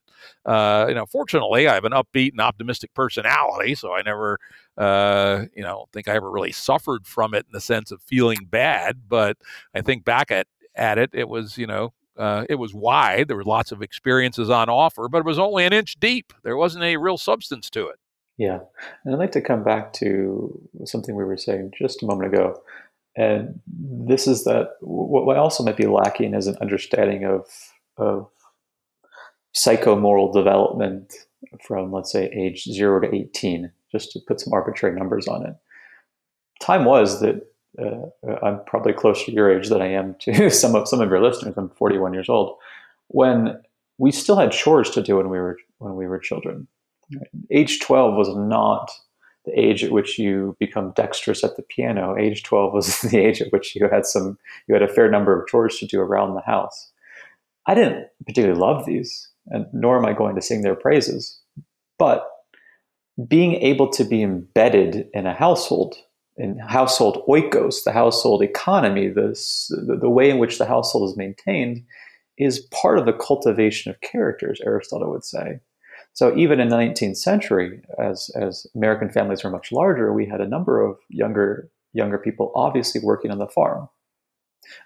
Uh, 0.44 0.86
you 0.88 0.94
know, 0.94 1.06
fortunately, 1.06 1.68
I 1.68 1.74
have 1.74 1.84
an 1.84 1.92
upbeat 1.92 2.32
and 2.32 2.40
optimistic 2.40 2.94
personality, 2.94 3.74
so 3.74 3.92
I 3.92 4.02
never, 4.02 4.38
uh, 4.76 5.44
you 5.54 5.62
know, 5.62 5.86
think 5.92 6.08
I 6.08 6.14
ever 6.14 6.30
really 6.30 6.52
suffered 6.52 7.06
from 7.06 7.34
it 7.34 7.46
in 7.46 7.52
the 7.52 7.60
sense 7.60 7.90
of 7.90 8.00
feeling 8.02 8.46
bad. 8.48 9.02
But 9.08 9.36
I 9.74 9.82
think 9.82 10.04
back 10.04 10.30
at 10.30 10.46
at 10.74 10.98
it, 10.98 11.10
it 11.12 11.28
was, 11.28 11.58
you 11.58 11.66
know, 11.66 11.92
uh, 12.16 12.44
it 12.48 12.56
was 12.56 12.74
wide. 12.74 13.28
There 13.28 13.36
were 13.36 13.44
lots 13.44 13.72
of 13.72 13.82
experiences 13.82 14.50
on 14.50 14.68
offer, 14.68 15.08
but 15.08 15.18
it 15.18 15.24
was 15.24 15.38
only 15.38 15.64
an 15.64 15.72
inch 15.72 16.00
deep. 16.00 16.32
There 16.42 16.56
wasn't 16.56 16.84
any 16.84 16.96
real 16.96 17.18
substance 17.18 17.70
to 17.70 17.88
it. 17.88 17.98
Yeah. 18.38 18.60
And 19.04 19.14
I'd 19.14 19.18
like 19.18 19.32
to 19.32 19.40
come 19.40 19.64
back 19.64 19.92
to 19.94 20.58
something 20.84 21.14
we 21.14 21.24
were 21.24 21.36
saying 21.36 21.72
just 21.76 22.02
a 22.02 22.06
moment 22.06 22.32
ago. 22.32 22.62
And 23.16 23.60
this 23.66 24.28
is 24.28 24.44
that 24.44 24.76
what 24.80 25.36
I 25.36 25.40
also 25.40 25.64
might 25.64 25.76
be 25.76 25.86
lacking 25.86 26.34
is 26.34 26.46
an 26.46 26.56
understanding 26.60 27.24
of, 27.24 27.46
of 27.96 28.30
psychomoral 29.54 30.32
development 30.32 31.14
from, 31.66 31.92
let's 31.92 32.12
say, 32.12 32.26
age 32.26 32.62
zero 32.62 33.00
to 33.00 33.12
18, 33.12 33.72
just 33.90 34.12
to 34.12 34.20
put 34.20 34.40
some 34.40 34.52
arbitrary 34.52 34.96
numbers 34.96 35.26
on 35.26 35.44
it. 35.44 35.56
Time 36.60 36.84
was 36.84 37.20
that 37.20 37.44
uh, 37.76 38.36
I'm 38.40 38.60
probably 38.66 38.92
closer 38.92 39.26
to 39.26 39.32
your 39.32 39.50
age 39.50 39.68
than 39.68 39.82
I 39.82 39.88
am 39.88 40.14
to 40.20 40.48
some 40.50 40.76
of 40.76 40.86
some 40.86 41.00
of 41.00 41.10
your 41.10 41.22
listeners. 41.22 41.54
I'm 41.56 41.70
41 41.70 42.14
years 42.14 42.28
old. 42.28 42.56
When 43.08 43.60
we 43.98 44.12
still 44.12 44.36
had 44.36 44.52
chores 44.52 44.90
to 44.90 45.02
do 45.02 45.16
when 45.16 45.28
we 45.28 45.38
were 45.38 45.58
when 45.78 45.96
we 45.96 46.06
were 46.06 46.18
children 46.18 46.68
age 47.50 47.80
12 47.80 48.14
was 48.16 48.34
not 48.36 48.90
the 49.44 49.58
age 49.58 49.82
at 49.82 49.92
which 49.92 50.18
you 50.18 50.56
become 50.60 50.92
dexterous 50.94 51.42
at 51.42 51.56
the 51.56 51.62
piano. 51.62 52.16
Age 52.16 52.42
12 52.42 52.72
was 52.72 53.00
the 53.02 53.18
age 53.18 53.40
at 53.40 53.52
which 53.52 53.74
you 53.74 53.88
had 53.88 54.06
some, 54.06 54.38
you 54.66 54.74
had 54.74 54.82
a 54.82 54.92
fair 54.92 55.10
number 55.10 55.38
of 55.38 55.48
chores 55.48 55.78
to 55.78 55.86
do 55.86 56.00
around 56.00 56.34
the 56.34 56.42
house. 56.42 56.90
I 57.66 57.74
didn't 57.74 58.06
particularly 58.26 58.58
love 58.58 58.86
these, 58.86 59.28
and 59.48 59.66
nor 59.72 59.98
am 59.98 60.06
I 60.06 60.12
going 60.12 60.34
to 60.36 60.42
sing 60.42 60.62
their 60.62 60.74
praises. 60.74 61.38
But 61.98 62.26
being 63.26 63.54
able 63.54 63.90
to 63.90 64.04
be 64.04 64.22
embedded 64.22 65.08
in 65.12 65.26
a 65.26 65.34
household 65.34 65.96
in 66.38 66.56
household 66.58 67.24
oikos, 67.28 67.82
the 67.82 67.92
household 67.92 68.42
economy, 68.42 69.08
the, 69.08 69.36
the 70.00 70.08
way 70.08 70.30
in 70.30 70.38
which 70.38 70.58
the 70.58 70.66
household 70.66 71.10
is 71.10 71.16
maintained, 71.16 71.84
is 72.38 72.60
part 72.70 72.98
of 72.98 73.06
the 73.06 73.12
cultivation 73.12 73.90
of 73.90 74.00
characters, 74.00 74.60
Aristotle 74.64 75.10
would 75.10 75.24
say. 75.24 75.58
So 76.18 76.36
even 76.36 76.58
in 76.58 76.68
the 76.68 76.74
19th 76.74 77.16
century, 77.16 77.80
as, 77.96 78.28
as 78.34 78.66
American 78.74 79.08
families 79.08 79.44
were 79.44 79.50
much 79.50 79.70
larger, 79.70 80.12
we 80.12 80.26
had 80.26 80.40
a 80.40 80.48
number 80.48 80.84
of 80.84 80.98
younger 81.08 81.70
younger 81.92 82.18
people 82.18 82.50
obviously 82.56 83.00
working 83.04 83.30
on 83.30 83.38
the 83.38 83.46
farm. 83.46 83.88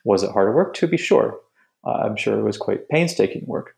Was 0.04 0.22
it 0.22 0.32
hard 0.32 0.54
work? 0.54 0.74
To 0.74 0.86
be 0.86 0.98
sure. 0.98 1.40
Uh, 1.86 2.02
I'm 2.04 2.16
sure 2.16 2.38
it 2.38 2.42
was 2.42 2.58
quite 2.58 2.86
painstaking 2.90 3.46
work. 3.46 3.74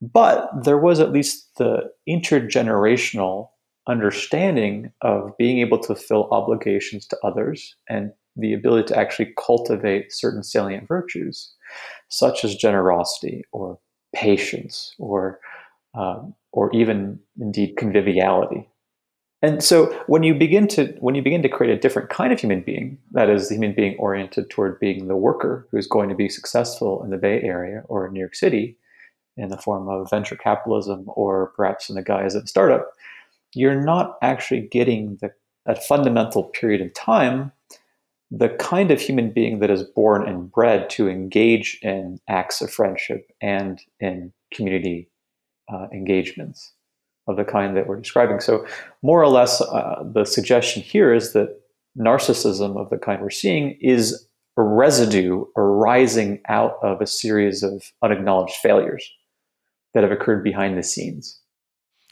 But 0.00 0.48
there 0.64 0.78
was 0.78 0.98
at 0.98 1.12
least 1.12 1.58
the 1.58 1.92
intergenerational 2.08 3.50
understanding 3.86 4.90
of 5.02 5.36
being 5.36 5.58
able 5.58 5.80
to 5.80 5.88
fulfill 5.88 6.30
obligations 6.30 7.06
to 7.08 7.18
others 7.22 7.76
and 7.86 8.14
the 8.34 8.54
ability 8.54 8.88
to 8.88 8.98
actually 8.98 9.34
cultivate 9.36 10.10
certain 10.10 10.42
salient 10.42 10.88
virtues, 10.88 11.52
such 12.08 12.46
as 12.46 12.56
generosity 12.56 13.44
or 13.52 13.78
patience 14.14 14.94
or 14.98 15.38
um, 15.94 16.34
or 16.52 16.74
even 16.74 17.18
indeed 17.40 17.76
conviviality. 17.76 18.68
And 19.42 19.62
so 19.62 19.92
when 20.06 20.22
you 20.22 20.34
begin 20.34 20.66
to 20.68 20.94
when 21.00 21.14
you 21.14 21.22
begin 21.22 21.42
to 21.42 21.48
create 21.48 21.76
a 21.76 21.78
different 21.78 22.08
kind 22.08 22.32
of 22.32 22.40
human 22.40 22.62
being, 22.62 22.98
that 23.12 23.28
is 23.28 23.48
the 23.48 23.56
human 23.56 23.74
being 23.74 23.96
oriented 23.98 24.48
toward 24.48 24.80
being 24.80 25.06
the 25.06 25.16
worker 25.16 25.68
who's 25.70 25.86
going 25.86 26.08
to 26.08 26.14
be 26.14 26.28
successful 26.28 27.02
in 27.04 27.10
the 27.10 27.18
Bay 27.18 27.42
Area 27.42 27.82
or 27.88 28.06
in 28.06 28.14
New 28.14 28.20
York 28.20 28.34
City 28.34 28.78
in 29.36 29.48
the 29.48 29.58
form 29.58 29.88
of 29.88 30.08
venture 30.08 30.36
capitalism 30.36 31.04
or 31.08 31.52
perhaps 31.56 31.90
in 31.90 31.96
the 31.96 32.02
guise 32.02 32.34
of 32.34 32.44
a 32.44 32.46
startup, 32.46 32.92
you're 33.52 33.80
not 33.80 34.16
actually 34.22 34.62
getting 34.62 35.18
the 35.20 35.30
that 35.66 35.84
fundamental 35.84 36.44
period 36.44 36.80
in 36.80 36.90
time 36.92 37.52
the 38.30 38.48
kind 38.48 38.90
of 38.90 39.00
human 39.00 39.30
being 39.30 39.60
that 39.60 39.70
is 39.70 39.82
born 39.82 40.26
and 40.26 40.50
bred 40.50 40.90
to 40.90 41.08
engage 41.08 41.78
in 41.82 42.18
acts 42.28 42.60
of 42.60 42.70
friendship 42.70 43.30
and 43.40 43.80
in 44.00 44.32
community 44.52 45.08
uh, 45.72 45.86
engagements 45.92 46.72
of 47.26 47.36
the 47.36 47.44
kind 47.44 47.76
that 47.76 47.86
we're 47.86 48.00
describing. 48.00 48.40
So, 48.40 48.66
more 49.02 49.22
or 49.22 49.28
less, 49.28 49.60
uh, 49.60 50.04
the 50.12 50.24
suggestion 50.24 50.82
here 50.82 51.12
is 51.14 51.32
that 51.32 51.60
narcissism 51.98 52.76
of 52.76 52.90
the 52.90 52.98
kind 52.98 53.22
we're 53.22 53.30
seeing 53.30 53.78
is 53.80 54.26
a 54.56 54.62
residue 54.62 55.44
arising 55.56 56.40
out 56.48 56.76
of 56.82 57.00
a 57.00 57.06
series 57.06 57.62
of 57.62 57.92
unacknowledged 58.02 58.54
failures 58.56 59.08
that 59.94 60.02
have 60.02 60.12
occurred 60.12 60.44
behind 60.44 60.76
the 60.76 60.82
scenes 60.82 61.40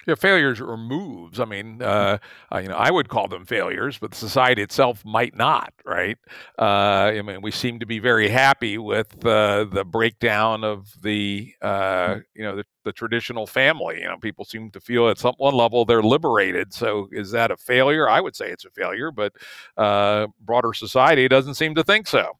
yeah, 0.06 0.14
failures 0.14 0.60
or 0.60 0.76
moves. 0.76 1.38
I 1.38 1.44
mean, 1.44 1.80
uh, 1.82 2.18
uh, 2.52 2.58
you 2.58 2.68
know, 2.68 2.76
I 2.76 2.90
would 2.90 3.08
call 3.08 3.28
them 3.28 3.44
failures, 3.44 3.98
but 3.98 4.14
society 4.14 4.62
itself 4.62 5.04
might 5.04 5.36
not, 5.36 5.72
right? 5.84 6.18
Uh, 6.58 7.12
I 7.14 7.22
mean, 7.22 7.40
we 7.42 7.50
seem 7.50 7.78
to 7.80 7.86
be 7.86 7.98
very 7.98 8.28
happy 8.28 8.78
with 8.78 9.24
uh, 9.24 9.64
the 9.64 9.84
breakdown 9.84 10.64
of 10.64 10.92
the, 11.02 11.54
uh, 11.62 12.16
you 12.34 12.42
know, 12.42 12.56
the, 12.56 12.64
the, 12.84 12.92
traditional 12.92 13.46
family. 13.46 14.00
You 14.00 14.08
know, 14.08 14.16
people 14.18 14.44
seem 14.44 14.70
to 14.72 14.80
feel 14.80 15.08
at 15.08 15.18
some 15.18 15.34
one 15.38 15.54
level 15.54 15.84
they're 15.84 16.02
liberated. 16.02 16.74
So, 16.74 17.08
is 17.12 17.30
that 17.30 17.50
a 17.50 17.56
failure? 17.56 18.08
I 18.08 18.20
would 18.20 18.34
say 18.34 18.50
it's 18.50 18.64
a 18.64 18.70
failure, 18.70 19.10
but 19.10 19.32
uh, 19.76 20.26
broader 20.40 20.72
society 20.74 21.28
doesn't 21.28 21.54
seem 21.54 21.74
to 21.76 21.84
think 21.84 22.06
so 22.06 22.36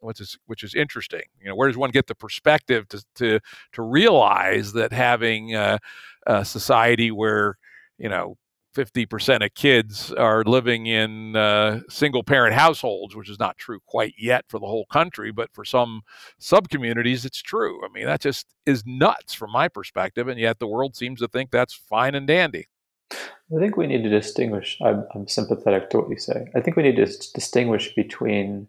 which 0.00 0.20
is 0.20 0.38
which 0.46 0.62
is 0.62 0.74
interesting. 0.74 1.22
You 1.40 1.48
know, 1.48 1.54
where 1.56 1.68
does 1.68 1.76
one 1.76 1.90
get 1.90 2.06
the 2.06 2.14
perspective 2.14 2.88
to 2.88 3.04
to 3.16 3.40
to 3.72 3.82
realize 3.82 4.72
that 4.72 4.92
having 4.92 5.54
a, 5.54 5.78
a 6.26 6.44
society 6.44 7.10
where 7.10 7.58
you 7.98 8.08
know 8.08 8.36
50% 8.78 9.44
of 9.44 9.54
kids 9.54 10.12
are 10.12 10.44
living 10.44 10.86
in 10.86 11.34
uh, 11.34 11.80
single 11.88 12.22
parent 12.22 12.54
households, 12.54 13.16
which 13.16 13.28
is 13.28 13.38
not 13.38 13.56
true 13.56 13.80
quite 13.86 14.14
yet 14.16 14.44
for 14.48 14.60
the 14.60 14.66
whole 14.66 14.86
country, 14.86 15.32
but 15.32 15.52
for 15.52 15.64
some 15.64 16.02
sub 16.38 16.68
communities, 16.68 17.24
it's 17.24 17.42
true. 17.42 17.84
I 17.84 17.88
mean, 17.92 18.06
that 18.06 18.20
just 18.20 18.46
is 18.66 18.84
nuts 18.86 19.34
from 19.34 19.50
my 19.50 19.66
perspective. 19.66 20.28
And 20.28 20.38
yet 20.38 20.60
the 20.60 20.68
world 20.68 20.94
seems 20.94 21.18
to 21.20 21.28
think 21.28 21.50
that's 21.50 21.74
fine 21.74 22.14
and 22.14 22.26
dandy. 22.26 22.68
I 23.10 23.58
think 23.58 23.76
we 23.76 23.86
need 23.86 24.02
to 24.02 24.10
distinguish. 24.10 24.78
I'm, 24.80 25.06
I'm 25.14 25.26
sympathetic 25.26 25.90
to 25.90 25.98
what 25.98 26.10
you 26.10 26.18
say. 26.18 26.46
I 26.54 26.60
think 26.60 26.76
we 26.76 26.82
need 26.82 26.96
to 26.96 27.06
distinguish 27.34 27.94
between 27.94 28.68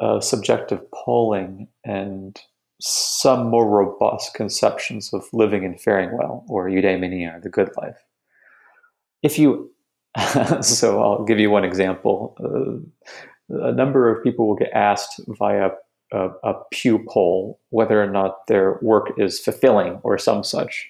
uh, 0.00 0.20
subjective 0.20 0.80
polling 0.92 1.68
and 1.84 2.40
some 2.80 3.48
more 3.48 3.68
robust 3.68 4.34
conceptions 4.34 5.12
of 5.12 5.24
living 5.32 5.64
and 5.64 5.80
faring 5.80 6.16
well, 6.16 6.44
or 6.48 6.68
eudaimonia, 6.68 7.42
the 7.42 7.48
good 7.48 7.70
life. 7.76 7.98
If 9.22 9.38
you, 9.38 9.72
so 10.60 11.02
I'll 11.02 11.24
give 11.24 11.40
you 11.40 11.50
one 11.50 11.64
example. 11.64 12.36
Uh, 12.40 13.56
a 13.68 13.72
number 13.72 14.14
of 14.14 14.22
people 14.22 14.46
will 14.46 14.56
get 14.56 14.70
asked 14.72 15.20
via 15.26 15.70
a, 16.12 16.28
a, 16.44 16.54
Pew 16.70 17.04
poll 17.08 17.60
whether 17.70 18.02
or 18.02 18.08
not 18.08 18.46
their 18.46 18.78
work 18.82 19.12
is 19.18 19.40
fulfilling 19.40 20.00
or 20.02 20.18
some 20.18 20.44
such. 20.44 20.88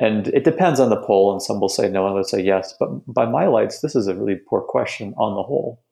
And 0.00 0.28
it 0.28 0.44
depends 0.44 0.80
on 0.80 0.90
the 0.90 1.00
poll, 1.00 1.32
and 1.32 1.40
some 1.40 1.60
will 1.60 1.68
say 1.68 1.88
no, 1.88 2.04
and 2.06 2.14
others 2.14 2.30
say 2.30 2.42
yes. 2.42 2.74
But 2.80 2.88
by 3.06 3.26
my 3.26 3.46
lights, 3.46 3.80
this 3.80 3.94
is 3.94 4.08
a 4.08 4.14
really 4.14 4.34
poor 4.34 4.60
question 4.60 5.14
on 5.16 5.36
the 5.36 5.42
whole 5.42 5.83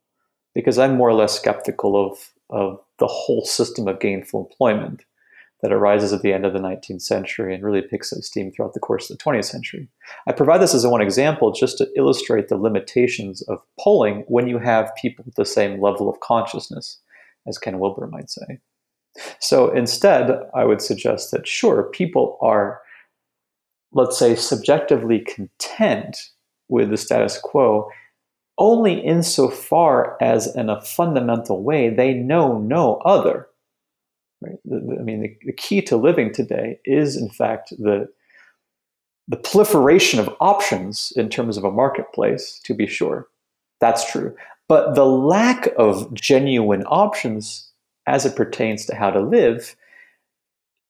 because 0.55 0.79
I'm 0.79 0.97
more 0.97 1.09
or 1.09 1.15
less 1.15 1.35
skeptical 1.35 1.97
of, 1.97 2.19
of 2.51 2.81
the 2.99 3.07
whole 3.07 3.45
system 3.45 3.89
of 3.89 4.01
gainful 4.01 4.49
employment 4.51 5.05
that 5.63 5.73
arises 5.73 6.13
at 6.13 6.23
the 6.23 6.33
end 6.33 6.45
of 6.45 6.53
the 6.53 6.59
19th 6.59 7.03
century 7.03 7.55
and 7.55 7.63
really 7.63 7.83
picks 7.83 8.13
up 8.13 8.23
steam 8.23 8.51
throughout 8.51 8.75
the 8.75 8.81
course 8.81 9.09
of 9.09 9.17
the 9.17 9.25
20th 9.25 9.45
century. 9.45 9.89
I 10.27 10.33
provide 10.33 10.61
this 10.61 10.75
as 10.75 10.87
one 10.87 11.01
example 11.01 11.53
just 11.53 11.79
to 11.79 11.89
illustrate 11.97 12.49
the 12.49 12.57
limitations 12.57 13.43
of 13.43 13.61
polling 13.79 14.25
when 14.27 14.49
you 14.49 14.59
have 14.59 14.95
people 15.01 15.25
with 15.25 15.37
the 15.37 15.45
same 15.45 15.81
level 15.81 16.09
of 16.09 16.19
consciousness, 16.21 16.99
as 17.47 17.59
Ken 17.59 17.79
Wilber 17.79 18.09
might 18.09 18.29
say. 18.29 18.59
So 19.39 19.71
instead, 19.71 20.31
I 20.53 20.65
would 20.65 20.83
suggest 20.83 21.31
that 21.31 21.47
sure, 21.47 21.85
people 21.85 22.39
are, 22.41 22.81
let's 23.93 24.19
say, 24.19 24.35
subjectively 24.35 25.21
content 25.21 26.17
with 26.69 26.91
the 26.91 26.97
status 26.97 27.39
quo 27.39 27.89
only 28.59 29.01
insofar 29.01 30.17
as, 30.21 30.55
in 30.55 30.69
a 30.69 30.81
fundamental 30.81 31.63
way, 31.63 31.89
they 31.89 32.13
know 32.13 32.59
no 32.59 32.97
other. 32.99 33.49
Right? 34.41 34.59
I 34.71 35.03
mean, 35.03 35.23
the, 35.23 35.37
the 35.47 35.53
key 35.53 35.83
to 35.83 35.97
living 35.97 36.33
today 36.33 36.81
is, 36.85 37.17
in 37.17 37.31
fact, 37.31 37.71
the 37.71 38.09
the 39.29 39.37
proliferation 39.37 40.19
of 40.19 40.35
options 40.41 41.13
in 41.15 41.29
terms 41.29 41.57
of 41.57 41.65
a 41.65 41.71
marketplace, 41.71 42.61
to 42.65 42.75
be 42.75 42.89
sure. 42.89 43.29
That's 43.81 44.11
true. 44.11 44.35
But 44.69 44.95
the 44.95 45.07
lack 45.07 45.69
of 45.79 46.13
genuine 46.13 46.83
options 46.85 47.71
as 48.07 48.27
it 48.27 48.35
pertains 48.35 48.85
to 48.87 48.97
how 48.97 49.11
to 49.11 49.21
live 49.21 49.77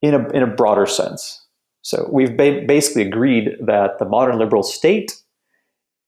in 0.00 0.14
a, 0.14 0.28
in 0.30 0.42
a 0.42 0.46
broader 0.46 0.86
sense. 0.86 1.44
So 1.82 2.08
we've 2.10 2.36
ba- 2.36 2.64
basically 2.66 3.02
agreed 3.02 3.56
that 3.60 3.98
the 3.98 4.06
modern 4.06 4.38
liberal 4.38 4.62
state 4.62 5.20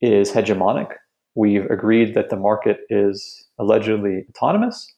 is 0.00 0.32
hegemonic, 0.32 0.94
We've 1.34 1.66
agreed 1.66 2.14
that 2.14 2.30
the 2.30 2.36
market 2.36 2.80
is 2.90 3.44
allegedly 3.58 4.24
autonomous. 4.30 4.92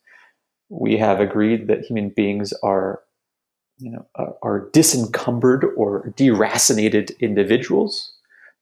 We 0.68 0.96
have 0.98 1.20
agreed 1.20 1.68
that 1.68 1.84
human 1.84 2.10
beings 2.10 2.52
are, 2.62 3.00
you 3.78 3.92
know, 3.92 4.36
are 4.42 4.68
disencumbered 4.72 5.64
or 5.76 6.12
deracinated 6.16 7.18
individuals 7.20 8.12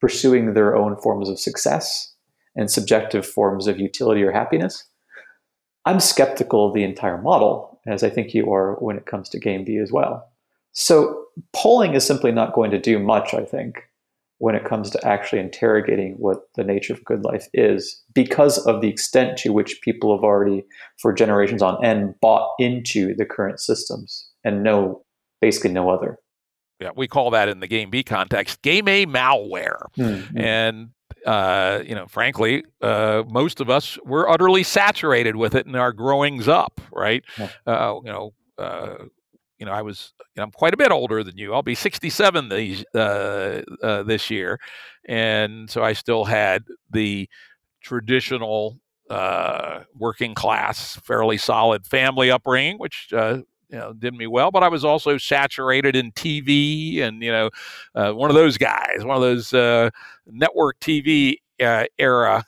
pursuing 0.01 0.55
their 0.55 0.77
own 0.77 0.97
forms 0.97 1.29
of 1.29 1.39
success 1.41 2.13
and 2.55 2.71
subjective 2.71 3.27
forms 3.27 3.67
of 3.67 3.81
utility 3.81 4.23
or 4.23 4.33
happiness. 4.33 4.85
I'm 5.87 6.01
skeptical 6.01 6.69
of 6.69 6.75
the 6.75 6.85
entire 6.85 7.21
model, 7.21 7.81
as 7.87 8.03
I 8.03 8.11
think 8.11 8.35
you 8.35 8.53
are 8.53 8.75
when 8.75 8.97
it 8.97 9.07
comes 9.07 9.29
to 9.31 9.39
Game 9.39 9.65
B 9.65 9.79
as 9.79 9.91
well. 9.91 10.29
So 10.73 11.25
polling 11.53 11.95
is 11.95 12.07
simply 12.07 12.33
not 12.33 12.55
going 12.55 12.71
to 12.71 12.81
do 12.81 12.99
much, 12.99 13.35
I 13.35 13.45
think, 13.45 13.83
when 14.45 14.55
it 14.55 14.67
comes 14.67 14.91
to 14.91 15.03
actually 15.07 15.41
interrogating 15.41 16.17
what 16.19 16.51
the 16.55 16.63
nature 16.63 16.93
of 16.93 17.03
good 17.07 17.25
life 17.25 17.49
is 17.55 18.03
because 18.13 18.59
of 18.67 18.83
the 18.83 18.89
extent 18.89 19.39
to 19.39 19.55
which 19.55 19.81
people 19.81 20.15
have 20.15 20.23
already 20.23 20.63
for 21.01 21.15
generations 21.15 21.63
on 21.63 21.83
end 21.83 22.15
bought 22.21 22.51
into 22.59 23.15
the 23.15 23.25
current 23.25 23.59
systems 23.59 24.29
and 24.45 24.63
know 24.63 25.03
basically 25.41 25.73
no 25.73 25.89
other 25.89 26.19
yeah 26.79 26.91
we 26.95 27.09
call 27.09 27.31
that 27.31 27.49
in 27.49 27.61
the 27.61 27.67
game 27.67 27.89
b 27.89 28.03
context 28.03 28.61
game 28.61 28.87
a 28.87 29.07
malware 29.07 29.87
mm-hmm. 29.97 30.39
and 30.39 30.91
uh, 31.25 31.83
you 31.87 31.95
know, 31.95 32.07
frankly, 32.07 32.65
uh, 32.83 33.23
most 33.27 33.63
of 33.63 33.71
us 33.71 33.97
were 34.05 34.29
utterly 34.29 34.63
saturated 34.63 35.37
with 35.37 35.55
it 35.55 35.67
in 35.67 35.75
our 35.75 35.91
growings 35.91 36.49
up, 36.49 36.83
right? 36.93 37.25
Yeah. 37.39 37.49
Uh, 37.67 37.95
you 38.05 38.13
know, 38.13 38.35
uh, 38.59 39.05
you 39.59 39.67
know, 39.67 39.73
I 39.73 39.83
was, 39.83 40.13
you 40.19 40.41
know, 40.41 40.45
I'm 40.45 40.51
quite 40.51 40.75
a 40.75 40.77
bit 40.77 40.91
older 40.91 41.23
than 41.23 41.39
you. 41.39 41.55
I'll 41.55 41.63
be 41.63 41.75
67 41.75 42.49
these, 42.49 42.85
uh, 42.95 43.63
uh, 43.83 44.03
this 44.03 44.31
year. 44.31 44.59
And 45.07 45.71
so 45.71 45.83
I 45.83 45.93
still 45.93 46.25
had 46.25 46.65
the 46.91 47.29
traditional 47.81 48.79
uh, 49.11 49.81
working 49.97 50.35
class, 50.35 50.97
fairly 51.05 51.37
solid 51.37 51.87
family 51.87 52.31
upbringing, 52.31 52.79
which, 52.79 53.13
uh, 53.13 53.39
you 53.69 53.79
know, 53.79 53.93
did 53.93 54.15
me 54.15 54.27
well, 54.27 54.51
but 54.51 54.63
I 54.63 54.69
was 54.69 54.85
also 54.85 55.19
saturated 55.19 55.97
in 55.97 56.13
TV 56.13 57.01
and, 57.01 57.23
you 57.23 57.31
know, 57.31 57.51
uh, 57.95 58.13
one 58.13 58.31
of 58.31 58.37
those 58.37 58.57
guys, 58.57 59.05
one 59.05 59.17
of 59.17 59.23
those 59.23 59.53
uh, 59.53 59.91
network 60.27 60.79
TV 60.81 61.37
era 61.99 62.45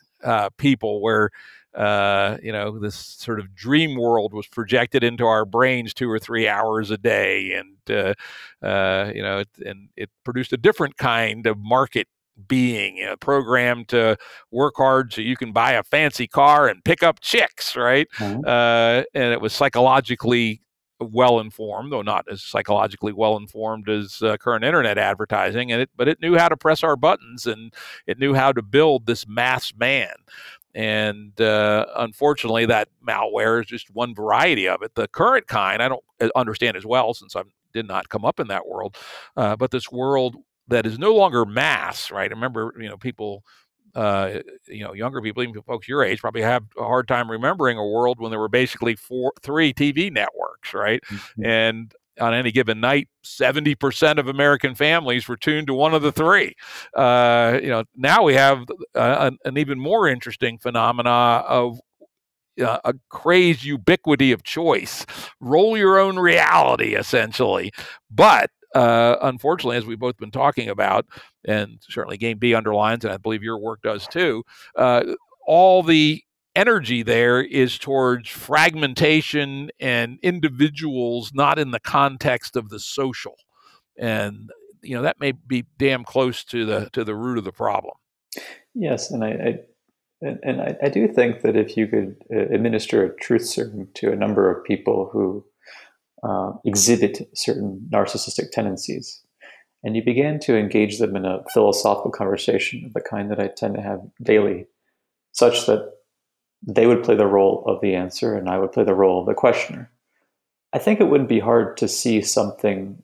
people 0.57 1.01
where 1.01 1.31
uh, 1.77 2.39
you 2.43 2.53
know, 2.53 2.79
this 2.79 2.97
sort 2.97 3.39
of 3.39 3.55
dream 3.55 3.97
world 3.97 4.33
was 4.33 4.47
projected 4.47 5.05
into 5.05 5.25
our 5.27 5.45
brains 5.45 5.93
two 5.93 6.11
or 6.11 6.19
three 6.19 6.49
hours 6.49 6.91
a 6.91 6.99
day, 6.99 7.53
and 7.53 7.77
uh, 7.91 8.67
uh, 8.67 9.11
you 9.15 9.23
know, 9.23 9.39
it, 9.41 9.49
and 9.65 9.89
it 9.97 10.11
produced 10.25 10.53
a 10.53 10.57
different 10.57 10.97
kind 10.97 11.47
of 11.47 11.59
market 11.59 12.09
being, 12.49 12.99
you 12.99 13.07
know, 13.07 13.17
programmed 13.17 13.89
to 13.89 14.17
work 14.51 14.75
hard 14.77 15.13
so 15.13 15.21
you 15.21 15.37
can 15.37 15.53
buy 15.53 15.73
a 15.73 15.83
fancy 15.83 16.27
car 16.27 16.69
and 16.69 16.85
pick 16.85 17.03
up 17.03 17.21
chicks, 17.21 17.77
right? 17.77 18.09
Mm-hmm. 18.19 18.41
Uh, 18.47 19.05
and 19.15 19.33
it 19.33 19.41
was 19.41 19.53
psychologically 19.53 20.61
well 21.01 21.41
informed, 21.41 21.93
though 21.93 22.03
not 22.03 22.25
as 22.31 22.43
psychologically 22.43 23.13
well 23.13 23.37
informed 23.37 23.89
as 23.89 24.23
uh, 24.23 24.37
current 24.39 24.65
internet 24.65 24.99
advertising. 24.99 25.71
And 25.73 25.83
it, 25.83 25.91
but 25.97 26.09
it 26.09 26.21
knew 26.21 26.37
how 26.37 26.49
to 26.49 26.57
press 26.57 26.83
our 26.83 26.97
buttons 26.97 27.47
and 27.47 27.73
it 28.07 28.19
knew 28.19 28.35
how 28.35 28.53
to 28.53 28.63
build 28.63 29.07
this 29.07 29.27
mass 29.27 29.73
man. 29.77 30.13
And 30.77 31.41
uh, 31.41 31.87
unfortunately, 31.97 32.67
that 32.67 32.89
malware 33.07 33.63
is 33.63 33.67
just 33.67 33.91
one 33.95 34.15
variety 34.15 34.69
of 34.69 34.83
it. 34.83 34.95
The 34.95 35.09
current 35.09 35.47
kind, 35.47 35.83
I 35.83 35.89
don't 35.89 36.05
uh, 36.21 36.29
understand 36.37 36.77
as 36.77 36.85
well 36.85 37.15
since 37.15 37.35
I 37.35 37.45
did 37.73 37.89
not 37.89 38.11
come 38.11 38.27
up 38.27 38.39
in 38.39 38.49
that 38.49 38.69
world. 38.69 38.95
Uh, 39.39 39.57
but 39.57 39.71
this 39.71 39.91
world 39.91 40.37
that 40.69 40.85
is 40.85 40.99
no 40.99 41.15
longer 41.15 41.47
mass, 41.47 42.11
right? 42.11 42.31
Remember, 42.31 42.75
you 42.79 42.91
know, 42.91 42.99
people, 42.99 43.43
uh, 43.95 44.41
you 44.67 44.85
know, 44.85 44.93
younger 44.93 45.23
people, 45.23 45.43
even 45.43 45.63
folks 45.63 45.89
your 45.89 46.05
age, 46.05 46.21
probably 46.21 46.43
have 46.43 46.65
a 46.79 46.83
hard 46.83 47.09
time 47.09 47.31
remembering 47.31 47.79
a 47.79 47.87
world 47.87 48.21
when 48.21 48.31
there 48.31 48.41
were 48.41 48.51
basically 48.51 48.97
four, 48.97 49.33
three 49.41 49.73
TV 49.73 50.13
networks, 50.13 50.75
right? 50.75 51.03
Mm-hmm. 51.05 51.47
And 51.47 51.95
on 52.21 52.35
any 52.35 52.53
given 52.53 52.81
night, 52.81 53.09
70% 53.25 54.19
of 54.19 54.29
American 54.29 54.75
families 54.75 55.29
were 55.29 55.37
tuned 55.37 55.67
to 55.69 55.75
one 55.75 55.95
of 55.95 56.03
the 56.03 56.13
three. 56.13 56.55
Uh, 56.95 57.59
you 57.63 57.69
know, 57.69 57.85
now 57.95 58.23
we 58.23 58.35
have 58.35 58.65
uh, 58.95 59.17
an, 59.21 59.39
an, 59.45 59.59
even 59.59 59.79
more 59.79 60.09
interesting 60.09 60.59
phenomena 60.59 61.11
of 61.11 61.81
uh, 62.61 62.79
a 62.85 62.95
crazed 63.09 63.65
ubiquity 63.65 64.33
of 64.33 64.43
choice. 64.43 65.05
Roll 65.41 65.77
your 65.77 65.99
own 65.99 66.19
reality, 66.19 66.95
essentially. 66.95 67.73
But 68.11 68.51
uh, 68.75 69.17
unfortunately, 69.23 69.77
as 69.77 69.87
we've 69.87 69.99
both 69.99 70.17
been 70.17 70.31
talking 70.31 70.69
about, 70.69 71.07
and 71.47 71.79
certainly 71.89 72.17
Game 72.17 72.39
B 72.39 72.55
underlines, 72.55 73.05
and 73.05 73.13
I 73.13 73.17
believe 73.17 73.43
your 73.43 73.59
work 73.59 73.81
does 73.83 74.07
too, 74.09 74.43
uh, 74.77 75.03
all 75.47 75.83
the 75.83 76.23
energy 76.57 77.03
there 77.03 77.41
is 77.43 77.79
towards 77.79 78.29
fragmentation 78.29 79.71
and 79.79 80.19
individuals 80.23 81.33
not 81.35 81.59
in 81.59 81.71
the 81.71 81.79
context 81.79 82.57
of 82.57 82.71
the 82.71 82.81
social. 82.81 83.37
And 83.99 84.51
you 84.83 84.97
know 84.97 85.03
that 85.03 85.21
may 85.21 85.33
be 85.33 85.67
damn 85.79 86.05
close 86.05 86.43
to 86.45 86.65
the 86.65 86.91
to 86.93 87.05
the 87.05 87.15
root 87.15 87.39
of 87.39 87.45
the 87.45 87.53
problem. 87.53 87.95
Yes 88.75 89.11
and 89.11 89.25
i, 89.25 89.29
I 89.29 89.59
and, 90.23 90.39
and 90.43 90.61
I, 90.63 90.77
I, 90.83 90.89
do 90.89 91.07
think 91.09 91.43
that 91.43 91.57
if 91.57 91.77
you 91.77 91.87
could 91.87 92.17
uh, 92.35 92.47
administer 92.55 93.05
a 93.05 93.15
truth 93.17 93.47
serum 93.47 93.89
to 93.95 94.13
a 94.13 94.17
number 94.17 94.51
of 94.51 94.65
people 94.65 95.11
who 95.13 95.45
uh, 96.23 96.53
exhibit 96.65 97.29
certain 97.35 97.87
narcissistic 97.93 98.51
tendencies 98.51 99.23
and 99.85 99.95
you 99.95 100.03
began 100.03 100.39
to 100.41 100.57
engage 100.57 100.99
them 100.99 101.17
in 101.17 101.27
a 101.27 101.45
philosophical 101.53 102.11
conversation 102.11 102.83
of 102.87 102.95
the 102.95 103.01
kind 103.01 103.31
that 103.31 103.39
i 103.39 103.47
tend 103.47 103.75
to 103.75 103.83
have 103.83 104.01
daily 104.23 104.67
such 105.33 105.67
that 105.67 105.96
they 106.63 106.87
would 106.87 107.03
play 107.03 107.15
the 107.15 107.27
role 107.27 107.65
of 107.67 107.81
the 107.81 107.95
answer 107.95 108.37
and 108.37 108.49
I 108.49 108.59
would 108.59 108.73
play 108.73 108.85
the 108.85 108.95
role 108.95 109.21
of 109.21 109.27
the 109.27 109.35
questioner. 109.35 109.91
I 110.73 110.79
think 110.79 111.01
it 111.01 111.09
wouldn't 111.09 111.29
be 111.29 111.41
hard 111.41 111.77
to 111.79 111.89
see 111.89 112.21
something 112.23 113.03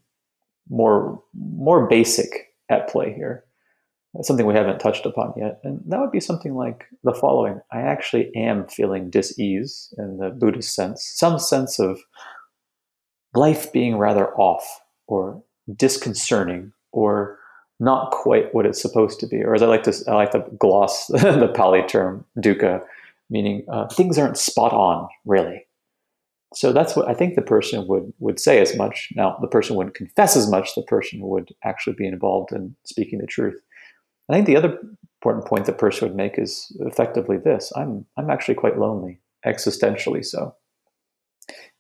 more 0.68 1.22
more 1.34 1.86
basic 1.86 2.55
at 2.68 2.88
play 2.88 3.12
here. 3.12 3.44
Something 4.20 4.44
we 4.44 4.55
haven't 4.55 4.78
touched 4.78 5.07
upon 5.07 5.32
yet. 5.38 5.59
And 5.64 5.80
that 5.86 5.98
would 5.98 6.12
be 6.12 6.20
something 6.20 6.55
like 6.55 6.84
the 7.03 7.14
following. 7.14 7.61
I 7.72 7.80
actually 7.80 8.30
am 8.36 8.66
feeling 8.66 9.09
dis-ease 9.09 9.94
in 9.96 10.18
the 10.18 10.28
Buddhist 10.28 10.74
sense, 10.74 11.03
some 11.03 11.38
sense 11.38 11.78
of 11.78 11.98
life 13.34 13.72
being 13.72 13.96
rather 13.96 14.28
off 14.34 14.82
or 15.07 15.42
disconcerting 15.74 16.72
or 16.92 17.38
not 17.80 18.11
quite 18.11 18.55
what 18.55 18.66
it's 18.66 18.82
supposed 18.82 19.18
to 19.20 19.26
be. 19.26 19.42
Or 19.42 19.55
as 19.55 19.62
I 19.62 19.66
like 19.66 19.82
to 19.84 20.05
I 20.07 20.14
like 20.14 20.30
to 20.32 20.44
gloss 20.59 21.07
the 21.09 21.50
Pali 21.55 21.82
term 21.82 22.24
dukkha, 22.38 22.82
meaning 23.32 23.64
uh, 23.72 23.88
things 23.88 24.18
aren't 24.18 24.36
spot 24.36 24.72
on, 24.72 25.08
really. 25.24 25.66
So 26.54 26.72
that's 26.72 26.94
what 26.94 27.08
I 27.08 27.14
think 27.14 27.34
the 27.34 27.42
person 27.42 27.86
would 27.88 28.12
would 28.18 28.38
say 28.38 28.60
as 28.60 28.76
much. 28.76 29.08
Now, 29.16 29.38
the 29.40 29.48
person 29.48 29.74
wouldn't 29.74 29.96
confess 29.96 30.36
as 30.36 30.50
much. 30.50 30.74
The 30.74 30.82
person 30.82 31.20
would 31.22 31.48
actually 31.64 31.94
be 31.94 32.06
involved 32.06 32.52
in 32.52 32.76
speaking 32.84 33.18
the 33.18 33.26
truth. 33.26 33.58
I 34.28 34.34
think 34.34 34.46
the 34.46 34.56
other 34.56 34.78
important 35.18 35.46
point 35.46 35.66
the 35.66 35.72
person 35.72 36.08
would 36.08 36.16
make 36.16 36.38
is 36.38 36.70
effectively 36.80 37.38
this: 37.38 37.72
I'm 37.74 38.04
I'm 38.18 38.30
actually 38.30 38.54
quite 38.54 38.78
lonely, 38.78 39.20
existentially 39.46 40.24
so. 40.24 40.54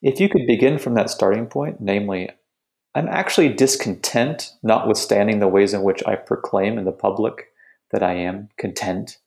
If 0.00 0.18
you 0.18 0.28
could 0.28 0.46
begin 0.46 0.78
from 0.78 0.94
that 0.94 1.10
starting 1.10 1.46
point, 1.46 1.80
namely, 1.80 2.30
I'm 2.94 3.08
actually 3.08 3.50
discontent, 3.50 4.52
notwithstanding 4.62 5.38
the 5.38 5.48
ways 5.48 5.74
in 5.74 5.82
which 5.82 6.02
I 6.06 6.16
proclaim 6.16 6.78
in 6.78 6.84
the 6.84 6.92
public 6.92 7.46
that 7.92 8.02
I 8.02 8.14
am 8.14 8.48
content, 8.56 9.18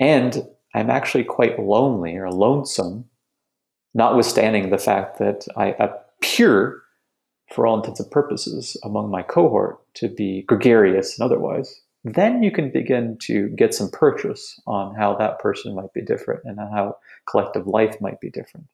and 0.00 0.48
I'm 0.74 0.90
actually 0.90 1.24
quite 1.24 1.58
lonely 1.58 2.16
or 2.16 2.30
lonesome, 2.30 3.04
notwithstanding 3.94 4.70
the 4.70 4.78
fact 4.78 5.18
that 5.18 5.46
I 5.56 5.68
appear, 5.78 6.82
for 7.52 7.66
all 7.66 7.78
intents 7.78 8.00
and 8.00 8.10
purposes, 8.10 8.76
among 8.82 9.10
my 9.10 9.22
cohort 9.22 9.78
to 9.94 10.08
be 10.08 10.42
gregarious 10.42 11.18
and 11.18 11.24
otherwise. 11.24 11.80
Then 12.02 12.42
you 12.42 12.50
can 12.50 12.70
begin 12.70 13.16
to 13.22 13.48
get 13.50 13.72
some 13.72 13.90
purchase 13.90 14.60
on 14.66 14.94
how 14.94 15.16
that 15.16 15.38
person 15.38 15.74
might 15.74 15.92
be 15.94 16.02
different 16.02 16.42
and 16.44 16.58
how 16.58 16.96
collective 17.26 17.66
life 17.66 17.98
might 18.00 18.20
be 18.20 18.28
different. 18.28 18.66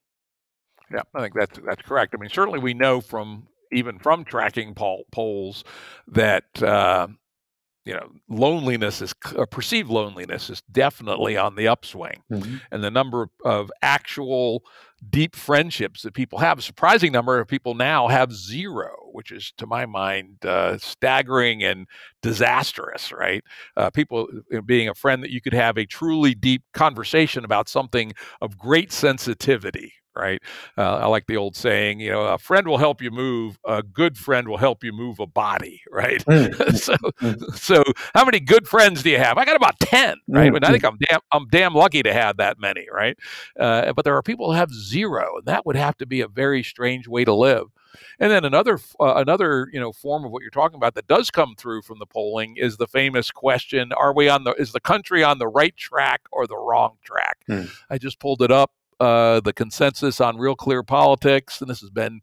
Yeah, 0.92 1.02
I 1.14 1.20
think 1.20 1.34
that's 1.34 1.58
that's 1.64 1.82
correct. 1.82 2.14
I 2.14 2.18
mean, 2.18 2.30
certainly 2.30 2.58
we 2.58 2.74
know 2.74 3.00
from 3.00 3.46
even 3.70 3.98
from 3.98 4.24
tracking 4.24 4.74
poll, 4.74 5.04
polls 5.12 5.62
that 6.08 6.60
uh, 6.62 7.06
you 7.84 7.94
know, 7.94 8.10
loneliness 8.28 9.00
is 9.00 9.14
uh, 9.36 9.46
perceived 9.46 9.88
loneliness 9.88 10.50
is 10.50 10.62
definitely 10.70 11.36
on 11.36 11.54
the 11.54 11.66
upswing, 11.66 12.22
mm-hmm. 12.30 12.56
and 12.70 12.84
the 12.84 12.90
number 12.90 13.28
of 13.44 13.70
actual 13.82 14.62
deep 15.08 15.34
friendships 15.34 16.02
that 16.02 16.12
people 16.12 16.40
have, 16.40 16.58
a 16.58 16.62
surprising 16.62 17.10
number 17.10 17.38
of 17.38 17.48
people 17.48 17.74
now 17.74 18.08
have 18.08 18.32
zero, 18.34 18.94
which 19.12 19.32
is, 19.32 19.52
to 19.56 19.66
my 19.66 19.86
mind, 19.86 20.44
uh, 20.44 20.76
staggering 20.76 21.62
and 21.62 21.86
disastrous. 22.20 23.12
Right? 23.12 23.42
Uh, 23.76 23.90
people 23.90 24.28
being 24.66 24.88
a 24.88 24.94
friend 24.94 25.22
that 25.22 25.30
you 25.30 25.40
could 25.40 25.54
have 25.54 25.78
a 25.78 25.86
truly 25.86 26.34
deep 26.34 26.62
conversation 26.74 27.44
about 27.44 27.68
something 27.68 28.12
of 28.42 28.58
great 28.58 28.92
sensitivity 28.92 29.94
right? 30.16 30.42
Uh, 30.76 30.96
I 30.96 31.06
like 31.06 31.26
the 31.26 31.36
old 31.36 31.56
saying, 31.56 32.00
you 32.00 32.10
know, 32.10 32.22
a 32.22 32.38
friend 32.38 32.66
will 32.66 32.78
help 32.78 33.00
you 33.00 33.10
move, 33.10 33.58
a 33.64 33.82
good 33.82 34.18
friend 34.18 34.48
will 34.48 34.56
help 34.56 34.84
you 34.84 34.92
move 34.92 35.20
a 35.20 35.26
body, 35.26 35.82
right? 35.90 36.24
Mm. 36.40 36.76
so, 36.76 36.94
mm. 36.94 37.54
so 37.54 37.82
how 38.14 38.24
many 38.24 38.40
good 38.40 38.66
friends 38.66 39.02
do 39.02 39.10
you 39.10 39.18
have? 39.18 39.36
I 39.36 39.44
got 39.44 39.56
about 39.56 39.78
ten, 39.80 40.16
right? 40.28 40.52
But 40.52 40.64
I 40.64 40.70
think 40.70 40.84
I'm 40.84 40.96
damn, 41.08 41.20
I'm 41.32 41.48
damn 41.48 41.74
lucky 41.74 42.02
to 42.02 42.12
have 42.12 42.38
that 42.38 42.58
many, 42.58 42.86
right? 42.92 43.16
Uh, 43.58 43.92
but 43.92 44.04
there 44.04 44.16
are 44.16 44.22
people 44.22 44.46
who 44.46 44.56
have 44.56 44.72
zero, 44.72 45.38
and 45.38 45.46
that 45.46 45.66
would 45.66 45.76
have 45.76 45.96
to 45.98 46.06
be 46.06 46.20
a 46.20 46.28
very 46.28 46.62
strange 46.62 47.08
way 47.08 47.24
to 47.24 47.34
live. 47.34 47.66
And 48.18 48.30
then 48.30 48.44
another 48.44 48.78
uh, 49.00 49.14
another 49.16 49.68
you 49.72 49.80
know 49.80 49.92
form 49.92 50.24
of 50.24 50.30
what 50.30 50.42
you're 50.42 50.50
talking 50.50 50.76
about 50.76 50.94
that 50.94 51.06
does 51.06 51.30
come 51.30 51.54
through 51.56 51.82
from 51.82 51.98
the 51.98 52.06
polling 52.06 52.56
is 52.56 52.76
the 52.76 52.86
famous 52.86 53.30
question: 53.30 53.92
Are 53.92 54.12
we 54.14 54.28
on 54.28 54.44
the 54.44 54.52
is 54.52 54.72
the 54.72 54.80
country 54.80 55.22
on 55.24 55.38
the 55.38 55.48
right 55.48 55.76
track 55.76 56.22
or 56.32 56.46
the 56.46 56.56
wrong 56.56 56.96
track? 57.04 57.38
Mm. 57.48 57.70
I 57.88 57.98
just 57.98 58.20
pulled 58.20 58.42
it 58.42 58.50
up 58.50 58.72
uh, 59.00 59.40
the 59.40 59.52
consensus 59.52 60.20
on 60.20 60.36
Real 60.36 60.54
Clear 60.54 60.82
Politics, 60.82 61.60
and 61.60 61.70
this 61.70 61.80
has 61.80 61.90
been 61.90 62.20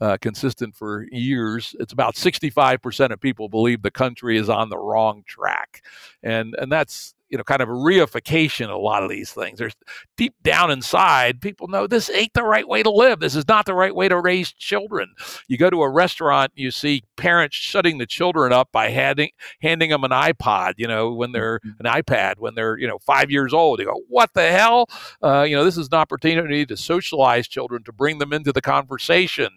uh, 0.00 0.16
consistent 0.20 0.76
for 0.76 1.06
years. 1.10 1.74
It's 1.80 1.92
about 1.92 2.14
65% 2.14 3.10
of 3.10 3.20
people 3.20 3.48
believe 3.48 3.82
the 3.82 3.90
country 3.90 4.38
is 4.38 4.48
on 4.48 4.68
the 4.68 4.78
wrong 4.78 5.24
track, 5.26 5.82
and 6.22 6.54
and 6.58 6.70
that's 6.70 7.14
you 7.30 7.38
know 7.38 7.44
kind 7.44 7.60
of 7.60 7.68
a 7.68 7.72
reification 7.72 8.68
a 8.70 8.76
lot 8.76 9.02
of 9.02 9.10
these 9.10 9.32
things. 9.32 9.58
There's 9.58 9.74
deep 10.16 10.34
down 10.42 10.70
inside 10.70 11.40
people 11.40 11.68
know 11.68 11.86
this 11.86 12.10
ain't 12.10 12.34
the 12.34 12.42
right 12.42 12.66
way 12.66 12.82
to 12.82 12.90
live. 12.90 13.20
This 13.20 13.34
is 13.34 13.46
not 13.48 13.66
the 13.66 13.74
right 13.74 13.94
way 13.94 14.08
to 14.08 14.20
raise 14.20 14.52
children. 14.52 15.14
You 15.48 15.58
go 15.58 15.70
to 15.70 15.82
a 15.82 15.88
restaurant 15.88 16.52
you 16.54 16.70
see 16.70 17.02
parents 17.16 17.56
shutting 17.56 17.98
the 17.98 18.06
children 18.06 18.52
up 18.52 18.70
by 18.72 18.90
handing 18.90 19.30
handing 19.60 19.90
them 19.90 20.04
an 20.04 20.10
ipod 20.10 20.74
you 20.76 20.86
know 20.86 21.12
when 21.12 21.32
they're 21.32 21.60
mm-hmm. 21.60 21.86
an 21.86 22.02
ipad 22.02 22.38
when 22.38 22.54
they're 22.54 22.78
you 22.78 22.86
know 22.86 22.98
five 22.98 23.30
years 23.30 23.52
old. 23.52 23.80
You 23.80 23.86
go 23.86 24.00
what 24.08 24.30
the 24.34 24.50
hell? 24.50 24.88
Uh, 25.22 25.42
you 25.42 25.56
know 25.56 25.64
this 25.64 25.76
is 25.76 25.88
an 25.88 25.98
opportunity 25.98 26.64
to 26.66 26.76
socialize 26.76 27.48
children 27.48 27.82
to 27.84 27.92
bring 27.92 28.18
them 28.18 28.32
into 28.32 28.52
the 28.52 28.62
conversation 28.62 29.48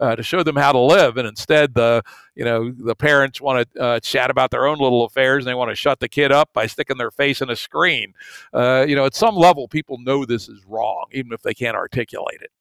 uh, 0.00 0.16
to 0.16 0.22
show 0.22 0.42
them 0.42 0.56
how 0.56 0.72
to 0.72 0.78
live. 0.78 1.16
And 1.16 1.26
instead 1.26 1.74
the 1.74 2.02
you 2.38 2.44
know 2.44 2.70
the 2.70 2.94
parents 2.94 3.40
want 3.40 3.70
to 3.74 3.80
uh, 3.80 4.00
chat 4.00 4.30
about 4.30 4.50
their 4.52 4.66
own 4.66 4.78
little 4.78 5.04
affairs 5.04 5.44
and 5.44 5.50
they 5.50 5.54
want 5.54 5.70
to 5.70 5.74
shut 5.74 5.98
the 5.98 6.08
kid 6.08 6.30
up 6.30 6.50
by 6.54 6.66
sticking 6.66 6.96
their 6.96 7.10
face 7.10 7.42
in 7.42 7.50
a 7.50 7.56
screen. 7.56 8.14
Uh, 8.54 8.86
you 8.88 8.94
know 8.94 9.04
at 9.04 9.14
some 9.14 9.34
level 9.34 9.66
people 9.66 9.98
know 9.98 10.24
this 10.24 10.48
is 10.48 10.64
wrong 10.64 11.06
even 11.12 11.32
if 11.32 11.42
they 11.42 11.52
can't 11.52 11.76
articulate 11.76 12.40
it. 12.40 12.52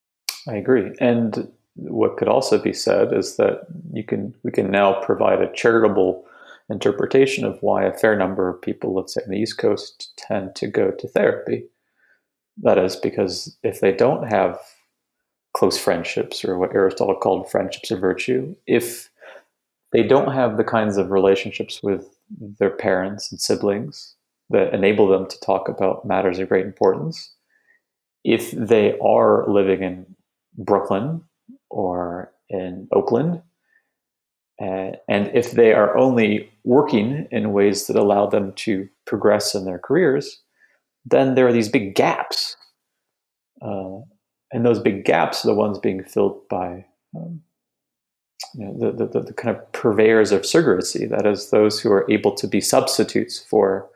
I 0.48 0.56
agree. 0.56 0.92
And 1.00 1.52
what 1.76 2.18
could 2.18 2.28
also 2.28 2.58
be 2.58 2.74
said 2.74 3.14
is 3.14 3.38
that 3.38 3.68
you 3.94 4.04
can 4.04 4.34
we 4.44 4.52
can 4.52 4.72
now 4.72 5.00
provide 5.02 5.42
a 5.42 5.54
charitable 5.54 6.26
interpretation 6.70 7.46
of 7.46 7.58
why 7.62 7.86
a 7.86 7.94
fair 7.94 8.18
number 8.18 8.50
of 8.50 8.62
people, 8.62 8.94
let's 8.94 9.14
say 9.14 9.22
on 9.24 9.30
the 9.30 9.38
East 9.38 9.58
Coast, 9.58 10.12
tend 10.18 10.56
to 10.56 10.68
go 10.68 10.92
to 10.92 11.08
therapy. 11.08 11.66
That 12.64 12.78
is 12.78 12.96
because 12.96 13.56
if 13.64 13.80
they 13.80 13.92
don't 13.92 14.28
have 14.28 14.60
close 15.54 15.78
friendships, 15.78 16.44
or 16.44 16.58
what 16.58 16.76
Aristotle 16.76 17.16
called 17.16 17.50
friendships 17.50 17.92
of 17.92 18.00
virtue, 18.00 18.56
if 18.66 19.10
they 19.92 20.04
don't 20.04 20.34
have 20.34 20.58
the 20.58 20.64
kinds 20.64 20.98
of 20.98 21.12
relationships 21.12 21.82
with 21.82 22.08
their 22.60 22.70
parents 22.70 23.32
and 23.32 23.40
siblings 23.40 24.16
that 24.50 24.74
enable 24.74 25.08
them 25.08 25.28
to 25.28 25.40
talk 25.40 25.70
about 25.70 26.06
matters 26.06 26.40
of 26.40 26.50
great 26.50 26.66
importance, 26.66 27.34
if 28.24 28.52
they 28.52 28.98
are 29.00 29.48
living 29.50 29.84
in 29.84 30.06
Brooklyn 30.58 31.22
or 31.70 32.34
in 32.50 32.88
Oakland, 32.92 33.42
uh, 34.62 34.92
and 35.08 35.30
if 35.36 35.52
they 35.52 35.74
are 35.74 35.96
only 35.98 36.50
working 36.64 37.28
in 37.32 37.54
ways 37.54 37.88
that 37.88 37.96
allow 37.96 38.26
them 38.26 38.54
to 38.54 38.90
progress 39.06 39.54
in 39.54 39.66
their 39.66 39.78
careers, 39.78 40.42
then 41.06 41.36
there 41.36 41.48
are 41.48 41.54
these 41.54 41.70
big 41.70 41.94
gaps. 41.96 42.56
Uh, 43.62 44.00
and 44.52 44.66
those 44.66 44.80
big 44.80 45.06
gaps 45.06 45.44
are 45.44 45.50
the 45.50 45.54
ones 45.54 45.78
being 45.78 46.04
filled 46.04 46.48
by 46.50 46.86
um, 47.16 47.42
you 48.54 48.66
know, 48.66 48.92
the, 48.92 49.06
the, 49.06 49.22
the, 49.22 49.34
kind 49.34 49.56
of 49.56 49.72
purveyors 49.72 50.32
of 50.32 50.42
surrogacy, 50.42 51.10
that 51.10 51.26
is, 51.26 51.50
those 51.50 51.80
who 51.80 51.92
are 51.92 52.10
able 52.10 52.34
to 52.36 52.48
be 52.48 52.62
substitutes 52.62 53.40
for 53.40 53.90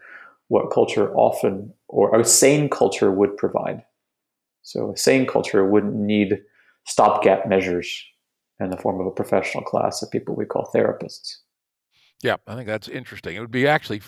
what 0.47 0.71
culture 0.71 1.13
often, 1.15 1.73
or 1.87 2.19
a 2.19 2.25
sane 2.25 2.69
culture 2.69 3.11
would 3.11 3.37
provide. 3.37 3.83
So 4.63 4.91
a 4.91 4.97
sane 4.97 5.25
culture 5.25 5.65
wouldn't 5.65 5.95
need 5.95 6.41
stopgap 6.85 7.47
measures 7.47 8.03
in 8.59 8.69
the 8.69 8.77
form 8.77 8.99
of 8.99 9.07
a 9.07 9.11
professional 9.11 9.63
class 9.63 10.01
of 10.01 10.11
people 10.11 10.35
we 10.35 10.45
call 10.45 10.69
therapists. 10.73 11.37
Yeah, 12.21 12.35
I 12.45 12.55
think 12.55 12.67
that's 12.67 12.87
interesting. 12.87 13.35
It 13.35 13.39
would 13.39 13.51
be 13.51 13.67
actually, 13.67 14.01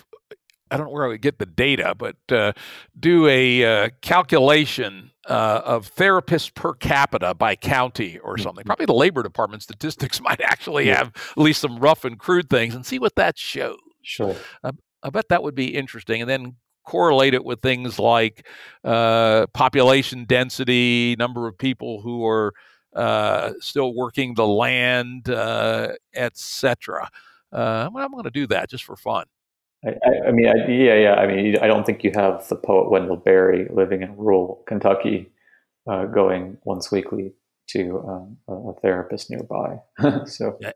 I 0.70 0.78
don't 0.78 0.88
know 0.88 0.94
where 0.94 1.06
I 1.06 1.08
would 1.08 1.22
get 1.22 1.40
the 1.40 1.46
data, 1.46 1.96
but 1.98 2.18
uh, 2.30 2.54
do 3.00 3.28
a 3.28 3.86
uh, 3.86 3.90
calculation 4.02 5.12
uh, 5.30 5.62
of 5.64 5.94
therapists 5.96 6.54
per 6.54 6.74
capita 6.74 7.34
by 7.34 7.56
county 7.56 8.20
or 8.20 8.38
something. 8.38 8.62
Mm-hmm. 8.62 8.68
Probably 8.68 8.86
the 8.86 8.94
labor 8.94 9.24
department 9.24 9.64
statistics 9.64 10.22
might 10.22 10.42
actually 10.42 10.88
yeah. 10.88 10.98
have 10.98 11.12
at 11.32 11.38
least 11.38 11.62
some 11.62 11.80
rough 11.80 12.06
and 12.06 12.20
crude 12.20 12.50
things 12.50 12.76
and 12.76 12.86
see 12.86 13.00
what 13.00 13.16
that 13.16 13.38
shows. 13.38 13.78
Sure. 14.02 14.36
I 15.04 15.10
bet 15.10 15.30
that 15.30 15.44
would 15.44 15.56
be 15.56 15.76
interesting. 15.76 16.22
And 16.22 16.30
then 16.30 16.56
correlate 16.86 17.34
it 17.34 17.44
with 17.44 17.62
things 17.62 18.00
like 18.00 18.46
uh, 18.84 19.48
population 19.54 20.26
density, 20.26 21.16
number 21.18 21.48
of 21.48 21.58
people 21.58 22.02
who 22.02 22.26
are 22.26 22.54
uh, 22.96 23.54
still 23.60 23.94
working 23.94 24.36
the 24.36 24.48
land, 24.48 25.30
uh, 25.30 25.94
etc. 26.16 27.10
Uh, 27.52 27.90
I'm 27.96 28.12
going 28.12 28.24
to 28.24 28.32
do 28.32 28.48
that 28.48 28.70
just 28.70 28.84
for 28.84 28.96
fun. 28.96 29.26
I, 29.86 30.28
I, 30.28 30.32
mean, 30.32 30.48
I, 30.48 30.68
yeah, 30.70 30.96
yeah. 30.96 31.14
I 31.16 31.28
mean, 31.28 31.58
I 31.60 31.68
don't 31.68 31.86
think 31.86 32.04
you 32.04 32.12
have 32.16 32.48
the 32.48 32.56
poet 32.56 32.90
Wendell 32.90 33.18
Berry 33.18 33.68
living 33.70 34.02
in 34.02 34.16
rural 34.16 34.64
Kentucky 34.68 35.32
uh, 35.90 36.06
going 36.06 36.58
once 36.64 36.92
weekly 36.92 37.34
to 37.70 38.00
um, 38.08 38.38
a 38.48 38.74
therapist 38.82 39.30
nearby. 39.30 39.78
so 40.26 40.58
yeah, 40.60 40.72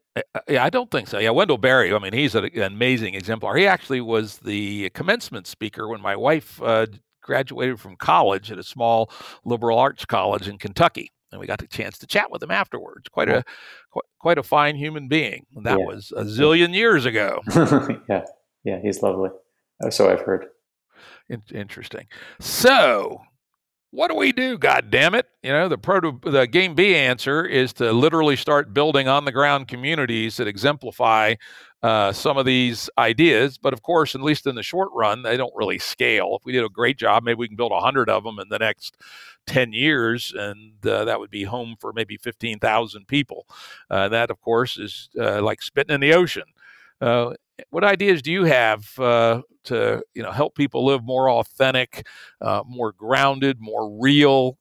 yeah, 0.47 0.63
I 0.63 0.69
don't 0.69 0.89
think 0.89 1.07
so. 1.07 1.19
Yeah, 1.19 1.31
Wendell 1.31 1.57
Berry. 1.57 1.93
I 1.93 1.99
mean, 1.99 2.13
he's 2.13 2.35
an 2.35 2.49
amazing 2.61 3.13
exemplar. 3.13 3.55
He 3.55 3.67
actually 3.67 4.01
was 4.01 4.39
the 4.39 4.89
commencement 4.91 5.47
speaker 5.47 5.87
when 5.87 6.01
my 6.01 6.15
wife 6.15 6.61
uh, 6.61 6.87
graduated 7.21 7.79
from 7.79 7.95
college 7.97 8.51
at 8.51 8.59
a 8.59 8.63
small 8.63 9.11
liberal 9.45 9.79
arts 9.79 10.05
college 10.05 10.47
in 10.47 10.57
Kentucky 10.57 11.11
and 11.31 11.39
we 11.39 11.47
got 11.47 11.59
the 11.59 11.67
chance 11.67 11.97
to 11.99 12.07
chat 12.07 12.31
with 12.31 12.41
him 12.41 12.51
afterwards. 12.51 13.09
Quite 13.09 13.29
a 13.29 13.43
quite, 13.91 14.05
quite 14.19 14.37
a 14.37 14.43
fine 14.43 14.75
human 14.75 15.07
being. 15.07 15.45
And 15.55 15.65
that 15.65 15.79
yeah. 15.79 15.85
was 15.85 16.13
a 16.15 16.23
zillion 16.23 16.73
years 16.73 17.05
ago. 17.05 17.41
yeah, 18.09 18.25
yeah, 18.67 18.79
he's 18.81 19.01
lovely. 19.01 19.29
So 19.89 20.11
I've 20.11 20.21
heard. 20.21 20.47
Interesting. 21.53 22.07
So, 22.39 23.21
what 23.91 24.09
do 24.09 24.15
we 24.15 24.33
do? 24.33 24.57
God 24.57 24.89
damn 24.91 25.15
it! 25.15 25.25
You 25.41 25.51
know, 25.51 25.69
the 25.69 25.77
proto 25.77 26.19
the 26.23 26.47
game 26.47 26.75
B 26.75 26.95
answer 26.95 27.45
is 27.45 27.71
to 27.73 27.93
literally 27.93 28.35
start 28.35 28.73
building 28.73 29.07
on 29.07 29.23
the 29.23 29.31
ground 29.31 29.69
communities 29.69 30.37
that 30.37 30.47
exemplify 30.47 31.35
uh, 31.81 32.11
some 32.11 32.37
of 32.37 32.45
these 32.45 32.89
ideas. 32.97 33.57
But 33.57 33.73
of 33.73 33.83
course, 33.83 34.15
at 34.15 34.21
least 34.21 34.47
in 34.47 34.55
the 34.55 34.63
short 34.63 34.89
run, 34.93 35.23
they 35.23 35.37
don't 35.37 35.53
really 35.55 35.79
scale. 35.79 36.35
If 36.39 36.45
we 36.45 36.51
did 36.51 36.65
a 36.65 36.69
great 36.69 36.97
job, 36.97 37.23
maybe 37.23 37.37
we 37.37 37.47
can 37.47 37.57
build 37.57 37.71
hundred 37.73 38.09
of 38.09 38.23
them 38.23 38.39
in 38.39 38.49
the 38.49 38.59
next 38.59 38.97
10 39.47 39.71
years, 39.71 40.33
and 40.35 40.73
uh, 40.85 41.05
that 41.05 41.19
would 41.19 41.31
be 41.31 41.43
home 41.43 41.75
for 41.79 41.93
maybe 41.93 42.17
15,000 42.17 43.07
people. 43.07 43.47
Uh, 43.89 44.09
that, 44.09 44.29
of 44.29 44.41
course, 44.41 44.77
is 44.77 45.09
uh, 45.19 45.41
like 45.41 45.61
spitting 45.61 45.95
in 45.95 46.01
the 46.01 46.13
ocean. 46.13 46.43
Uh, 46.99 47.33
what 47.69 47.83
ideas 47.83 48.21
do 48.21 48.31
you 48.31 48.45
have 48.45 48.97
uh, 48.99 49.41
to 49.65 50.03
you 50.13 50.23
know 50.23 50.31
help 50.31 50.55
people 50.55 50.85
live 50.85 51.03
more 51.03 51.29
authentic, 51.29 52.05
uh, 52.41 52.63
more 52.67 52.91
grounded, 52.91 53.57
more 53.59 53.99
real, 53.99 54.57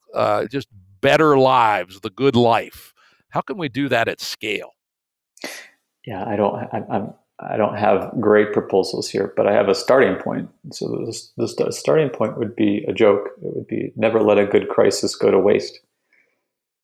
just 0.51 0.69
better 1.01 1.39
lives, 1.39 2.01
the 2.01 2.11
good 2.11 2.37
life? 2.37 2.93
How 3.31 3.41
can 3.41 3.59
we 3.59 3.69
do 3.69 3.89
that 3.89 4.09
at 4.09 4.21
scale? 4.21 4.71
Yeah, 6.07 6.25
I 6.27 6.37
don't. 6.37 6.55
I, 6.55 6.83
I'm 6.91 7.15
I 7.39 7.57
don't 7.59 7.77
have 7.77 8.13
great 8.19 8.53
proposals 8.53 9.11
here, 9.11 9.35
but 9.37 9.47
I 9.47 9.53
have 9.53 9.69
a 9.69 9.75
starting 9.75 10.17
point. 10.17 10.49
So 10.73 11.07
the 11.37 11.71
starting 11.71 12.09
point 12.09 12.39
would 12.39 12.57
be 12.57 12.85
a 12.89 12.93
joke. 12.93 13.29
It 13.43 13.55
would 13.55 13.67
be 13.67 13.93
never 13.95 14.23
let 14.23 14.39
a 14.39 14.47
good 14.47 14.69
crisis 14.69 15.15
go 15.15 15.31
to 15.31 15.39
waste. 15.39 15.81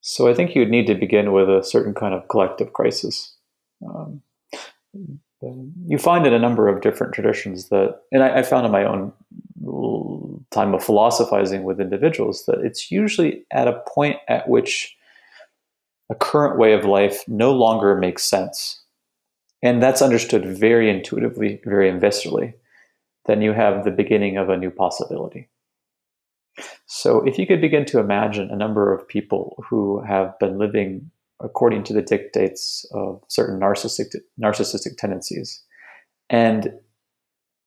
So 0.02 0.28
I 0.28 0.34
think 0.34 0.54
you'd 0.54 0.68
need 0.68 0.86
to 0.88 0.94
begin 0.94 1.32
with 1.32 1.48
a 1.48 1.62
certain 1.62 1.94
kind 1.94 2.12
of 2.12 2.28
collective 2.28 2.72
crisis. 2.72 3.34
Um, 3.86 4.20
you 5.86 5.98
find 5.98 6.26
in 6.26 6.32
a 6.32 6.38
number 6.38 6.68
of 6.68 6.80
different 6.80 7.12
traditions 7.12 7.68
that, 7.68 8.00
and 8.12 8.22
I, 8.22 8.38
I 8.38 8.42
found 8.42 8.66
in 8.66 8.72
my 8.72 8.84
own 8.84 9.12
time 10.50 10.74
of 10.74 10.84
philosophizing 10.84 11.64
with 11.64 11.80
individuals, 11.80 12.44
that 12.46 12.60
it's 12.60 12.90
usually 12.90 13.44
at 13.52 13.68
a 13.68 13.82
point 13.88 14.18
at 14.28 14.48
which 14.48 14.96
a 16.10 16.14
current 16.14 16.58
way 16.58 16.72
of 16.72 16.84
life 16.84 17.24
no 17.26 17.52
longer 17.52 17.96
makes 17.96 18.24
sense 18.24 18.82
and 19.62 19.82
that's 19.82 20.02
understood 20.02 20.44
very 20.44 20.90
intuitively, 20.90 21.60
very 21.64 21.90
viscerally, 21.92 22.54
then 23.26 23.40
you 23.40 23.52
have 23.52 23.84
the 23.84 23.92
beginning 23.92 24.36
of 24.36 24.48
a 24.48 24.56
new 24.56 24.70
possibility. 24.70 25.48
So, 26.86 27.24
if 27.26 27.38
you 27.38 27.46
could 27.46 27.60
begin 27.60 27.86
to 27.86 28.00
imagine 28.00 28.50
a 28.50 28.56
number 28.56 28.92
of 28.92 29.08
people 29.08 29.64
who 29.70 30.02
have 30.02 30.38
been 30.38 30.58
living 30.58 31.10
according 31.42 31.84
to 31.84 31.92
the 31.92 32.02
dictates 32.02 32.86
of 32.92 33.22
certain 33.28 33.58
narcissistic, 33.60 34.14
narcissistic 34.42 34.96
tendencies, 34.96 35.62
and 36.30 36.72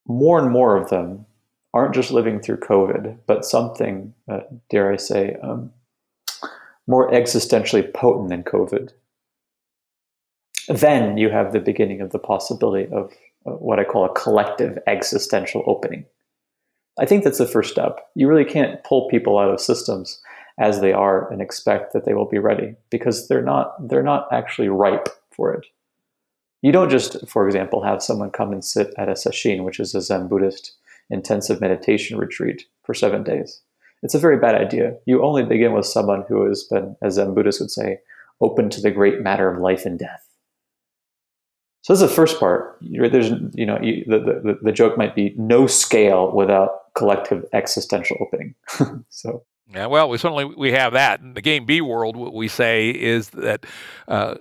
more 0.07 0.39
and 0.39 0.51
more 0.51 0.78
of 0.78 0.89
them 0.89 1.26
aren't 1.73 1.95
just 1.95 2.11
living 2.11 2.39
through 2.39 2.57
COVID, 2.57 3.17
but 3.28 3.43
something, 3.43 4.13
uh, 4.32 4.41
dare 4.69 4.91
I 4.91 4.95
say, 4.95 5.36
um, 5.43 5.71
more 6.88 7.11
existentially 7.11 7.93
potent 7.93 8.30
than 8.30 8.43
COVID, 8.43 8.91
then 10.69 11.17
you 11.17 11.30
have 11.30 11.51
the 11.51 11.59
beginning 11.59 12.01
of 12.01 12.11
the 12.11 12.19
possibility 12.19 12.91
of 12.91 13.11
uh, 13.45 13.51
what 13.51 13.80
I 13.80 13.84
call 13.84 14.05
a 14.05 14.13
collective 14.13 14.80
existential 14.88 15.63
opening. 15.67 16.05
I 16.97 17.05
think 17.05 17.23
that's 17.23 17.39
the 17.39 17.45
first 17.45 17.71
step. 17.71 17.99
You 18.15 18.28
really 18.28 18.45
can't 18.45 18.84
pull 18.84 19.09
people 19.09 19.38
out 19.38 19.51
of 19.51 19.59
systems 19.59 20.21
as 20.58 20.82
they 20.82 20.93
are 20.93 21.32
and 21.32 21.41
expect 21.41 21.93
that 21.93 22.06
they 22.06 22.14
will 22.14 22.28
be 22.28 22.39
ready 22.39 22.76
because 22.89 23.28
they're 23.28 23.41
not 23.41 23.76
they're 23.88 24.03
not 24.03 24.28
actually 24.32 24.70
ripe 24.70 25.10
for 25.32 25.53
it. 25.53 25.66
You 26.62 26.72
don't 26.72 26.89
just, 26.89 27.28
for 27.28 27.45
example, 27.45 27.84
have 27.84 28.01
someone 28.01 28.32
come 28.32 28.51
and 28.51 28.64
sit 28.64 28.93
at 28.97 29.10
a 29.10 29.14
sesshin, 29.14 29.64
which 29.64 29.80
is 29.80 29.93
a 29.93 30.01
Zen 30.01 30.28
Buddhist 30.28 30.74
intensive 31.10 31.62
meditation 31.62 32.18
retreat 32.18 32.66
for 32.84 32.95
seven 32.95 33.24
days. 33.24 33.62
It's 34.01 34.16
a 34.16 34.20
very 34.20 34.38
bad 34.38 34.56
idea. 34.56 34.97
You 35.06 35.24
only 35.24 35.43
begin 35.43 35.74
with 35.74 35.86
someone 35.86 36.24
who 36.28 36.47
has 36.47 36.64
been, 36.64 36.95
as 37.01 37.16
Zen 37.16 37.34
Buddhists 37.34 37.62
would 37.62 37.72
say, 37.72 37.99
open 38.41 38.70
to 38.72 38.82
the 38.82 38.91
great 38.91 39.22
matter 39.22 39.47
of 39.47 39.62
life 39.62 39.86
and 39.86 39.99
death. 39.99 40.26
So 41.82 41.93
that's 41.93 42.01
the 42.01 42.16
first 42.16 42.39
part. 42.39 42.80
There's, 42.82 43.30
you 43.53 43.66
know, 43.66 43.80
you, 43.80 44.03
the, 44.08 44.20
the, 44.20 44.60
the 44.64 44.72
joke 44.72 44.97
might 44.97 45.14
be 45.14 45.36
no 45.38 45.68
scale 45.68 46.32
without 46.32 46.93
collective 46.95 47.45
existential 47.53 48.18
opening. 48.20 48.56
so. 49.10 49.43
Yeah, 49.74 49.88
well, 49.88 50.09
we 50.09 50.18
certainly 50.18 50.45
we 50.45 50.72
have 50.72 50.93
that. 50.93 51.22
In 51.22 51.34
the 51.34 51.41
game 51.41 51.66
B 51.66 51.82
world, 51.82 52.16
what 52.16 52.34
we 52.34 52.47
say 52.47 52.89
is 52.89 53.30
that 53.32 53.66
uh, 54.07 54.36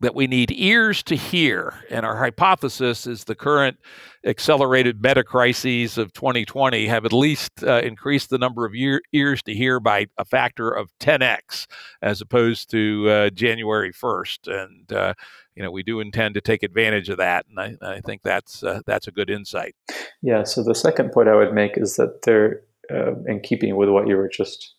that 0.00 0.14
we 0.14 0.26
need 0.26 0.50
ears 0.52 1.02
to 1.04 1.16
hear, 1.16 1.74
and 1.90 2.06
our 2.06 2.16
hypothesis 2.16 3.06
is 3.06 3.24
the 3.24 3.34
current 3.34 3.78
accelerated 4.24 5.02
meta 5.02 5.22
crises 5.22 5.98
of 5.98 6.12
2020 6.12 6.86
have 6.86 7.04
at 7.04 7.12
least 7.12 7.62
uh, 7.62 7.80
increased 7.82 8.30
the 8.30 8.38
number 8.38 8.66
of 8.66 8.74
ear, 8.74 9.00
ears 9.12 9.42
to 9.42 9.54
hear 9.54 9.78
by 9.80 10.06
a 10.18 10.24
factor 10.24 10.70
of 10.70 10.90
10x, 11.00 11.66
as 12.02 12.20
opposed 12.20 12.70
to 12.70 13.08
uh, 13.08 13.30
January 13.30 13.92
1st, 13.92 14.64
and 14.64 14.92
uh, 14.92 15.14
you 15.54 15.62
know 15.62 15.70
we 15.70 15.82
do 15.82 16.00
intend 16.00 16.34
to 16.34 16.40
take 16.40 16.62
advantage 16.62 17.08
of 17.08 17.18
that, 17.18 17.46
and 17.48 17.58
I, 17.58 17.96
I 17.96 18.00
think 18.00 18.22
that's 18.22 18.62
uh, 18.62 18.80
that's 18.86 19.06
a 19.06 19.12
good 19.12 19.28
insight. 19.28 19.74
Yeah. 20.22 20.44
So 20.44 20.62
the 20.62 20.74
second 20.74 21.12
point 21.12 21.28
I 21.28 21.36
would 21.36 21.52
make 21.52 21.76
is 21.76 21.96
that 21.96 22.22
there, 22.22 22.62
uh, 22.92 23.14
in 23.26 23.40
keeping 23.40 23.76
with 23.76 23.88
what 23.88 24.08
you 24.08 24.16
were 24.16 24.28
just 24.28 24.74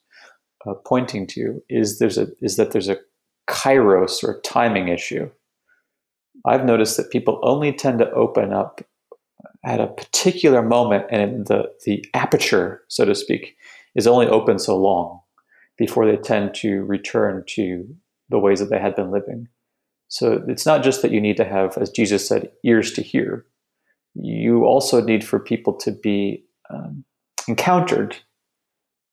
uh, 0.68 0.74
pointing 0.86 1.28
to, 1.28 1.62
is 1.70 2.00
there's 2.00 2.18
a 2.18 2.28
is 2.42 2.58
that 2.58 2.72
there's 2.72 2.90
a 2.90 2.98
kairos 3.50 4.24
or 4.24 4.42
timing 4.42 4.88
issue. 4.88 5.30
I've 6.46 6.66
noticed 6.66 6.98
that 6.98 7.12
people 7.12 7.40
only 7.44 7.72
tend 7.74 8.00
to 8.00 8.12
open 8.12 8.54
up 8.54 8.82
at 9.64 9.80
a 9.80 9.88
particular 9.88 10.62
moment, 10.62 11.06
and 11.12 11.48
the 11.48 11.72
the 11.86 12.06
aperture, 12.14 12.82
so 12.88 13.06
to 13.06 13.16
speak, 13.16 13.58
is 13.96 14.08
only 14.08 14.28
open 14.28 14.60
so 14.60 14.78
long 14.78 15.22
before 15.78 16.06
they 16.06 16.18
tend 16.18 16.54
to 16.54 16.84
return 16.84 17.44
to 17.48 17.88
the 18.30 18.40
ways 18.40 18.60
that 18.60 18.70
they 18.70 18.80
had 18.80 18.96
been 18.96 19.12
living. 19.12 19.48
So 20.08 20.44
it's 20.48 20.66
not 20.66 20.84
just 20.84 21.02
that 21.02 21.12
you 21.12 21.22
need 21.22 21.38
to 21.38 21.46
have, 21.46 21.78
as 21.78 21.90
Jesus 21.90 22.28
said, 22.28 22.52
ears 22.66 22.92
to 22.94 23.02
hear. 23.02 23.46
You 24.14 24.66
also 24.66 25.02
need 25.02 25.24
for 25.24 25.40
people 25.40 25.74
to 25.78 25.92
be 25.92 26.44
um, 26.70 27.06
encountered 27.48 28.18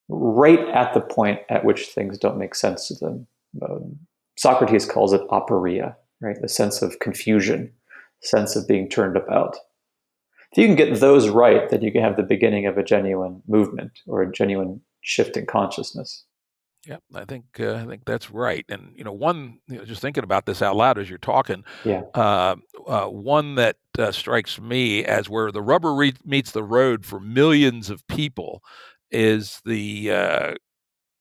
right 0.08 0.60
at 0.70 0.94
the 0.94 1.00
point 1.00 1.40
at 1.50 1.64
which 1.64 1.88
things 1.88 2.18
don't 2.18 2.38
make 2.38 2.54
sense 2.54 2.88
to 2.88 2.94
them. 2.94 3.26
Um, 3.62 3.98
Socrates 4.36 4.86
calls 4.86 5.12
it 5.12 5.26
aporia, 5.30 5.94
right? 6.20 6.36
The 6.40 6.48
sense 6.48 6.80
of 6.82 7.00
confusion, 7.00 7.72
sense 8.22 8.56
of 8.56 8.66
being 8.66 8.88
turned 8.88 9.16
about. 9.16 9.56
If 10.52 10.58
you 10.58 10.66
can 10.66 10.76
get 10.76 11.00
those 11.00 11.28
right, 11.28 11.68
then 11.68 11.82
you 11.82 11.92
can 11.92 12.02
have 12.02 12.16
the 12.16 12.22
beginning 12.22 12.66
of 12.66 12.78
a 12.78 12.82
genuine 12.82 13.42
movement 13.46 14.00
or 14.06 14.22
a 14.22 14.32
genuine 14.32 14.80
shift 15.02 15.36
in 15.36 15.44
consciousness. 15.44 16.24
Yeah, 16.88 16.96
I 17.14 17.26
think 17.26 17.44
uh, 17.60 17.74
I 17.74 17.84
think 17.84 18.06
that's 18.06 18.30
right. 18.30 18.64
And 18.70 18.94
you 18.96 19.04
know, 19.04 19.12
one 19.12 19.58
you 19.68 19.76
know, 19.76 19.84
just 19.84 20.00
thinking 20.00 20.24
about 20.24 20.46
this 20.46 20.62
out 20.62 20.74
loud 20.74 20.98
as 20.98 21.08
you're 21.08 21.18
talking, 21.18 21.62
yeah, 21.84 22.00
uh, 22.14 22.56
uh, 22.86 23.04
one 23.06 23.56
that 23.56 23.76
uh, 23.98 24.10
strikes 24.10 24.58
me 24.58 25.04
as 25.04 25.28
where 25.28 25.52
the 25.52 25.60
rubber 25.60 25.94
re- 25.94 26.14
meets 26.24 26.52
the 26.52 26.64
road 26.64 27.04
for 27.04 27.20
millions 27.20 27.90
of 27.90 28.06
people 28.08 28.62
is 29.10 29.60
the 29.66 30.10
uh, 30.10 30.54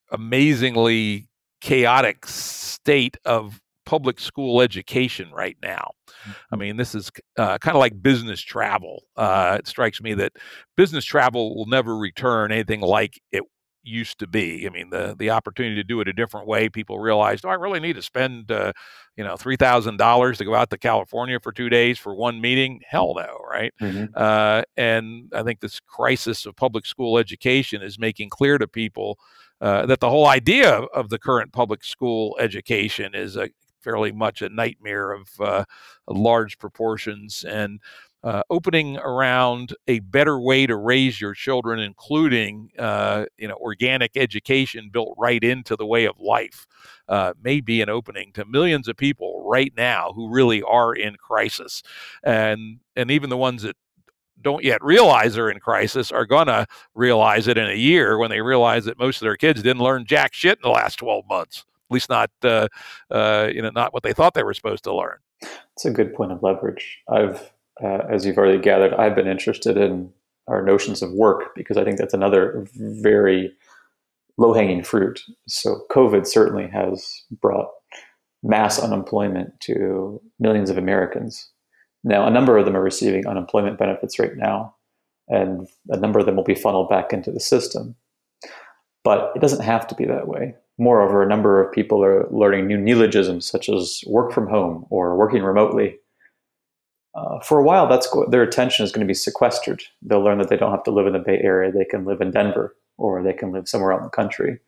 amazingly 0.10 1.28
chaotic 1.60 2.26
state 2.26 3.18
of 3.26 3.60
public 3.86 4.22
school 4.22 4.62
education 4.62 5.32
right 5.32 5.58
now. 5.62 5.92
I 6.08 6.30
mm-hmm. 6.30 6.60
mean, 6.60 6.78
this 6.78 6.96
is 6.96 7.12
uh, 7.38 7.58
kind 7.58 7.76
of 7.76 7.80
like 7.80 8.02
business 8.02 8.40
travel. 8.40 9.04
Uh, 9.18 9.58
it 9.60 9.68
strikes 9.68 10.02
me 10.02 10.14
that 10.14 10.32
business 10.78 11.04
travel 11.04 11.56
will 11.56 11.66
never 11.66 11.98
return 11.98 12.54
anything 12.54 12.80
like 12.80 13.20
it 13.34 13.44
used 13.84 14.20
to 14.20 14.28
be. 14.28 14.66
I 14.68 14.70
mean, 14.70 14.90
the 14.90 15.16
the 15.18 15.30
opportunity 15.30 15.76
to 15.76 15.84
do 15.84 16.02
it 16.02 16.08
a 16.08 16.14
different 16.14 16.48
way, 16.48 16.70
people 16.70 17.00
realized, 17.00 17.46
oh, 17.46 17.50
I 17.50 17.56
really 17.56 17.80
need 17.80 17.96
to 17.96 18.02
spend, 18.02 18.52
uh, 18.52 18.74
you 19.16 19.24
know, 19.24 19.38
three 19.38 19.56
thousand 19.56 19.98
dollars 19.98 20.38
to 20.40 20.46
go 20.46 20.56
out 20.56 20.70
to 20.70 20.78
California 20.78 21.40
for 21.40 21.52
two 21.52 21.70
days 21.70 21.98
for 21.98 22.16
one 22.16 22.42
meeting. 22.42 22.82
Hell 22.88 23.14
no, 23.16 23.40
right? 23.50 23.74
Mm-hmm. 23.82 24.14
Uh, 24.16 24.64
and 24.76 25.32
I 25.34 25.44
think 25.44 25.60
this 25.60 25.80
crisis 25.80 26.46
of 26.46 26.56
public 26.56 26.86
school 26.86 27.18
education 27.18 27.82
is 27.82 27.98
making 27.98 28.30
clear 28.30 28.58
to 28.58 28.68
people 28.68 29.20
uh, 29.62 29.86
that 29.86 30.00
the 30.00 30.10
whole 30.10 30.28
idea 30.28 30.72
of 30.72 31.10
the 31.10 31.20
current 31.20 31.52
public 31.52 31.84
school 31.84 32.38
education 32.40 33.16
is 33.16 33.36
a 33.36 33.50
fairly 33.82 34.12
much 34.12 34.42
a 34.42 34.50
nightmare 34.50 35.14
of 35.14 35.30
uh, 35.40 35.64
large 36.08 36.58
proportions 36.58 37.46
and 37.48 37.80
uh, 38.24 38.44
opening 38.50 38.98
around 38.98 39.76
a 39.88 40.00
better 40.00 40.40
way 40.40 40.66
to 40.66 40.76
raise 40.76 41.22
your 41.22 41.34
children, 41.34 41.80
including 41.80 42.70
uh, 42.78 43.26
you 43.38 43.48
know 43.48 43.56
organic 43.56 44.12
education 44.16 44.90
built 44.92 45.16
right 45.18 45.44
into 45.44 45.76
the 45.76 45.86
way 45.86 46.06
of 46.06 46.20
life, 46.20 46.68
uh, 47.08 47.34
may 47.42 47.62
be 47.62 47.82
an 47.82 47.90
opening 47.90 48.32
to 48.34 48.46
millions 48.46 48.88
of 48.88 48.98
people 48.98 49.44
right 49.48 49.74
now 49.78 50.12
who 50.14 50.30
really 50.30 50.62
are 50.64 50.94
in 50.94 51.16
crisis, 51.16 51.84
and 52.24 52.80
and 52.96 53.12
even 53.12 53.30
the 53.30 53.38
ones 53.38 53.62
that 53.64 53.76
don't 54.42 54.64
yet 54.64 54.84
realize 54.84 55.34
they're 55.34 55.50
in 55.50 55.60
crisis 55.60 56.12
are 56.12 56.26
going 56.26 56.46
to 56.46 56.68
realize 56.94 57.48
it 57.48 57.58
in 57.58 57.68
a 57.68 57.76
year 57.76 58.20
when 58.20 58.30
they 58.30 58.42
realize 58.42 58.86
that 58.86 59.00
most 59.00 59.18
of 59.18 59.26
their 59.26 59.36
kids 59.36 59.64
didn't 59.64 59.82
learn 59.82 60.06
jack 60.06 60.32
shit 60.32 60.60
in 60.60 60.62
the 60.62 60.70
last 60.70 60.98
12 60.98 61.26
months 61.28 61.66
at 61.90 61.94
least 61.94 62.10
not 62.10 62.30
uh, 62.44 62.68
uh, 63.10 63.50
you 63.54 63.62
know 63.62 63.70
not 63.70 63.94
what 63.94 64.04
they 64.04 64.14
thought 64.14 64.34
they 64.34 64.44
were 64.44 64.54
supposed 64.54 64.84
to 64.84 64.94
learn. 64.94 65.18
It's 65.76 65.86
a 65.86 65.92
good 65.92 66.14
point 66.14 66.32
of 66.32 66.44
leverage. 66.44 67.00
I've 67.08 67.52
uh, 67.84 68.00
as 68.10 68.26
you've 68.26 68.38
already 68.38 68.60
gathered, 68.60 68.94
I've 68.94 69.16
been 69.16 69.28
interested 69.28 69.78
in 69.78 70.12
our 70.48 70.64
notions 70.64 71.02
of 71.02 71.12
work 71.12 71.54
because 71.56 71.78
I 71.78 71.84
think 71.84 71.98
that's 71.98 72.14
another 72.14 72.66
very 72.76 73.52
low 74.38 74.54
hanging 74.54 74.84
fruit. 74.84 75.22
So, 75.48 75.84
COVID 75.92 76.26
certainly 76.26 76.68
has 76.68 77.24
brought 77.42 77.70
mass 78.44 78.80
unemployment 78.80 79.60
to 79.62 80.22
millions 80.40 80.70
of 80.70 80.78
Americans. 80.78 81.50
Now, 82.04 82.26
a 82.26 82.32
number 82.32 82.58
of 82.58 82.66
them 82.66 82.78
are 82.78 82.84
receiving 82.84 83.28
unemployment 83.28 83.78
benefits 83.78 84.20
right 84.20 84.36
now, 84.36 84.76
and 85.28 85.68
a 85.90 85.98
number 85.98 86.20
of 86.20 86.26
them 86.26 86.36
will 86.36 86.44
be 86.44 86.56
funneled 86.56 86.90
back 86.90 87.12
into 87.12 87.32
the 87.32 87.40
system. 87.40 87.96
But 89.04 89.32
it 89.36 89.40
doesn't 89.40 89.64
have 89.64 89.88
to 89.88 89.96
be 89.96 90.06
that 90.06 90.28
way. 90.28 90.56
Moreover, 90.78 91.24
a 91.24 91.28
number 91.28 91.64
of 91.64 91.72
people 91.72 92.04
are 92.04 92.28
learning 92.30 92.68
new 92.68 92.78
neologisms 92.78 93.48
such 93.48 93.68
as 93.68 94.02
work 94.06 94.32
from 94.32 94.48
home 94.48 94.86
or 94.90 95.18
working 95.18 95.44
remotely 95.44 95.98
uh, 97.18 97.40
for 97.40 97.58
a 97.58 97.64
while, 97.64 97.88
that's 97.88 98.08
their 98.30 98.44
attention 98.44 98.86
is 98.86 98.92
going 98.92 99.06
to 99.06 99.10
be 99.10 99.16
sequestered. 99.16 99.82
They'll 100.04 100.24
learn 100.24 100.38
that 100.38 100.50
they 100.50 100.58
don't 100.58 100.72
have 100.72 100.84
to 100.84 100.92
live 100.92 101.08
in 101.08 101.14
the 101.14 101.20
Bay 101.20 101.40
Area; 101.42 101.72
they 101.72 101.84
can 101.84 102.06
live 102.06 102.22
in 102.22 102.30
Denver, 102.30 102.76
or 102.98 103.24
they 103.24 103.34
can 103.34 103.52
live 103.52 103.68
somewhere 103.68 103.92
out 103.92 104.00
in 104.00 104.04
the 104.04 104.12
country. 104.12 104.60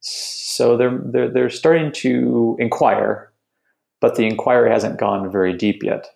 So 0.00 0.76
they're 0.76 0.98
they're 1.04 1.28
they're 1.28 1.50
starting 1.50 1.92
to 1.92 2.56
inquire, 2.58 3.30
but 4.00 4.16
the 4.16 4.26
inquiry 4.26 4.68
hasn't 4.68 4.98
gone 4.98 5.30
very 5.30 5.56
deep 5.56 5.84
yet. 5.84 6.08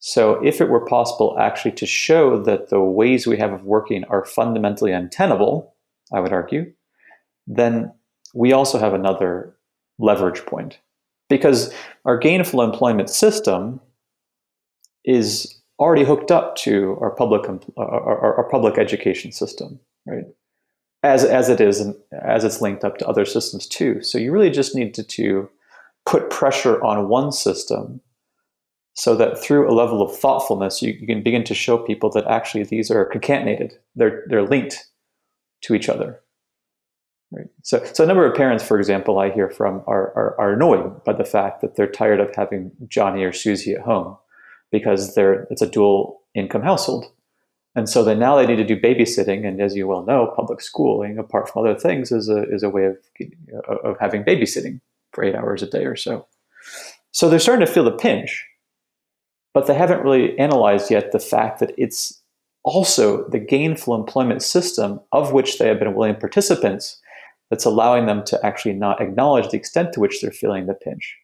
So 0.00 0.44
if 0.44 0.60
it 0.60 0.68
were 0.68 0.84
possible 0.84 1.34
actually 1.40 1.72
to 1.72 1.86
show 1.86 2.42
that 2.42 2.68
the 2.68 2.80
ways 2.80 3.26
we 3.26 3.38
have 3.38 3.54
of 3.54 3.64
working 3.64 4.04
are 4.10 4.26
fundamentally 4.26 4.92
untenable, 4.92 5.74
I 6.12 6.20
would 6.20 6.32
argue, 6.32 6.70
then 7.46 7.90
we 8.34 8.52
also 8.52 8.78
have 8.78 8.92
another 8.92 9.56
leverage 9.98 10.44
point. 10.44 10.78
Because 11.30 11.72
our 12.04 12.18
gainful 12.18 12.60
employment 12.60 13.08
system 13.08 13.80
is 15.04 15.60
already 15.78 16.04
hooked 16.04 16.30
up 16.30 16.56
to 16.56 16.96
our 17.00 17.10
public 17.10 17.48
our, 17.76 18.36
our, 18.36 18.48
public 18.48 18.78
education 18.78 19.32
system, 19.32 19.80
right? 20.06 20.24
As 21.02 21.24
as 21.24 21.48
it 21.48 21.60
is 21.60 21.80
and 21.80 21.94
as 22.12 22.44
it's 22.44 22.60
linked 22.60 22.84
up 22.84 22.98
to 22.98 23.08
other 23.08 23.24
systems 23.24 23.66
too. 23.66 24.02
So 24.02 24.18
you 24.18 24.32
really 24.32 24.50
just 24.50 24.74
need 24.74 24.94
to, 24.94 25.02
to 25.02 25.50
put 26.06 26.30
pressure 26.30 26.82
on 26.82 27.08
one 27.08 27.32
system 27.32 28.00
so 28.94 29.16
that 29.16 29.38
through 29.38 29.68
a 29.70 29.74
level 29.74 30.00
of 30.00 30.16
thoughtfulness 30.16 30.80
you, 30.80 30.92
you 30.92 31.06
can 31.06 31.22
begin 31.22 31.44
to 31.44 31.54
show 31.54 31.76
people 31.76 32.10
that 32.10 32.26
actually 32.26 32.64
these 32.64 32.90
are 32.90 33.10
concatenated 33.10 33.72
they're 33.96 34.24
they're 34.28 34.46
linked 34.46 34.86
to 35.62 35.74
each 35.74 35.88
other 35.88 36.20
right 37.32 37.48
so 37.62 37.84
so 37.92 38.04
a 38.04 38.06
number 38.06 38.24
of 38.24 38.36
parents 38.36 38.64
for 38.64 38.78
example 38.78 39.18
i 39.18 39.30
hear 39.30 39.50
from 39.50 39.82
are, 39.86 40.12
are, 40.14 40.40
are 40.40 40.52
annoyed 40.52 41.02
by 41.04 41.12
the 41.12 41.24
fact 41.24 41.60
that 41.60 41.76
they're 41.76 41.90
tired 41.90 42.20
of 42.20 42.34
having 42.34 42.70
johnny 42.88 43.24
or 43.24 43.32
susie 43.32 43.74
at 43.74 43.80
home 43.80 44.16
because 44.70 45.14
they're 45.14 45.46
it's 45.50 45.62
a 45.62 45.70
dual 45.70 46.20
income 46.34 46.62
household. 46.62 47.06
And 47.76 47.88
so 47.88 48.04
then 48.04 48.20
now 48.20 48.36
they 48.36 48.46
need 48.46 48.56
to 48.56 48.64
do 48.64 48.80
babysitting, 48.80 49.46
and 49.46 49.60
as 49.60 49.74
you 49.74 49.88
well 49.88 50.04
know, 50.04 50.32
public 50.36 50.60
schooling, 50.60 51.18
apart 51.18 51.48
from 51.48 51.64
other 51.64 51.78
things, 51.78 52.12
is 52.12 52.28
a 52.28 52.42
is 52.52 52.62
a 52.62 52.70
way 52.70 52.84
of 52.84 52.96
uh, 53.68 53.74
of 53.76 53.96
having 54.00 54.22
babysitting 54.22 54.80
for 55.12 55.24
eight 55.24 55.34
hours 55.34 55.62
a 55.62 55.66
day 55.66 55.84
or 55.84 55.96
so. 55.96 56.26
So 57.12 57.28
they're 57.28 57.38
starting 57.38 57.66
to 57.66 57.72
feel 57.72 57.84
the 57.84 57.92
pinch, 57.92 58.44
but 59.52 59.66
they 59.66 59.74
haven't 59.74 60.02
really 60.02 60.38
analyzed 60.38 60.90
yet 60.90 61.12
the 61.12 61.20
fact 61.20 61.60
that 61.60 61.72
it's 61.76 62.20
also 62.64 63.28
the 63.28 63.38
gainful 63.38 63.94
employment 63.94 64.42
system 64.42 65.00
of 65.12 65.32
which 65.32 65.58
they 65.58 65.68
have 65.68 65.78
been 65.78 65.94
willing 65.94 66.16
participants 66.16 67.00
that's 67.50 67.64
allowing 67.64 68.06
them 68.06 68.24
to 68.24 68.44
actually 68.44 68.72
not 68.72 69.00
acknowledge 69.00 69.50
the 69.50 69.56
extent 69.56 69.92
to 69.92 70.00
which 70.00 70.20
they're 70.20 70.30
feeling 70.32 70.66
the 70.66 70.74
pinch. 70.74 71.16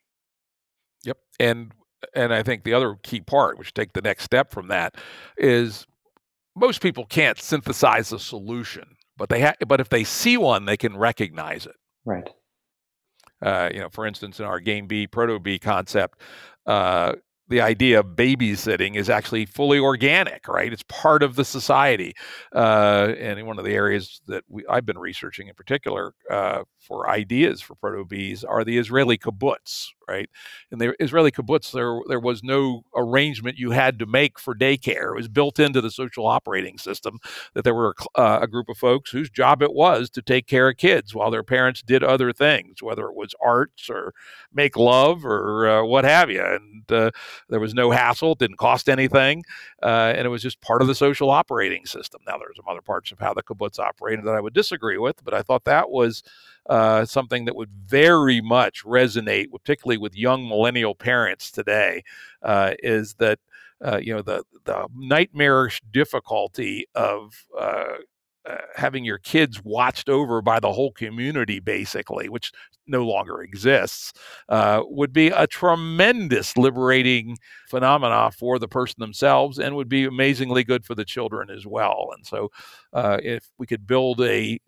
Yep. 1.05 1.19
And 1.41 1.73
and 2.15 2.33
I 2.33 2.43
think 2.43 2.65
the 2.65 2.75
other 2.75 2.97
key 3.03 3.21
part, 3.21 3.59
which 3.59 3.75
take 3.75 3.93
the 3.93 4.03
next 4.03 4.25
step 4.25 4.51
from 4.51 4.69
that, 4.69 4.95
is 5.37 5.87
most 6.57 6.83
people 6.83 7.05
can't 7.07 7.39
synthesize 7.39 8.13
a 8.13 8.19
solution, 8.19 8.97
but 9.17 9.29
they 9.29 9.43
ha- 9.43 9.55
but 9.67 9.81
if 9.81 9.89
they 9.89 10.05
see 10.05 10.37
one, 10.37 10.65
they 10.65 10.77
can 10.77 10.97
recognize 10.97 11.67
it. 11.67 11.77
Right. 12.05 12.29
Uh, 13.43 13.71
you 13.73 13.81
know, 13.81 13.89
for 13.89 14.07
instance, 14.07 14.39
in 14.39 14.45
our 14.45 14.61
game 14.61 14.87
B, 14.87 15.07
proto 15.07 15.39
B 15.39 15.59
concept, 15.59 16.21
uh, 16.67 17.15
the 17.51 17.61
idea 17.61 18.01
of 18.01 18.07
babysitting 18.17 18.97
is 18.97 19.11
actually 19.11 19.45
fully 19.45 19.79
organic, 19.79 20.49
right? 20.49 20.73
It's 20.73 20.85
part 20.85 21.23
of 21.23 21.35
the 21.37 21.45
society. 21.45 22.15
Uh, 22.55 23.13
and 23.19 23.45
one 23.47 23.59
of 23.59 23.65
the 23.65 23.75
areas 23.75 24.21
that 24.29 24.45
we, 24.49 24.65
I've 24.69 24.87
been 24.87 24.99
researching 24.99 25.49
in 25.49 25.55
particular 25.55 26.15
uh, 26.31 26.63
for 26.79 27.11
ideas 27.11 27.61
for 27.61 27.75
proto-Bs 27.75 28.45
are 28.49 28.65
the 28.65 28.79
Israeli 28.79 29.19
kibbutz, 29.19 29.89
right? 30.09 30.31
In 30.71 30.79
the 30.79 30.95
Israeli 31.03 31.31
kibbutz, 31.31 31.73
there 31.73 32.01
there 32.09 32.21
was 32.21 32.43
no 32.43 32.83
arrangement 32.97 33.59
you 33.59 33.73
had 33.73 33.99
to 33.99 34.07
make 34.07 34.39
for 34.39 34.55
daycare. 34.55 35.13
It 35.13 35.17
was 35.17 35.29
built 35.29 35.59
into 35.59 35.81
the 35.81 35.91
social 35.91 36.27
operating 36.27 36.79
system 36.79 37.19
that 37.55 37.65
there 37.65 37.75
were 37.75 37.95
uh, 38.15 38.39
a 38.43 38.47
group 38.47 38.69
of 38.69 38.79
folks 38.79 39.11
whose 39.11 39.31
job 39.31 39.63
it 39.63 39.75
was 39.75 40.09
to 40.11 40.23
take 40.23 40.47
care 40.47 40.69
of 40.71 40.77
kids 40.77 41.15
while 41.15 41.31
their 41.31 41.43
parents 41.43 41.83
did 41.83 42.03
other 42.03 42.33
things, 42.33 42.83
whether 42.83 43.07
it 43.07 43.15
was 43.15 43.35
arts 43.45 43.91
or 43.91 44.15
make 44.53 44.77
love 44.77 45.25
or 45.25 45.69
uh, 45.69 45.85
what 45.85 46.05
have 46.05 46.31
you. 46.31 46.43
And 46.43 46.91
uh, 46.91 47.11
There 47.49 47.61
was 47.61 47.75
no 47.75 47.91
hassle, 47.91 48.35
didn't 48.35 48.59
cost 48.59 48.89
anything, 48.89 49.45
uh, 49.83 50.13
and 50.17 50.27
it 50.27 50.29
was 50.29 50.43
just 50.43 50.61
part 50.61 50.83
of 50.83 50.89
the 50.89 50.95
social 50.95 51.31
operating 51.31 51.87
system. 51.87 52.21
Now, 52.27 52.39
there's 52.39 52.57
some 52.57 52.69
other 52.69 52.83
parts 52.83 53.13
of 53.13 53.19
how 53.19 53.35
the 53.35 53.43
kibbutz 53.43 53.79
operated 53.79 54.25
that 54.25 54.35
I 54.35 54.41
would 54.41 54.55
disagree 54.55 54.99
with, 54.99 55.25
but 55.25 55.35
I 55.35 55.43
thought 55.43 55.65
that 55.65 55.91
was 55.91 56.23
uh, 56.69 57.05
something 57.05 57.45
that 57.47 57.57
would 57.57 57.71
very 57.71 58.41
much 58.41 58.85
resonate, 58.85 59.51
particularly 59.51 59.99
with 59.99 60.15
young 60.17 60.49
millennial 60.49 60.95
parents 60.95 61.51
today, 61.51 62.05
uh, 62.43 62.75
is 62.83 63.15
that 63.15 63.39
uh, 63.85 63.99
you 64.03 64.15
know 64.15 64.23
the 64.23 64.45
the 64.65 64.87
nightmarish 64.95 65.81
difficulty 65.91 66.87
of 66.95 67.47
uh, 68.49 68.57
having 68.75 69.05
your 69.05 69.19
kids 69.19 69.63
watched 69.65 70.09
over 70.09 70.41
by 70.43 70.61
the 70.61 70.73
whole 70.73 70.93
community, 70.93 71.61
basically, 71.61 72.29
which 72.29 72.53
no 72.87 73.05
longer 73.05 73.43
exists, 73.43 74.13
uh, 74.49 74.83
would 74.87 75.13
be 75.13 75.29
a 75.29 75.47
tremendous 75.47 76.57
liberating 76.57 77.37
phenomena 77.69 78.31
for 78.33 78.59
the 78.59 78.69
person 78.69 78.97
themselves 78.99 79.59
and 79.59 79.77
would 79.77 79.89
be 79.89 80.05
amazingly 80.05 80.65
good 80.65 80.85
for 80.85 80.95
the 80.95 81.05
children 81.05 81.51
as 81.51 81.67
well. 81.67 82.09
And 82.17 82.27
so, 82.27 82.51
uh, 82.93 83.19
if 83.23 83.49
we 83.59 83.67
could 83.67 83.87
build 83.87 84.21
a 84.21 84.59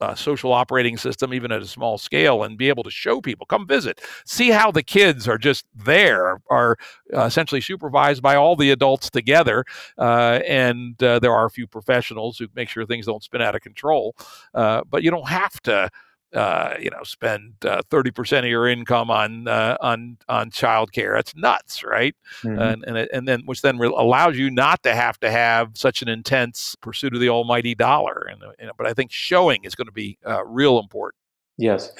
uh, 0.00 0.14
social 0.14 0.52
operating 0.52 0.96
system, 0.96 1.34
even 1.34 1.52
at 1.52 1.62
a 1.62 1.66
small 1.66 1.98
scale, 1.98 2.42
and 2.42 2.56
be 2.56 2.68
able 2.68 2.82
to 2.82 2.90
show 2.90 3.20
people, 3.20 3.46
come 3.46 3.66
visit, 3.66 4.00
see 4.24 4.50
how 4.50 4.70
the 4.70 4.82
kids 4.82 5.28
are 5.28 5.38
just 5.38 5.66
there, 5.74 6.40
are 6.50 6.76
uh, 7.14 7.24
essentially 7.24 7.60
supervised 7.60 8.22
by 8.22 8.34
all 8.34 8.56
the 8.56 8.70
adults 8.70 9.10
together. 9.10 9.64
Uh, 9.98 10.40
and 10.46 11.02
uh, 11.02 11.18
there 11.18 11.32
are 11.32 11.46
a 11.46 11.50
few 11.50 11.66
professionals 11.66 12.38
who 12.38 12.46
make 12.54 12.68
sure 12.68 12.86
things 12.86 13.06
don't 13.06 13.22
spin 13.22 13.42
out 13.42 13.54
of 13.54 13.60
control. 13.60 14.14
Uh, 14.54 14.82
but 14.88 15.02
you 15.02 15.10
don't 15.10 15.28
have 15.28 15.60
to 15.62 15.90
uh, 16.34 16.74
you 16.80 16.90
know, 16.90 17.02
spend 17.02 17.54
uh, 17.64 17.82
thirty 17.90 18.10
uh, 18.10 18.12
percent 18.12 18.46
of 18.46 18.50
your 18.50 18.68
income 18.68 19.10
on 19.10 19.48
uh, 19.48 19.76
on 19.80 20.18
on 20.28 20.50
childcare. 20.50 21.16
That's 21.16 21.34
nuts, 21.34 21.82
right? 21.84 22.14
Mm-hmm. 22.42 22.60
And 22.60 22.84
and 22.86 23.08
and 23.12 23.28
then 23.28 23.42
which 23.46 23.62
then 23.62 23.76
allows 23.78 24.38
you 24.38 24.50
not 24.50 24.82
to 24.84 24.94
have 24.94 25.18
to 25.20 25.30
have 25.30 25.70
such 25.74 26.02
an 26.02 26.08
intense 26.08 26.76
pursuit 26.80 27.14
of 27.14 27.20
the 27.20 27.28
almighty 27.28 27.74
dollar. 27.74 28.28
And, 28.30 28.42
and 28.58 28.70
but 28.76 28.86
I 28.86 28.94
think 28.94 29.10
showing 29.12 29.64
is 29.64 29.74
going 29.74 29.86
to 29.86 29.92
be 29.92 30.18
uh, 30.26 30.44
real 30.44 30.78
important. 30.78 31.20
Yes, 31.58 31.92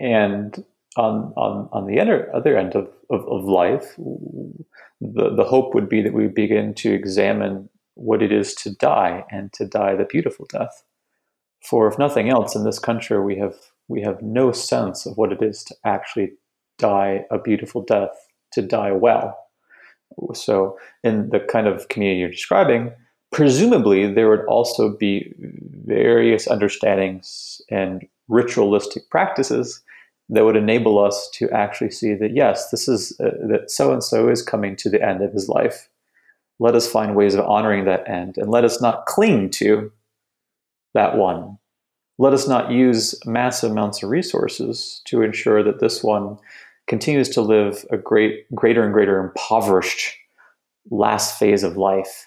and 0.00 0.64
on 0.96 1.32
on 1.36 1.68
on 1.72 1.86
the 1.86 2.00
other 2.00 2.34
other 2.34 2.56
end 2.56 2.74
of, 2.74 2.88
of, 3.10 3.26
of 3.28 3.44
life, 3.44 3.94
the 5.00 5.34
the 5.34 5.44
hope 5.44 5.74
would 5.74 5.88
be 5.88 6.02
that 6.02 6.14
we 6.14 6.28
begin 6.28 6.74
to 6.74 6.92
examine 6.92 7.68
what 7.94 8.22
it 8.22 8.32
is 8.32 8.54
to 8.54 8.74
die 8.74 9.24
and 9.30 9.52
to 9.54 9.66
die 9.66 9.94
the 9.94 10.04
beautiful 10.04 10.46
death 10.50 10.82
for 11.66 11.88
if 11.88 11.98
nothing 11.98 12.28
else 12.28 12.54
in 12.54 12.64
this 12.64 12.78
country 12.78 13.20
we 13.20 13.36
have 13.36 13.56
we 13.88 14.00
have 14.02 14.22
no 14.22 14.52
sense 14.52 15.06
of 15.06 15.16
what 15.16 15.32
it 15.32 15.42
is 15.42 15.62
to 15.64 15.74
actually 15.84 16.32
die 16.78 17.24
a 17.30 17.38
beautiful 17.38 17.82
death 17.82 18.10
to 18.52 18.62
die 18.62 18.92
well. 18.92 19.38
So 20.34 20.78
in 21.02 21.30
the 21.30 21.40
kind 21.40 21.66
of 21.66 21.88
community 21.88 22.20
you're 22.20 22.30
describing 22.30 22.92
presumably 23.32 24.12
there 24.12 24.30
would 24.30 24.44
also 24.46 24.96
be 24.96 25.34
various 25.84 26.46
understandings 26.46 27.60
and 27.70 28.06
ritualistic 28.28 29.08
practices 29.10 29.82
that 30.28 30.44
would 30.44 30.56
enable 30.56 30.98
us 30.98 31.28
to 31.34 31.50
actually 31.50 31.90
see 31.90 32.14
that 32.14 32.34
yes 32.34 32.70
this 32.70 32.88
is 32.88 33.18
uh, 33.20 33.30
that 33.48 33.70
so 33.70 33.92
and 33.92 34.02
so 34.02 34.28
is 34.28 34.42
coming 34.42 34.76
to 34.76 34.88
the 34.88 35.02
end 35.02 35.22
of 35.22 35.32
his 35.32 35.48
life. 35.48 35.88
Let 36.58 36.74
us 36.74 36.90
find 36.90 37.14
ways 37.14 37.34
of 37.34 37.44
honoring 37.44 37.84
that 37.84 38.08
end 38.08 38.38
and 38.38 38.50
let 38.50 38.64
us 38.64 38.80
not 38.80 39.06
cling 39.06 39.50
to 39.50 39.92
that 40.96 41.16
one. 41.16 41.58
Let 42.18 42.32
us 42.32 42.48
not 42.48 42.70
use 42.70 43.14
massive 43.26 43.70
amounts 43.70 44.02
of 44.02 44.08
resources 44.08 45.02
to 45.04 45.22
ensure 45.22 45.62
that 45.62 45.80
this 45.80 46.02
one 46.02 46.38
continues 46.86 47.28
to 47.30 47.42
live 47.42 47.84
a 47.90 47.98
great, 47.98 48.52
greater 48.54 48.82
and 48.82 48.92
greater 48.92 49.20
impoverished 49.22 50.16
last 50.90 51.38
phase 51.38 51.62
of 51.62 51.76
life 51.76 52.26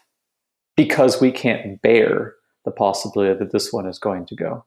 because 0.77 1.19
we 1.19 1.31
can't 1.31 1.81
bear 1.81 2.35
the 2.65 2.71
possibility 2.71 3.37
that 3.39 3.51
this 3.51 3.73
one 3.73 3.87
is 3.87 3.97
going 3.97 4.25
to 4.27 4.35
go. 4.35 4.63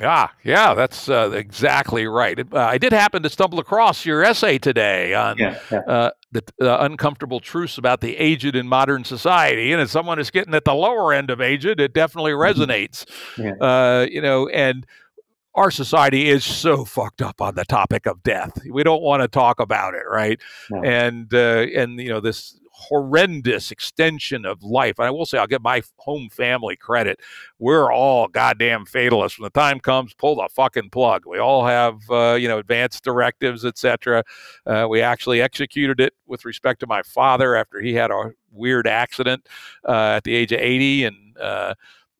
Yeah, 0.00 0.28
yeah, 0.44 0.74
that's 0.74 1.08
uh, 1.08 1.30
exactly 1.32 2.06
right. 2.06 2.38
Uh, 2.38 2.58
I 2.58 2.78
did 2.78 2.92
happen 2.92 3.22
to 3.22 3.30
stumble 3.30 3.58
across 3.58 4.06
your 4.06 4.22
essay 4.22 4.58
today 4.58 5.14
on 5.14 5.38
yeah, 5.38 5.58
yeah. 5.70 5.78
Uh, 5.80 6.10
the 6.30 6.84
uncomfortable 6.84 7.40
truths 7.40 7.78
about 7.78 8.00
the 8.00 8.16
aged 8.16 8.54
in 8.54 8.68
modern 8.68 9.04
society, 9.04 9.72
and 9.72 9.80
as 9.80 9.90
someone 9.90 10.18
is 10.18 10.30
getting 10.30 10.54
at 10.54 10.64
the 10.64 10.74
lower 10.74 11.12
end 11.12 11.30
of 11.30 11.40
aged, 11.40 11.80
it 11.80 11.92
definitely 11.92 12.32
mm-hmm. 12.32 12.60
resonates. 12.60 13.06
Yeah. 13.36 13.54
Uh, 13.54 14.06
you 14.10 14.20
know, 14.20 14.48
and 14.48 14.86
our 15.54 15.70
society 15.70 16.28
is 16.28 16.44
so 16.44 16.84
fucked 16.84 17.20
up 17.20 17.40
on 17.40 17.54
the 17.56 17.64
topic 17.64 18.06
of 18.06 18.22
death. 18.22 18.60
We 18.70 18.84
don't 18.84 19.02
want 19.02 19.22
to 19.22 19.28
talk 19.28 19.58
about 19.58 19.94
it, 19.94 20.04
right? 20.08 20.40
No. 20.70 20.82
And 20.82 21.32
uh, 21.34 21.66
and 21.74 21.98
you 21.98 22.10
know 22.10 22.20
this 22.20 22.58
horrendous 22.78 23.72
extension 23.72 24.46
of 24.46 24.62
life. 24.62 24.98
And 24.98 25.06
I 25.06 25.10
will 25.10 25.26
say, 25.26 25.36
I'll 25.36 25.48
give 25.48 25.62
my 25.62 25.82
home 25.96 26.28
family 26.30 26.76
credit. 26.76 27.20
We're 27.58 27.92
all 27.92 28.28
goddamn 28.28 28.86
fatalists. 28.86 29.38
When 29.38 29.44
the 29.44 29.58
time 29.58 29.80
comes, 29.80 30.14
pull 30.14 30.36
the 30.36 30.48
fucking 30.52 30.90
plug. 30.90 31.26
We 31.26 31.38
all 31.38 31.66
have, 31.66 31.98
uh, 32.08 32.36
you 32.38 32.46
know, 32.46 32.58
advanced 32.58 33.02
directives, 33.02 33.64
etc. 33.64 34.22
Uh, 34.64 34.86
we 34.88 35.02
actually 35.02 35.42
executed 35.42 36.00
it 36.00 36.14
with 36.26 36.44
respect 36.44 36.80
to 36.80 36.86
my 36.86 37.02
father 37.02 37.56
after 37.56 37.80
he 37.80 37.94
had 37.94 38.12
a 38.12 38.32
weird 38.52 38.86
accident 38.86 39.46
uh, 39.86 40.14
at 40.16 40.24
the 40.24 40.34
age 40.34 40.52
of 40.52 40.60
80 40.60 41.04
and 41.04 41.36
uh, 41.38 41.74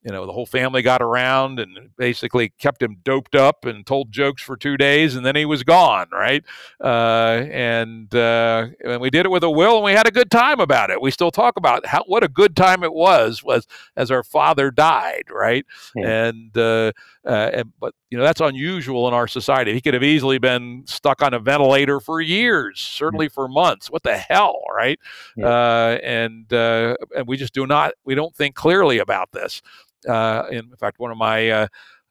you 0.09 0.15
know 0.15 0.25
the 0.25 0.33
whole 0.33 0.47
family 0.47 0.81
got 0.81 1.03
around 1.03 1.59
and 1.59 1.91
basically 1.95 2.49
kept 2.57 2.81
him 2.81 2.97
doped 3.03 3.35
up 3.35 3.63
and 3.63 3.85
told 3.85 4.11
jokes 4.11 4.41
for 4.41 4.57
two 4.57 4.75
days 4.75 5.15
and 5.15 5.23
then 5.23 5.35
he 5.35 5.45
was 5.45 5.61
gone 5.61 6.07
right? 6.11 6.43
Uh, 6.83 7.45
and 7.51 8.13
uh, 8.15 8.67
and 8.83 8.99
we 8.99 9.11
did 9.11 9.27
it 9.27 9.29
with 9.29 9.43
a 9.43 9.49
will 9.51 9.75
and 9.75 9.83
we 9.83 9.91
had 9.91 10.07
a 10.07 10.11
good 10.11 10.31
time 10.31 10.59
about 10.59 10.89
it. 10.89 10.99
We 10.99 11.11
still 11.11 11.29
talk 11.29 11.57
about 11.57 11.85
how 11.85 12.03
what 12.07 12.23
a 12.23 12.27
good 12.27 12.55
time 12.55 12.83
it 12.83 12.91
was 12.91 13.43
was 13.43 13.67
as 13.95 14.09
our 14.09 14.23
father 14.23 14.71
died 14.71 15.25
right? 15.31 15.63
Yeah. 15.95 16.25
and, 16.25 16.57
uh, 16.57 16.91
uh, 17.23 17.51
and 17.53 17.73
but 17.79 17.93
you 18.09 18.17
know 18.17 18.23
that's 18.23 18.41
unusual 18.41 19.07
in 19.07 19.13
our 19.13 19.27
society. 19.27 19.73
He 19.73 19.81
could 19.81 19.93
have 19.93 20.03
easily 20.03 20.39
been 20.39 20.85
stuck 20.87 21.21
on 21.21 21.35
a 21.35 21.39
ventilator 21.39 21.99
for 21.99 22.19
years 22.19 22.79
certainly 22.79 23.27
yeah. 23.27 23.35
for 23.35 23.47
months. 23.47 23.91
What 23.91 24.01
the 24.01 24.17
hell 24.17 24.63
right? 24.75 24.99
Yeah. 25.37 25.47
Uh, 25.47 25.99
and 26.01 26.51
uh, 26.51 26.95
and 27.15 27.27
we 27.27 27.37
just 27.37 27.53
do 27.53 27.67
not 27.67 27.93
we 28.05 28.15
don't 28.15 28.35
think 28.35 28.55
clearly 28.55 28.97
about 28.97 29.31
this 29.33 29.61
uh, 30.07 30.43
in 30.51 30.75
fact, 30.77 30.99
one 30.99 31.11
of 31.11 31.17
my 31.17 31.49
uh, 31.49 31.67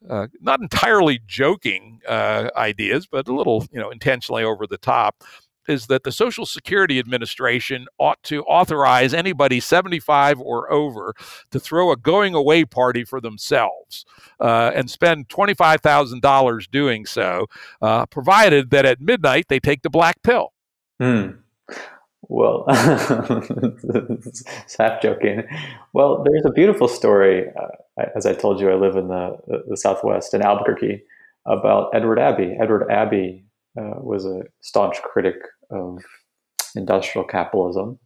uh, 0.09 0.27
not 0.41 0.61
entirely 0.61 1.21
joking 1.27 2.01
uh, 2.09 2.51
ideas, 2.57 3.07
but 3.07 3.29
a 3.29 3.35
little, 3.35 3.67
you 3.73 3.81
know, 3.81 3.91
intentionally 3.91 4.45
over 4.45 4.67
the 4.67 4.79
top, 4.79 5.25
is 5.69 5.87
that 5.87 6.03
the 6.03 6.13
Social 6.13 6.47
Security 6.47 6.99
Administration 6.99 7.87
ought 7.99 8.23
to 8.23 8.43
authorize 8.45 9.13
anybody 9.13 9.61
75 9.61 10.41
or 10.41 10.73
over 10.73 11.15
to 11.51 11.61
throw 11.61 11.93
a 11.93 11.97
going 11.97 12.35
away 12.35 12.65
party 12.65 13.05
for 13.05 13.21
themselves 13.21 14.07
uh, 14.41 14.71
and 14.75 14.91
spend 14.91 15.29
$25,000 15.29 16.71
doing 16.71 17.05
so, 17.05 17.47
uh, 17.83 18.07
provided 18.07 18.71
that 18.71 18.87
at 18.87 19.01
midnight 19.01 19.47
they 19.49 19.61
take 19.61 19.83
the 19.83 19.91
black 19.91 20.23
pill. 20.23 20.53
Hmm. 20.99 21.31
Well, 22.29 22.65
it's 22.69 24.45
half 24.79 25.01
joking. 25.01 25.45
Well, 25.95 26.25
there's 26.25 26.45
a 26.45 26.53
beautiful 26.53 26.87
story. 26.87 27.47
Uh, 27.49 28.05
as 28.15 28.27
I 28.27 28.35
told 28.35 28.61
you, 28.61 28.71
I 28.71 28.75
live 28.75 28.97
in 28.97 29.09
the, 29.09 29.37
the 29.67 29.77
Southwest 29.77 30.35
in 30.35 30.43
Albuquerque 30.43 31.03
about 31.47 31.91
Edward 31.95 32.19
Abbey. 32.19 32.57
Edward 32.61 32.91
Abbey 32.91 33.47
uh, 33.79 33.95
was 34.01 34.27
a 34.27 34.43
staunch 34.61 35.01
critic 35.03 35.37
of 35.71 36.03
industrial 36.77 37.27
capitalism 37.27 37.99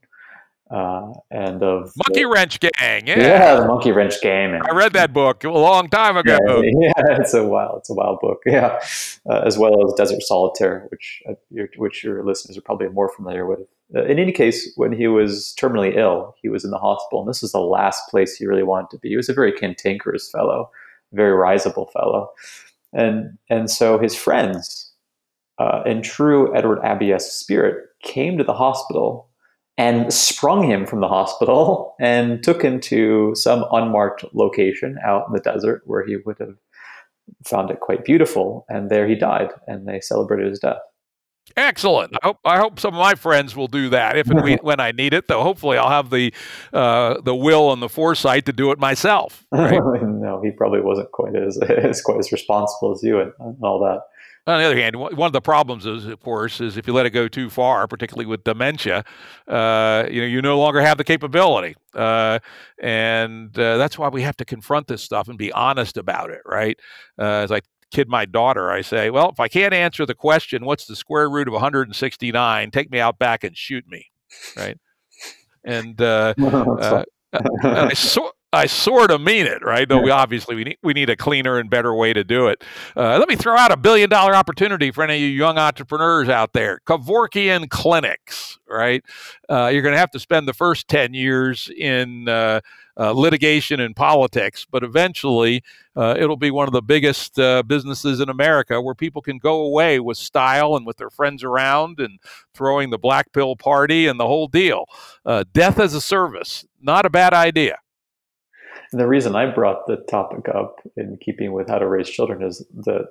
uh, 0.72 1.12
and 1.30 1.62
of 1.62 1.92
Monkey 1.96 2.24
Wrench 2.24 2.58
Gang. 2.58 3.06
Yeah. 3.06 3.18
yeah, 3.18 3.60
the 3.60 3.66
Monkey 3.66 3.92
Wrench 3.92 4.20
Gang. 4.22 4.54
And, 4.54 4.62
I 4.66 4.74
read 4.74 4.94
that 4.94 5.12
book 5.12 5.44
a 5.44 5.50
long 5.50 5.88
time 5.88 6.16
ago. 6.16 6.38
Yeah, 6.42 6.70
yeah 6.80 7.20
it's 7.20 7.34
a 7.34 7.46
wild, 7.46 7.78
it's 7.78 7.90
a 7.90 7.94
wild 7.94 8.20
book. 8.20 8.42
Yeah, 8.52 8.80
uh, 9.28 9.42
as 9.46 9.56
well 9.56 9.86
as 9.86 9.94
Desert 9.94 10.22
Solitaire, 10.22 10.86
which 10.90 11.22
uh, 11.28 11.34
your, 11.50 11.68
which 11.76 12.04
your 12.04 12.24
listeners 12.24 12.58
are 12.58 12.62
probably 12.62 12.88
more 12.88 13.08
familiar 13.08 13.46
with. 13.46 13.60
Uh, 13.94 14.04
in 14.04 14.18
any 14.18 14.32
case, 14.32 14.72
when 14.76 14.92
he 14.92 15.06
was 15.06 15.54
terminally 15.58 15.96
ill, 15.96 16.34
he 16.40 16.48
was 16.48 16.64
in 16.64 16.70
the 16.70 16.78
hospital, 16.78 17.20
and 17.20 17.28
this 17.28 17.42
was 17.42 17.52
the 17.52 17.60
last 17.60 18.08
place 18.08 18.34
he 18.34 18.46
really 18.46 18.62
wanted 18.62 18.90
to 18.90 18.98
be. 18.98 19.10
He 19.10 19.16
was 19.16 19.28
a 19.28 19.34
very 19.34 19.52
cantankerous 19.52 20.30
fellow, 20.30 20.70
very 21.12 21.34
risible 21.34 21.90
fellow, 21.92 22.30
and 22.92 23.38
and 23.50 23.70
so 23.70 23.98
his 23.98 24.14
friends, 24.14 24.92
uh, 25.58 25.82
in 25.84 26.02
true 26.02 26.54
Edward 26.56 26.80
Abbey 26.82 27.14
spirit, 27.18 27.86
came 28.02 28.38
to 28.38 28.44
the 28.44 28.54
hospital 28.54 29.28
and 29.78 30.12
sprung 30.12 30.62
him 30.62 30.86
from 30.86 31.00
the 31.00 31.08
hospital 31.08 31.94
and 32.00 32.42
took 32.42 32.62
him 32.62 32.80
to 32.80 33.34
some 33.34 33.64
unmarked 33.72 34.24
location 34.34 34.98
out 35.04 35.24
in 35.26 35.32
the 35.32 35.40
desert 35.40 35.82
where 35.86 36.04
he 36.04 36.16
would 36.24 36.38
have 36.38 36.56
found 37.46 37.70
it 37.70 37.80
quite 37.80 38.04
beautiful. 38.04 38.64
And 38.68 38.90
there 38.90 39.06
he 39.06 39.14
died, 39.14 39.50
and 39.66 39.86
they 39.86 40.00
celebrated 40.00 40.48
his 40.48 40.58
death. 40.58 40.78
Excellent. 41.56 42.14
I 42.22 42.26
hope, 42.26 42.38
I 42.44 42.58
hope 42.58 42.80
some 42.80 42.94
of 42.94 43.00
my 43.00 43.14
friends 43.14 43.54
will 43.54 43.66
do 43.66 43.88
that 43.90 44.16
if 44.16 44.30
and 44.30 44.42
we, 44.42 44.54
when 44.62 44.80
I 44.80 44.92
need 44.92 45.12
it. 45.12 45.28
Though 45.28 45.42
hopefully 45.42 45.76
I'll 45.76 45.90
have 45.90 46.10
the 46.10 46.32
uh, 46.72 47.20
the 47.20 47.34
will 47.34 47.72
and 47.72 47.82
the 47.82 47.88
foresight 47.88 48.46
to 48.46 48.52
do 48.52 48.70
it 48.70 48.78
myself. 48.78 49.44
Right? 49.52 50.02
no, 50.02 50.40
he 50.42 50.50
probably 50.50 50.80
wasn't 50.80 51.10
quite 51.12 51.36
as, 51.36 51.58
as 51.68 52.00
quite 52.02 52.18
as 52.18 52.32
responsible 52.32 52.92
as 52.92 53.02
you 53.02 53.20
and, 53.20 53.32
and 53.38 53.56
all 53.62 53.80
that. 53.80 54.02
On 54.44 54.58
the 54.58 54.64
other 54.64 54.76
hand, 54.76 54.96
one 54.96 55.20
of 55.20 55.32
the 55.32 55.40
problems 55.40 55.86
is, 55.86 56.04
of 56.06 56.20
course, 56.20 56.60
is 56.60 56.76
if 56.76 56.88
you 56.88 56.92
let 56.92 57.06
it 57.06 57.10
go 57.10 57.28
too 57.28 57.48
far, 57.48 57.86
particularly 57.86 58.26
with 58.26 58.42
dementia, 58.42 59.04
uh, 59.46 60.04
you 60.10 60.20
know, 60.20 60.26
you 60.26 60.42
no 60.42 60.58
longer 60.58 60.80
have 60.80 60.98
the 60.98 61.04
capability, 61.04 61.76
uh, 61.94 62.40
and 62.82 63.56
uh, 63.56 63.76
that's 63.76 63.96
why 63.96 64.08
we 64.08 64.22
have 64.22 64.36
to 64.38 64.44
confront 64.44 64.88
this 64.88 65.00
stuff 65.00 65.28
and 65.28 65.38
be 65.38 65.52
honest 65.52 65.96
about 65.96 66.30
it, 66.30 66.40
right? 66.44 66.76
Uh, 67.20 67.44
as 67.44 67.52
I 67.52 67.60
kid 67.92 68.08
my 68.08 68.24
daughter, 68.24 68.70
I 68.70 68.80
say, 68.80 69.10
"Well, 69.10 69.30
if 69.30 69.40
I 69.40 69.48
can't 69.48 69.74
answer 69.74 70.04
the 70.06 70.14
question, 70.14 70.64
what's 70.64 70.86
the 70.86 70.96
square 70.96 71.28
root 71.30 71.48
of 71.48 71.52
169? 71.52 72.70
Take 72.70 72.90
me 72.90 72.98
out 72.98 73.18
back 73.18 73.44
and 73.44 73.56
shoot 73.56 73.86
me," 73.88 74.06
right? 74.56 74.78
And 75.64 76.00
uh, 76.00 76.34
uh, 76.40 77.04
I, 77.62 77.94
so, 77.94 78.32
I 78.54 78.66
sort 78.66 79.10
of 79.10 79.22
mean 79.22 79.46
it, 79.46 79.64
right? 79.64 79.88
Though 79.88 80.02
we 80.02 80.10
obviously 80.10 80.54
we 80.54 80.64
need 80.64 80.76
we 80.82 80.92
need 80.92 81.08
a 81.08 81.16
cleaner 81.16 81.58
and 81.58 81.70
better 81.70 81.94
way 81.94 82.12
to 82.12 82.22
do 82.22 82.48
it. 82.48 82.62
Uh, 82.94 83.18
let 83.18 83.26
me 83.26 83.34
throw 83.34 83.56
out 83.56 83.72
a 83.72 83.78
billion 83.78 84.10
dollar 84.10 84.34
opportunity 84.34 84.90
for 84.90 85.02
any 85.02 85.14
of 85.14 85.20
you 85.22 85.28
young 85.28 85.56
entrepreneurs 85.56 86.28
out 86.28 86.52
there. 86.52 86.80
Kevorkian 86.86 87.70
clinics, 87.70 88.58
right? 88.68 89.02
Uh, 89.48 89.70
you're 89.72 89.80
going 89.80 89.94
to 89.94 89.98
have 89.98 90.10
to 90.10 90.20
spend 90.20 90.46
the 90.46 90.52
first 90.52 90.86
ten 90.86 91.14
years 91.14 91.70
in 91.78 92.28
uh, 92.28 92.60
uh 92.98 93.12
litigation 93.12 93.80
and 93.80 93.96
politics, 93.96 94.66
but 94.70 94.84
eventually 94.84 95.62
uh, 95.96 96.14
it'll 96.18 96.36
be 96.36 96.50
one 96.50 96.68
of 96.68 96.74
the 96.74 96.82
biggest 96.82 97.38
uh, 97.38 97.62
businesses 97.62 98.20
in 98.20 98.28
America 98.28 98.82
where 98.82 98.94
people 98.94 99.22
can 99.22 99.38
go 99.38 99.62
away 99.62 99.98
with 99.98 100.18
style 100.18 100.76
and 100.76 100.84
with 100.84 100.98
their 100.98 101.10
friends 101.10 101.42
around 101.42 102.00
and 102.00 102.18
throwing 102.52 102.90
the 102.90 102.98
black 102.98 103.32
pill 103.32 103.56
party 103.56 104.06
and 104.06 104.20
the 104.20 104.26
whole 104.26 104.46
deal. 104.46 104.84
death 105.54 105.78
as 105.78 105.94
a 105.94 106.02
service, 106.02 106.66
not 106.82 107.06
a 107.06 107.10
bad 107.10 107.32
idea. 107.32 107.78
And 108.92 109.00
the 109.00 109.08
reason 109.08 109.34
I 109.34 109.46
brought 109.46 109.86
the 109.86 109.96
topic 109.96 110.48
up 110.54 110.80
in 110.96 111.16
keeping 111.16 111.52
with 111.52 111.68
how 111.68 111.78
to 111.78 111.88
raise 111.88 112.10
children 112.10 112.42
is 112.42 112.64
that 112.84 113.08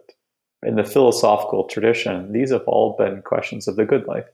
in 0.63 0.75
the 0.75 0.83
philosophical 0.83 1.63
tradition, 1.65 2.31
these 2.31 2.51
have 2.51 2.63
all 2.67 2.95
been 2.97 3.23
questions 3.23 3.67
of 3.67 3.75
the 3.75 3.85
good 3.85 4.05
life. 4.05 4.25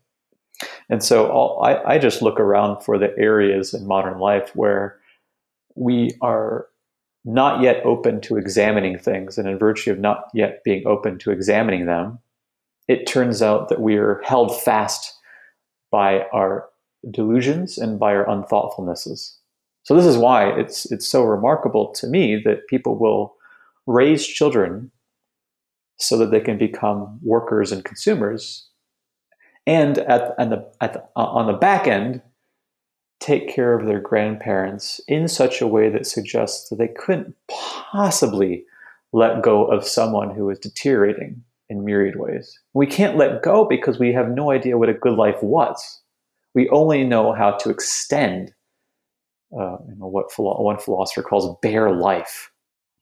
And 0.90 1.04
so 1.04 1.28
all, 1.32 1.64
I, 1.64 1.96
I 1.96 1.98
just 2.00 2.22
look 2.22 2.40
around 2.40 2.82
for 2.84 2.98
the 2.98 3.18
areas 3.18 3.74
in 3.74 3.88
modern 3.88 4.20
life 4.20 4.54
where 4.56 5.00
we 5.76 6.12
are 6.22 6.68
not 7.24 7.62
yet 7.62 7.86
open 7.86 8.20
to 8.22 8.38
examining 8.38 8.98
things. 8.98 9.38
And 9.38 9.48
in 9.48 9.58
virtue 9.58 9.92
of 9.92 10.00
not 10.00 10.30
yet 10.34 10.64
being 10.66 10.86
open 10.86 11.18
to 11.20 11.32
examining 11.32 11.86
them, 11.86 12.20
it 12.88 13.06
turns 13.06 13.42
out 13.42 13.70
that 13.70 13.82
we 13.82 13.96
are 13.98 14.22
held 14.26 14.60
fast 14.62 15.14
by 15.92 16.24
our 16.34 16.68
delusions 17.10 17.78
and 17.78 18.00
by 18.00 18.16
our 18.16 18.26
unthoughtfulnesses. 18.26 19.37
So 19.88 19.96
this 19.96 20.06
is 20.06 20.18
why 20.18 20.50
it's 20.50 20.92
it's 20.92 21.08
so 21.08 21.24
remarkable 21.24 21.94
to 21.94 22.08
me 22.08 22.42
that 22.44 22.68
people 22.68 22.98
will 22.98 23.38
raise 23.86 24.28
children 24.28 24.92
so 25.98 26.18
that 26.18 26.30
they 26.30 26.42
can 26.42 26.58
become 26.58 27.18
workers 27.24 27.72
and 27.72 27.86
consumers, 27.86 28.68
and 29.66 30.00
at, 30.00 30.36
and 30.38 30.52
the, 30.52 30.70
at 30.82 30.92
the, 30.92 31.00
uh, 31.16 31.24
on 31.24 31.48
the 31.48 31.54
back 31.54 31.88
end 31.88 32.22
take 33.22 33.48
care 33.48 33.74
of 33.74 33.88
their 33.88 34.02
grandparents 34.02 35.00
in 35.08 35.30
such 35.30 35.62
a 35.62 35.68
way 35.68 35.90
that 35.90 36.06
suggests 36.06 36.68
that 36.68 36.76
they 36.76 36.90
couldn't 36.90 37.34
possibly 37.48 38.66
let 39.14 39.42
go 39.42 39.64
of 39.68 39.88
someone 39.88 40.36
who 40.36 40.50
is 40.50 40.60
deteriorating 40.60 41.42
in 41.70 41.86
myriad 41.86 42.20
ways. 42.20 42.60
We 42.74 42.88
can't 42.88 43.16
let 43.16 43.42
go 43.42 43.64
because 43.64 43.98
we 43.98 44.12
have 44.12 44.28
no 44.28 44.52
idea 44.52 44.78
what 44.78 44.90
a 44.90 44.94
good 44.94 45.18
life 45.18 45.42
was. 45.42 46.02
We 46.54 46.68
only 46.72 47.06
know 47.06 47.32
how 47.32 47.52
to 47.52 47.70
extend 47.70 48.54
uh, 49.54 49.78
you 49.88 49.96
know, 49.98 50.08
what 50.08 50.32
philo- 50.32 50.62
one 50.62 50.78
philosopher 50.78 51.24
calls 51.24 51.56
bare 51.62 51.92
life. 51.92 52.52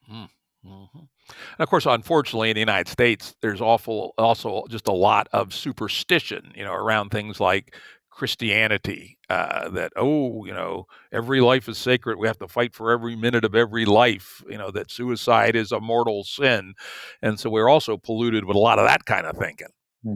Hmm. 0.08 0.26
Mm-hmm. 0.66 0.98
And 0.98 1.60
of 1.60 1.70
course, 1.70 1.86
unfortunately, 1.86 2.50
in 2.50 2.56
the 2.56 2.62
United 2.62 2.90
States, 2.90 3.36
there's 3.42 3.62
awful 3.62 4.14
also 4.18 4.64
just 4.70 4.88
a 4.88 4.94
lot 4.94 5.28
of 5.32 5.54
superstition, 5.54 6.52
you 6.56 6.64
know, 6.64 6.74
around 6.74 7.10
things 7.10 7.40
like 7.40 7.76
Christianity. 8.10 9.18
Uh, 9.30 9.70
that 9.70 9.92
oh, 9.96 10.46
you 10.46 10.54
know, 10.54 10.86
every 11.12 11.42
life 11.42 11.68
is 11.68 11.78
sacred. 11.78 12.18
We 12.18 12.28
have 12.28 12.38
to 12.40 12.48
fight 12.48 12.74
for 12.76 12.92
every 12.92 13.16
minute 13.16 13.44
of 13.44 13.56
every 13.56 13.86
life. 13.86 14.44
You 14.50 14.58
know 14.58 14.72
that 14.72 14.92
suicide 14.92 15.56
is 15.56 15.72
a 15.72 15.80
mortal 15.80 16.24
sin, 16.24 16.74
and 17.22 17.40
so 17.40 17.50
we're 17.50 17.70
also 17.70 17.98
polluted 17.98 18.46
with 18.46 18.56
a 18.56 18.60
lot 18.60 18.80
of 18.80 18.88
that 18.88 19.06
kind 19.06 19.26
of 19.26 19.38
thinking. 19.38 19.68
Hmm. 20.04 20.16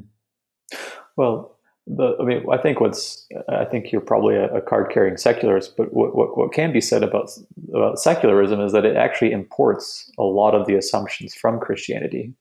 Well, 1.15 1.58
the, 1.89 2.15
I 2.19 2.23
mean, 2.23 2.45
I 2.51 2.57
think 2.57 2.79
what's, 2.79 3.27
I 3.49 3.65
think 3.65 3.91
you're 3.91 4.01
probably 4.01 4.35
a, 4.35 4.45
a 4.53 4.61
card 4.61 4.91
carrying 4.91 5.17
secularist, 5.17 5.75
but 5.75 5.91
what, 5.91 6.15
what, 6.15 6.37
what, 6.37 6.53
can 6.53 6.71
be 6.71 6.81
said 6.81 7.01
about, 7.01 7.31
about 7.73 7.99
secularism 7.99 8.61
is 8.61 8.71
that 8.73 8.85
it 8.85 8.95
actually 8.95 9.31
imports 9.31 10.09
a 10.19 10.23
lot 10.23 10.53
of 10.53 10.67
the 10.67 10.75
assumptions 10.75 11.33
from 11.33 11.59
Christianity 11.59 12.33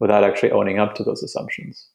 without 0.00 0.24
actually 0.24 0.50
owning 0.50 0.78
up 0.78 0.94
to 0.94 1.04
those 1.04 1.22
assumptions. 1.22 1.86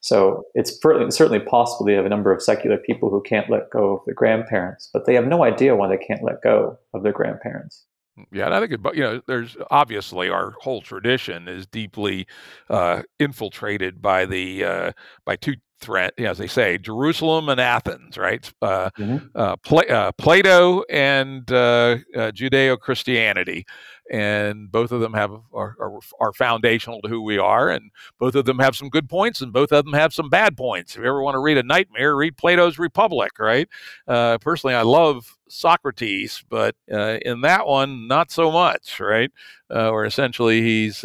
So 0.00 0.44
it's 0.54 0.78
certainly 0.80 1.40
possible 1.40 1.86
to 1.86 1.94
have 1.94 2.04
a 2.04 2.10
number 2.10 2.32
of 2.32 2.42
secular 2.42 2.76
people 2.76 3.08
who 3.08 3.22
can't 3.22 3.48
let 3.48 3.70
go 3.70 3.96
of 3.96 4.04
their 4.04 4.14
grandparents, 4.14 4.90
but 4.92 5.06
they 5.06 5.14
have 5.14 5.26
no 5.26 5.44
idea 5.44 5.76
why 5.76 5.88
they 5.88 6.04
can't 6.04 6.24
let 6.24 6.42
go 6.42 6.78
of 6.92 7.02
their 7.02 7.12
grandparents. 7.12 7.86
Yeah, 8.30 8.46
and 8.46 8.54
I 8.54 8.60
think 8.60 8.72
it, 8.72 8.94
you 8.94 9.02
know, 9.02 9.22
there's 9.26 9.56
obviously 9.70 10.28
our 10.28 10.50
whole 10.60 10.82
tradition 10.82 11.48
is 11.48 11.66
deeply 11.66 12.26
uh, 12.68 13.02
infiltrated 13.18 14.02
by 14.02 14.26
the 14.26 14.64
uh, 14.64 14.92
by 15.24 15.36
two 15.36 15.54
threat, 15.82 16.14
as 16.18 16.38
they 16.38 16.46
say, 16.46 16.78
Jerusalem 16.78 17.48
and 17.48 17.60
Athens, 17.60 18.16
right? 18.16 18.50
Uh, 18.62 18.90
mm-hmm. 18.98 19.26
uh, 19.34 19.56
Pla- 19.56 19.88
uh, 19.88 20.12
Plato 20.12 20.82
and 20.88 21.50
uh, 21.50 21.96
uh, 22.14 22.30
Judeo 22.30 22.78
Christianity, 22.78 23.66
and 24.10 24.70
both 24.70 24.92
of 24.92 25.00
them 25.00 25.14
have 25.14 25.32
are, 25.52 25.76
are, 25.80 25.98
are, 26.20 26.32
foundational 26.32 27.00
to 27.02 27.08
who 27.08 27.22
we 27.22 27.38
are, 27.38 27.70
and 27.70 27.90
both 28.18 28.34
of 28.34 28.44
them 28.44 28.58
have 28.58 28.76
some 28.76 28.88
good 28.88 29.08
points, 29.08 29.40
and 29.40 29.52
both 29.52 29.72
of 29.72 29.84
them 29.84 29.94
have 29.94 30.12
some 30.12 30.28
bad 30.28 30.56
points. 30.56 30.94
If 30.94 31.02
you 31.02 31.08
ever 31.08 31.22
want 31.22 31.34
to 31.34 31.40
read 31.40 31.58
a 31.58 31.62
nightmare, 31.62 32.16
read 32.16 32.36
Plato's 32.36 32.78
Republic, 32.78 33.38
right? 33.38 33.68
Uh, 34.06 34.38
personally, 34.38 34.74
I 34.74 34.82
love 34.82 35.36
Socrates, 35.48 36.44
but 36.48 36.74
in 36.88 37.42
that 37.42 37.66
one, 37.66 38.08
not 38.08 38.30
so 38.30 38.50
much, 38.50 39.00
right? 39.00 39.30
where 39.68 40.04
essentially 40.04 40.60
he's 40.60 41.04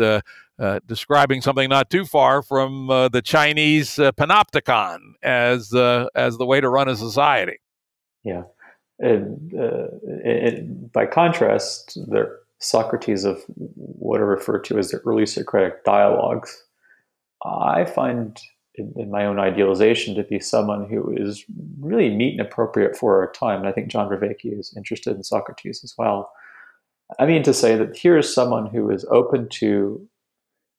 uh, 0.60 0.80
describing 0.86 1.42
something 1.42 1.70
not 1.70 1.90
too 1.90 2.06
far 2.06 2.42
from 2.42 2.90
uh, 2.90 3.10
the 3.10 3.22
Chinese 3.22 4.00
uh, 4.00 4.12
panopticon 4.14 4.98
as 5.22 5.74
uh, 5.74 6.08
as 6.16 6.38
the 6.38 6.46
way 6.46 6.60
to 6.60 6.70
run 6.70 6.90
a 6.90 6.96
society. 6.96 7.58
Yeah, 8.24 8.44
and 9.00 9.54
uh, 9.54 9.88
by 10.92 11.06
contrast, 11.06 11.96
the 12.10 12.40
Socrates 12.60 13.24
of 13.24 13.44
what 13.56 14.20
are 14.20 14.26
referred 14.26 14.64
to 14.66 14.78
as 14.78 14.90
the 14.90 15.00
early 15.00 15.26
Socratic 15.26 15.84
dialogues, 15.84 16.64
I 17.46 17.86
find 17.86 18.40
in, 18.76 18.94
in, 18.96 19.12
my 19.12 19.26
own 19.26 19.40
idealization 19.40 20.16
to 20.16 20.24
be 20.24 20.40
someone 20.40 20.90
who 20.90 21.14
is 21.16 21.44
really 21.80 22.16
meet 22.16 22.40
and 22.40 22.42
appropriate 22.42 22.96
for 22.96 23.20
our 23.20 23.32
time. 23.32 23.60
And 23.60 23.68
I 23.68 23.72
think 23.72 23.90
John 23.90 24.10
Vervaeke 24.10 24.60
is 24.60 24.74
interested 24.76 25.16
in 25.16 25.24
Socrates 25.24 25.82
as 25.84 25.94
well. 25.98 26.32
I 27.20 27.26
mean 27.26 27.44
to 27.44 27.54
say 27.54 27.76
that 27.76 27.96
here 27.96 28.18
is 28.18 28.34
someone 28.34 28.68
who 28.68 28.90
is 28.90 29.06
open 29.10 29.48
to 29.50 30.08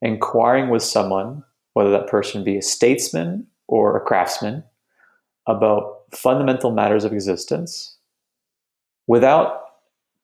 inquiring 0.03 0.68
with 0.68 0.83
someone, 0.83 1.43
whether 1.74 1.91
that 1.91 2.09
person 2.09 2.45
be 2.45 2.57
a 2.57 2.62
statesman 2.62 3.47
or 3.66 3.97
a 3.97 4.01
craftsman, 4.01 4.64
about 5.47 6.03
fundamental 6.12 6.70
matters 6.70 7.05
of 7.05 7.12
existence 7.12 7.97
without 9.07 9.62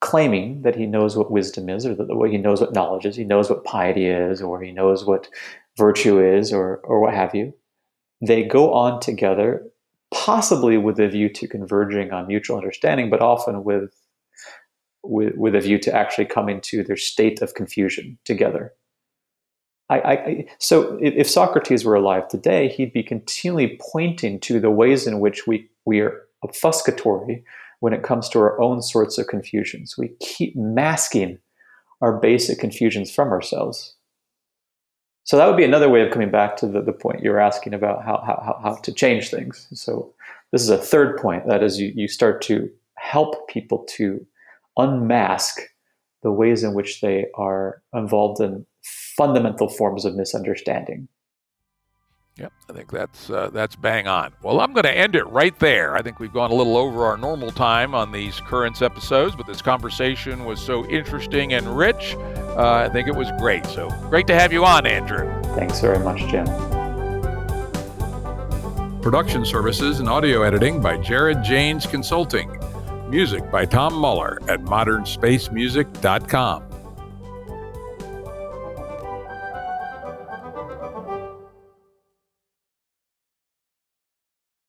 claiming 0.05 0.61
that 0.61 0.75
he 0.75 0.85
knows 0.85 1.17
what 1.17 1.31
wisdom 1.31 1.67
is 1.67 1.83
or 1.83 1.95
that 1.95 2.29
he 2.29 2.37
knows 2.37 2.61
what 2.61 2.75
knowledge 2.75 3.07
is, 3.07 3.15
he 3.15 3.23
knows 3.23 3.49
what 3.49 3.63
piety 3.63 4.05
is, 4.05 4.39
or 4.39 4.61
he 4.61 4.71
knows 4.71 5.03
what 5.03 5.27
virtue 5.77 6.23
is, 6.23 6.53
or, 6.53 6.77
or 6.83 7.01
what 7.01 7.15
have 7.15 7.33
you. 7.33 7.51
They 8.21 8.43
go 8.43 8.71
on 8.71 9.01
together, 9.01 9.65
possibly 10.13 10.77
with 10.77 10.99
a 10.99 11.07
view 11.07 11.27
to 11.29 11.47
converging 11.47 12.11
on 12.11 12.27
mutual 12.27 12.55
understanding, 12.55 13.09
but 13.09 13.19
often 13.19 13.63
with, 13.63 13.95
with, 15.01 15.33
with 15.37 15.55
a 15.55 15.59
view 15.59 15.79
to 15.79 15.91
actually 15.91 16.25
coming 16.25 16.61
to 16.61 16.83
their 16.83 16.97
state 16.97 17.41
of 17.41 17.55
confusion 17.55 18.19
together. 18.25 18.73
I, 19.89 19.99
I, 19.99 20.47
so 20.59 20.99
if 21.01 21.27
Socrates 21.27 21.83
were 21.83 21.95
alive 21.95 22.27
today, 22.27 22.67
he'd 22.67 22.93
be 22.93 23.01
continually 23.01 23.79
pointing 23.91 24.39
to 24.41 24.59
the 24.59 24.69
ways 24.69 25.07
in 25.07 25.19
which 25.19 25.47
we, 25.47 25.67
we 25.83 25.99
are 25.99 26.21
obfuscatory 26.43 27.43
when 27.79 27.93
it 27.93 28.03
comes 28.03 28.29
to 28.29 28.39
our 28.39 28.59
own 28.59 28.81
sorts 28.81 29.17
of 29.17 29.27
confusions. 29.27 29.95
We 29.97 30.15
keep 30.19 30.55
masking 30.55 31.39
our 32.01 32.19
basic 32.19 32.59
confusions 32.59 33.13
from 33.13 33.29
ourselves. 33.29 33.95
So 35.23 35.37
that 35.37 35.47
would 35.47 35.57
be 35.57 35.63
another 35.63 35.89
way 35.89 36.01
of 36.01 36.11
coming 36.11 36.29
back 36.29 36.55
to 36.57 36.67
the, 36.67 36.81
the 36.81 36.93
point 36.93 37.23
you're 37.23 37.39
asking 37.39 37.73
about 37.73 38.05
how, 38.05 38.21
how, 38.25 38.59
how 38.61 38.75
to 38.75 38.93
change 38.93 39.29
things. 39.29 39.67
So 39.73 40.13
this 40.51 40.61
is 40.61 40.69
a 40.69 40.77
third 40.77 41.17
point. 41.17 41.47
That 41.47 41.63
is, 41.63 41.79
you, 41.79 41.91
you 41.95 42.07
start 42.07 42.41
to 42.43 42.69
help 42.95 43.47
people 43.47 43.85
to 43.89 44.25
unmask 44.77 45.61
the 46.21 46.31
ways 46.31 46.63
in 46.63 46.73
which 46.73 47.01
they 47.01 47.25
are 47.35 47.81
involved 47.93 48.39
in 48.39 48.65
fundamental 49.17 49.67
forms 49.67 50.05
of 50.05 50.15
misunderstanding. 50.15 51.07
Yep, 52.37 52.51
I 52.69 52.73
think 52.73 52.91
that's 52.91 53.29
uh, 53.29 53.49
that's 53.53 53.77
bang 53.77 54.07
on. 54.07 54.33
Well, 54.43 54.59
I'm 54.59 54.73
going 54.73 54.83
to 54.83 54.91
end 54.91 55.15
it 55.15 55.23
right 55.27 55.57
there. 55.59 55.95
I 55.95 56.01
think 56.01 56.19
we've 56.19 56.33
gone 56.33 56.51
a 56.51 56.53
little 56.53 56.75
over 56.75 57.05
our 57.05 57.15
normal 57.15 57.49
time 57.49 57.95
on 57.95 58.11
these 58.11 58.41
currents 58.41 58.81
episodes, 58.81 59.37
but 59.37 59.47
this 59.47 59.61
conversation 59.61 60.43
was 60.43 60.59
so 60.59 60.85
interesting 60.87 61.53
and 61.53 61.65
rich. 61.77 62.13
Uh, 62.57 62.85
I 62.85 62.89
think 62.89 63.07
it 63.07 63.15
was 63.15 63.31
great. 63.39 63.65
So 63.67 63.87
great 64.09 64.27
to 64.27 64.35
have 64.35 64.51
you 64.51 64.65
on, 64.65 64.85
Andrew. 64.85 65.31
Thanks 65.55 65.79
very 65.79 65.99
much, 65.99 66.19
Jim. 66.29 66.45
Production 69.01 69.45
services 69.45 70.01
and 70.01 70.09
audio 70.09 70.41
editing 70.41 70.81
by 70.81 70.97
Jared 70.97 71.41
Janes 71.41 71.85
Consulting. 71.85 72.51
Music 73.09 73.49
by 73.49 73.63
Tom 73.63 73.93
Muller 73.93 74.39
at 74.49 74.59
modernspacemusic.com. 74.61 76.63